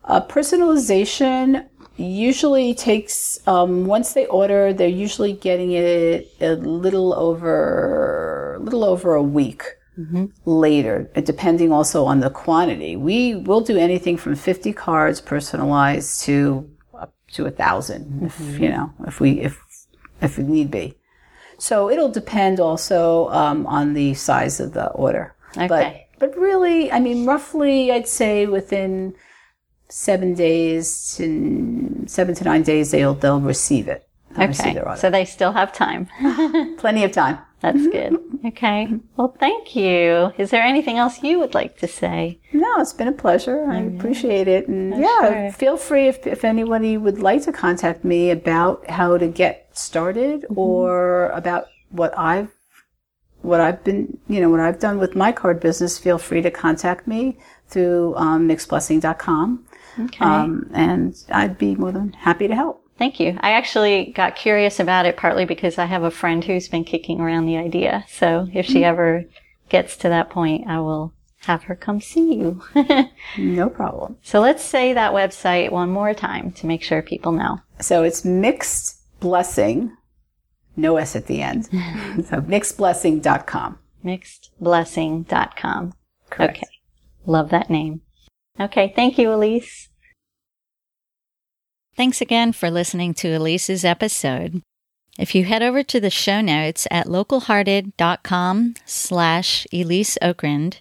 Uh, 0.05 0.21
personalization 0.26 1.67
usually 1.99 2.73
takes 2.73 3.39
um, 3.47 3.85
once 3.85 4.13
they 4.13 4.26
order, 4.27 4.73
they're 4.73 4.88
usually 4.88 5.34
getting 5.34 5.71
it 5.73 6.34
a 6.41 6.55
little 6.55 7.13
over 7.13 8.55
a 8.55 8.59
little 8.59 8.84
over 8.84 9.13
a 9.13 9.23
week 9.23 9.63
later, 10.45 11.09
uh, 11.15 11.21
depending 11.21 11.71
also 11.71 12.05
on 12.05 12.19
the 12.19 12.30
quantity. 12.30 12.95
We 12.95 13.35
will 13.35 13.61
do 13.61 13.77
anything 13.77 14.17
from 14.17 14.35
50 14.35 14.73
cards 14.73 15.21
personalized 15.21 16.21
to 16.21 16.69
up 16.93 17.13
to 17.34 17.43
a 17.43 17.51
1000 17.51 18.23
if, 18.23 18.59
you 18.59 18.69
know, 18.69 18.93
if 19.05 19.19
we, 19.19 19.41
if, 19.41 19.61
if 20.21 20.38
need 20.38 20.71
be. 20.71 20.95
So 21.57 21.89
it'll 21.89 22.11
depend 22.11 22.59
also, 22.59 23.30
um, 23.30 23.67
on 23.67 23.93
the 23.93 24.13
size 24.13 24.59
of 24.59 24.73
the 24.73 24.88
order. 24.91 25.35
Okay. 25.57 25.67
But, 26.17 26.31
but 26.31 26.39
really, 26.39 26.91
I 26.91 26.99
mean, 26.99 27.26
roughly, 27.26 27.91
I'd 27.91 28.07
say 28.07 28.45
within 28.45 29.15
seven 29.90 30.34
days 30.36 31.16
to 31.18 32.03
seven 32.07 32.36
to 32.36 32.44
nine 32.44 32.64
days, 32.64 32.91
they'll, 32.91 33.14
they'll 33.16 33.41
receive 33.41 33.88
it. 33.88 34.07
They'll 34.36 34.48
receive 34.48 34.66
okay. 34.68 34.74
their. 34.76 34.95
So 34.98 35.10
they 35.10 35.26
still 35.26 35.52
have 35.53 35.74
time. 35.74 36.07
Plenty 36.78 37.03
of 37.03 37.11
time. 37.11 37.40
That's 37.61 37.88
good. 37.88 38.18
Okay. 38.45 38.88
Well, 39.18 39.36
thank 39.38 39.76
you. 39.76 40.32
Is 40.38 40.49
there 40.49 40.61
anything 40.64 40.98
else 40.98 41.22
you 41.22 41.40
would 41.40 41.53
like 41.53 41.78
to 41.80 41.88
say? 41.90 42.40
No, 42.53 42.80
it's 42.80 42.94
been 42.94 43.10
a 43.10 43.11
pleasure. 43.11 43.66
I 43.70 43.80
appreciate 43.82 44.48
it. 44.48 44.70
And 44.70 44.91
yeah, 44.91 45.07
Mm-hmm. 45.22 45.34
sure. 45.34 45.52
feel 45.52 45.76
free 45.78 46.07
if, 46.07 46.26
if 46.26 46.45
anybody 46.45 46.95
would 46.95 47.20
like 47.20 47.44
to 47.44 47.52
contact 47.52 48.06
me 48.06 48.32
about 48.32 48.90
how 48.90 49.18
to 49.18 49.28
get 49.28 49.68
started 49.78 50.44
Mm-hmm. 50.44 50.57
or 50.57 51.30
about 51.32 51.66
what 51.90 52.18
I've 52.18 52.49
what 53.41 53.60
I've 53.61 53.84
been, 53.86 54.18
you 54.28 54.40
know, 54.41 54.49
what 54.49 54.60
I've 54.60 54.80
done 54.80 54.98
with 54.99 55.16
my 55.16 55.32
card 55.32 55.60
business, 55.61 55.98
feel 55.98 56.18
free 56.18 56.41
to 56.41 56.52
contact 56.52 57.07
me 57.07 57.38
through 57.68 58.14
um, 58.16 58.48
mixedblessing.com. 58.49 59.66
Okay. 59.99 60.23
Um, 60.23 60.69
and 60.73 61.15
I'd 61.31 61.57
be 61.57 61.76
more 61.76 61.91
than 61.91 62.13
happy 62.13 62.47
to 62.47 62.55
help. 62.55 62.85
Thank 62.97 63.19
you. 63.19 63.38
I 63.39 63.51
actually 63.51 64.11
got 64.13 64.35
curious 64.35 64.80
about 64.80 65.05
it 65.05 65.15
partly 65.15 65.45
because 65.45 65.77
I 65.77 65.85
have 65.85 66.03
a 66.03 66.11
friend 66.11 66.43
who's 66.43 66.67
been 66.67 66.84
kicking 66.84 67.21
around 67.21 67.45
the 67.45 67.57
idea. 67.57 68.05
So 68.09 68.49
if 68.53 68.65
she 68.65 68.84
ever 68.84 69.26
gets 69.69 69.95
to 69.97 70.09
that 70.09 70.30
point, 70.30 70.67
I 70.67 70.80
will 70.81 71.13
have 71.41 71.63
her 71.63 71.76
come 71.76 72.01
see 72.01 72.35
you. 72.35 72.61
no 73.38 73.69
problem. 73.69 74.17
So 74.21 74.41
let's 74.41 74.63
say 74.63 74.93
that 74.93 75.13
website 75.13 75.71
one 75.71 75.89
more 75.89 76.13
time 76.13 76.51
to 76.53 76.67
make 76.67 76.84
sure 76.84 77.01
people 77.01 77.31
know. 77.31 77.61
So 77.80 78.03
it's 78.03 78.26
mixed 78.26 79.01
blessing, 79.19 79.95
no 80.76 80.97
S 80.97 81.15
at 81.15 81.27
the 81.27 81.41
end. 81.41 81.65
so 82.27 82.41
mixedblessing.com. 82.41 83.80
Mixedblessing.com. 84.03 85.93
Correct. 86.30 86.57
Okay. 86.57 86.67
Love 87.26 87.49
that 87.49 87.69
name. 87.69 88.01
Okay. 88.59 88.91
Thank 88.95 89.17
you, 89.17 89.34
Elise. 89.34 89.89
Thanks 91.99 92.21
again 92.21 92.53
for 92.53 92.71
listening 92.71 93.13
to 93.15 93.35
Elise's 93.35 93.84
episode. 93.84 94.61
If 95.17 95.35
you 95.35 95.43
head 95.43 95.61
over 95.61 95.84
to 95.84 95.99
the 95.99 96.09
show 96.09 96.39
notes 96.39 96.88
at 96.89 97.07
localhearted.com 97.07 98.76
slash 98.85 99.67
Elise 99.73 100.17
Okrend, 100.21 100.80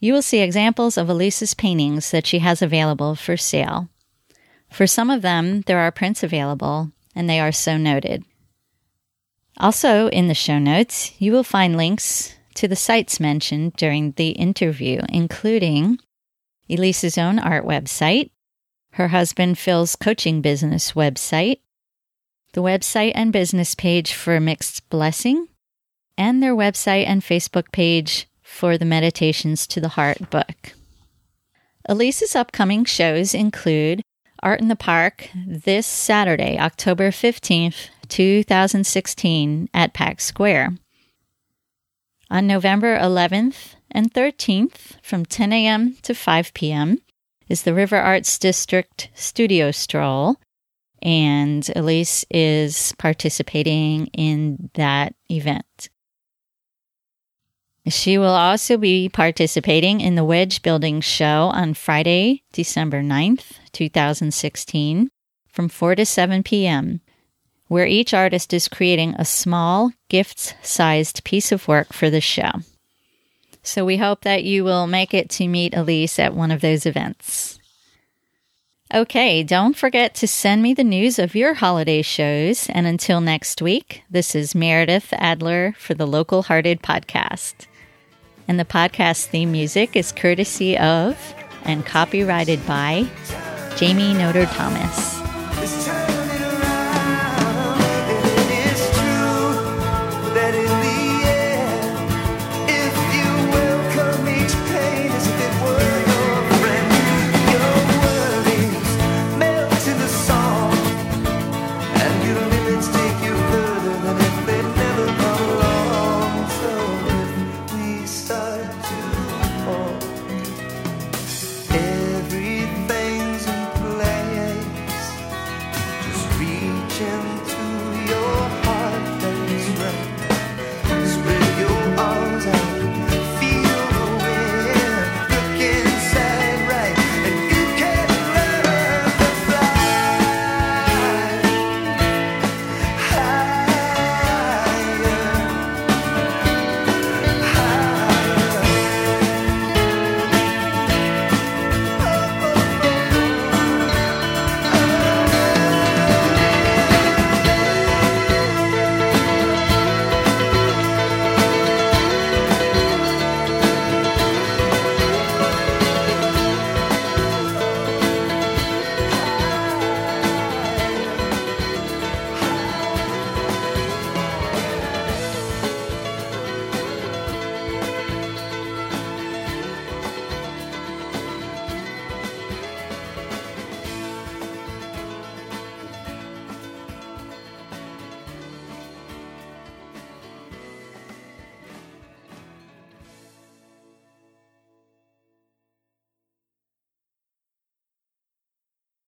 you 0.00 0.12
will 0.12 0.22
see 0.22 0.40
examples 0.40 0.98
of 0.98 1.08
Elise's 1.08 1.54
paintings 1.54 2.10
that 2.10 2.26
she 2.26 2.40
has 2.40 2.62
available 2.62 3.14
for 3.14 3.36
sale. 3.36 3.90
For 4.72 4.88
some 4.88 5.08
of 5.08 5.22
them, 5.22 5.60
there 5.68 5.78
are 5.78 5.92
prints 5.92 6.24
available, 6.24 6.90
and 7.14 7.30
they 7.30 7.38
are 7.38 7.52
so 7.52 7.76
noted. 7.76 8.24
Also, 9.58 10.08
in 10.08 10.26
the 10.26 10.34
show 10.34 10.58
notes, 10.58 11.12
you 11.20 11.30
will 11.30 11.44
find 11.44 11.76
links 11.76 12.34
to 12.56 12.66
the 12.66 12.74
sites 12.74 13.20
mentioned 13.20 13.74
during 13.74 14.10
the 14.16 14.30
interview, 14.30 15.00
including 15.10 16.00
Elise's 16.68 17.16
own 17.16 17.38
art 17.38 17.64
website, 17.64 18.30
her 18.94 19.08
husband 19.08 19.58
Phil's 19.58 19.96
coaching 19.96 20.40
business 20.40 20.92
website, 20.92 21.60
the 22.52 22.62
website 22.62 23.12
and 23.14 23.32
business 23.32 23.74
page 23.74 24.14
for 24.14 24.38
Mixed 24.38 24.88
Blessing, 24.88 25.48
and 26.16 26.42
their 26.42 26.54
website 26.54 27.04
and 27.06 27.20
Facebook 27.22 27.72
page 27.72 28.28
for 28.40 28.78
the 28.78 28.84
Meditations 28.84 29.66
to 29.66 29.80
the 29.80 29.88
Heart 29.88 30.30
book. 30.30 30.74
Elise's 31.88 32.36
upcoming 32.36 32.84
shows 32.84 33.34
include 33.34 34.02
Art 34.42 34.60
in 34.60 34.68
the 34.68 34.76
Park 34.76 35.28
this 35.46 35.86
Saturday, 35.86 36.56
October 36.58 37.10
15th, 37.10 37.88
2016, 38.08 39.68
at 39.74 39.92
Pack 39.92 40.20
Square. 40.20 40.76
On 42.30 42.46
November 42.46 42.96
11th 42.98 43.74
and 43.90 44.12
13th, 44.12 45.02
from 45.02 45.26
10 45.26 45.52
a.m. 45.52 45.96
to 46.02 46.14
5 46.14 46.54
p.m., 46.54 47.00
is 47.48 47.62
the 47.62 47.74
River 47.74 47.96
Arts 47.96 48.38
District 48.38 49.08
Studio 49.14 49.70
Stroll, 49.70 50.36
and 51.02 51.70
Elise 51.76 52.24
is 52.30 52.94
participating 52.98 54.06
in 54.08 54.70
that 54.74 55.14
event. 55.30 55.90
She 57.86 58.16
will 58.16 58.34
also 58.34 58.78
be 58.78 59.10
participating 59.10 60.00
in 60.00 60.14
the 60.14 60.24
Wedge 60.24 60.62
Building 60.62 61.02
Show 61.02 61.50
on 61.52 61.74
Friday, 61.74 62.42
December 62.52 63.02
9th, 63.02 63.58
2016, 63.72 65.10
from 65.46 65.68
4 65.68 65.94
to 65.96 66.06
7 66.06 66.42
p.m., 66.42 67.02
where 67.68 67.86
each 67.86 68.14
artist 68.14 68.54
is 68.54 68.68
creating 68.68 69.14
a 69.18 69.24
small, 69.24 69.92
gift 70.08 70.56
sized 70.62 71.24
piece 71.24 71.52
of 71.52 71.68
work 71.68 71.92
for 71.92 72.08
the 72.08 72.22
show. 72.22 72.50
So 73.64 73.84
we 73.84 73.96
hope 73.96 74.20
that 74.20 74.44
you 74.44 74.62
will 74.62 74.86
make 74.86 75.14
it 75.14 75.30
to 75.30 75.48
meet 75.48 75.74
Elise 75.74 76.18
at 76.18 76.34
one 76.34 76.50
of 76.50 76.60
those 76.60 76.86
events. 76.86 77.58
Okay, 78.94 79.42
don't 79.42 79.76
forget 79.76 80.14
to 80.16 80.28
send 80.28 80.62
me 80.62 80.74
the 80.74 80.84
news 80.84 81.18
of 81.18 81.34
your 81.34 81.54
holiday 81.54 82.02
shows. 82.02 82.68
And 82.68 82.86
until 82.86 83.20
next 83.20 83.62
week, 83.62 84.04
this 84.10 84.34
is 84.34 84.54
Meredith 84.54 85.12
Adler 85.14 85.74
for 85.78 85.94
the 85.94 86.06
Local 86.06 86.42
Hearted 86.42 86.82
Podcast. 86.82 87.66
And 88.46 88.60
the 88.60 88.64
podcast 88.66 89.26
theme 89.26 89.50
music 89.50 89.96
is 89.96 90.12
courtesy 90.12 90.76
of 90.76 91.34
and 91.64 91.86
copyrighted 91.86 92.64
by 92.66 93.08
Jamie 93.76 94.12
Noter 94.12 94.46
Thomas. 94.54 96.13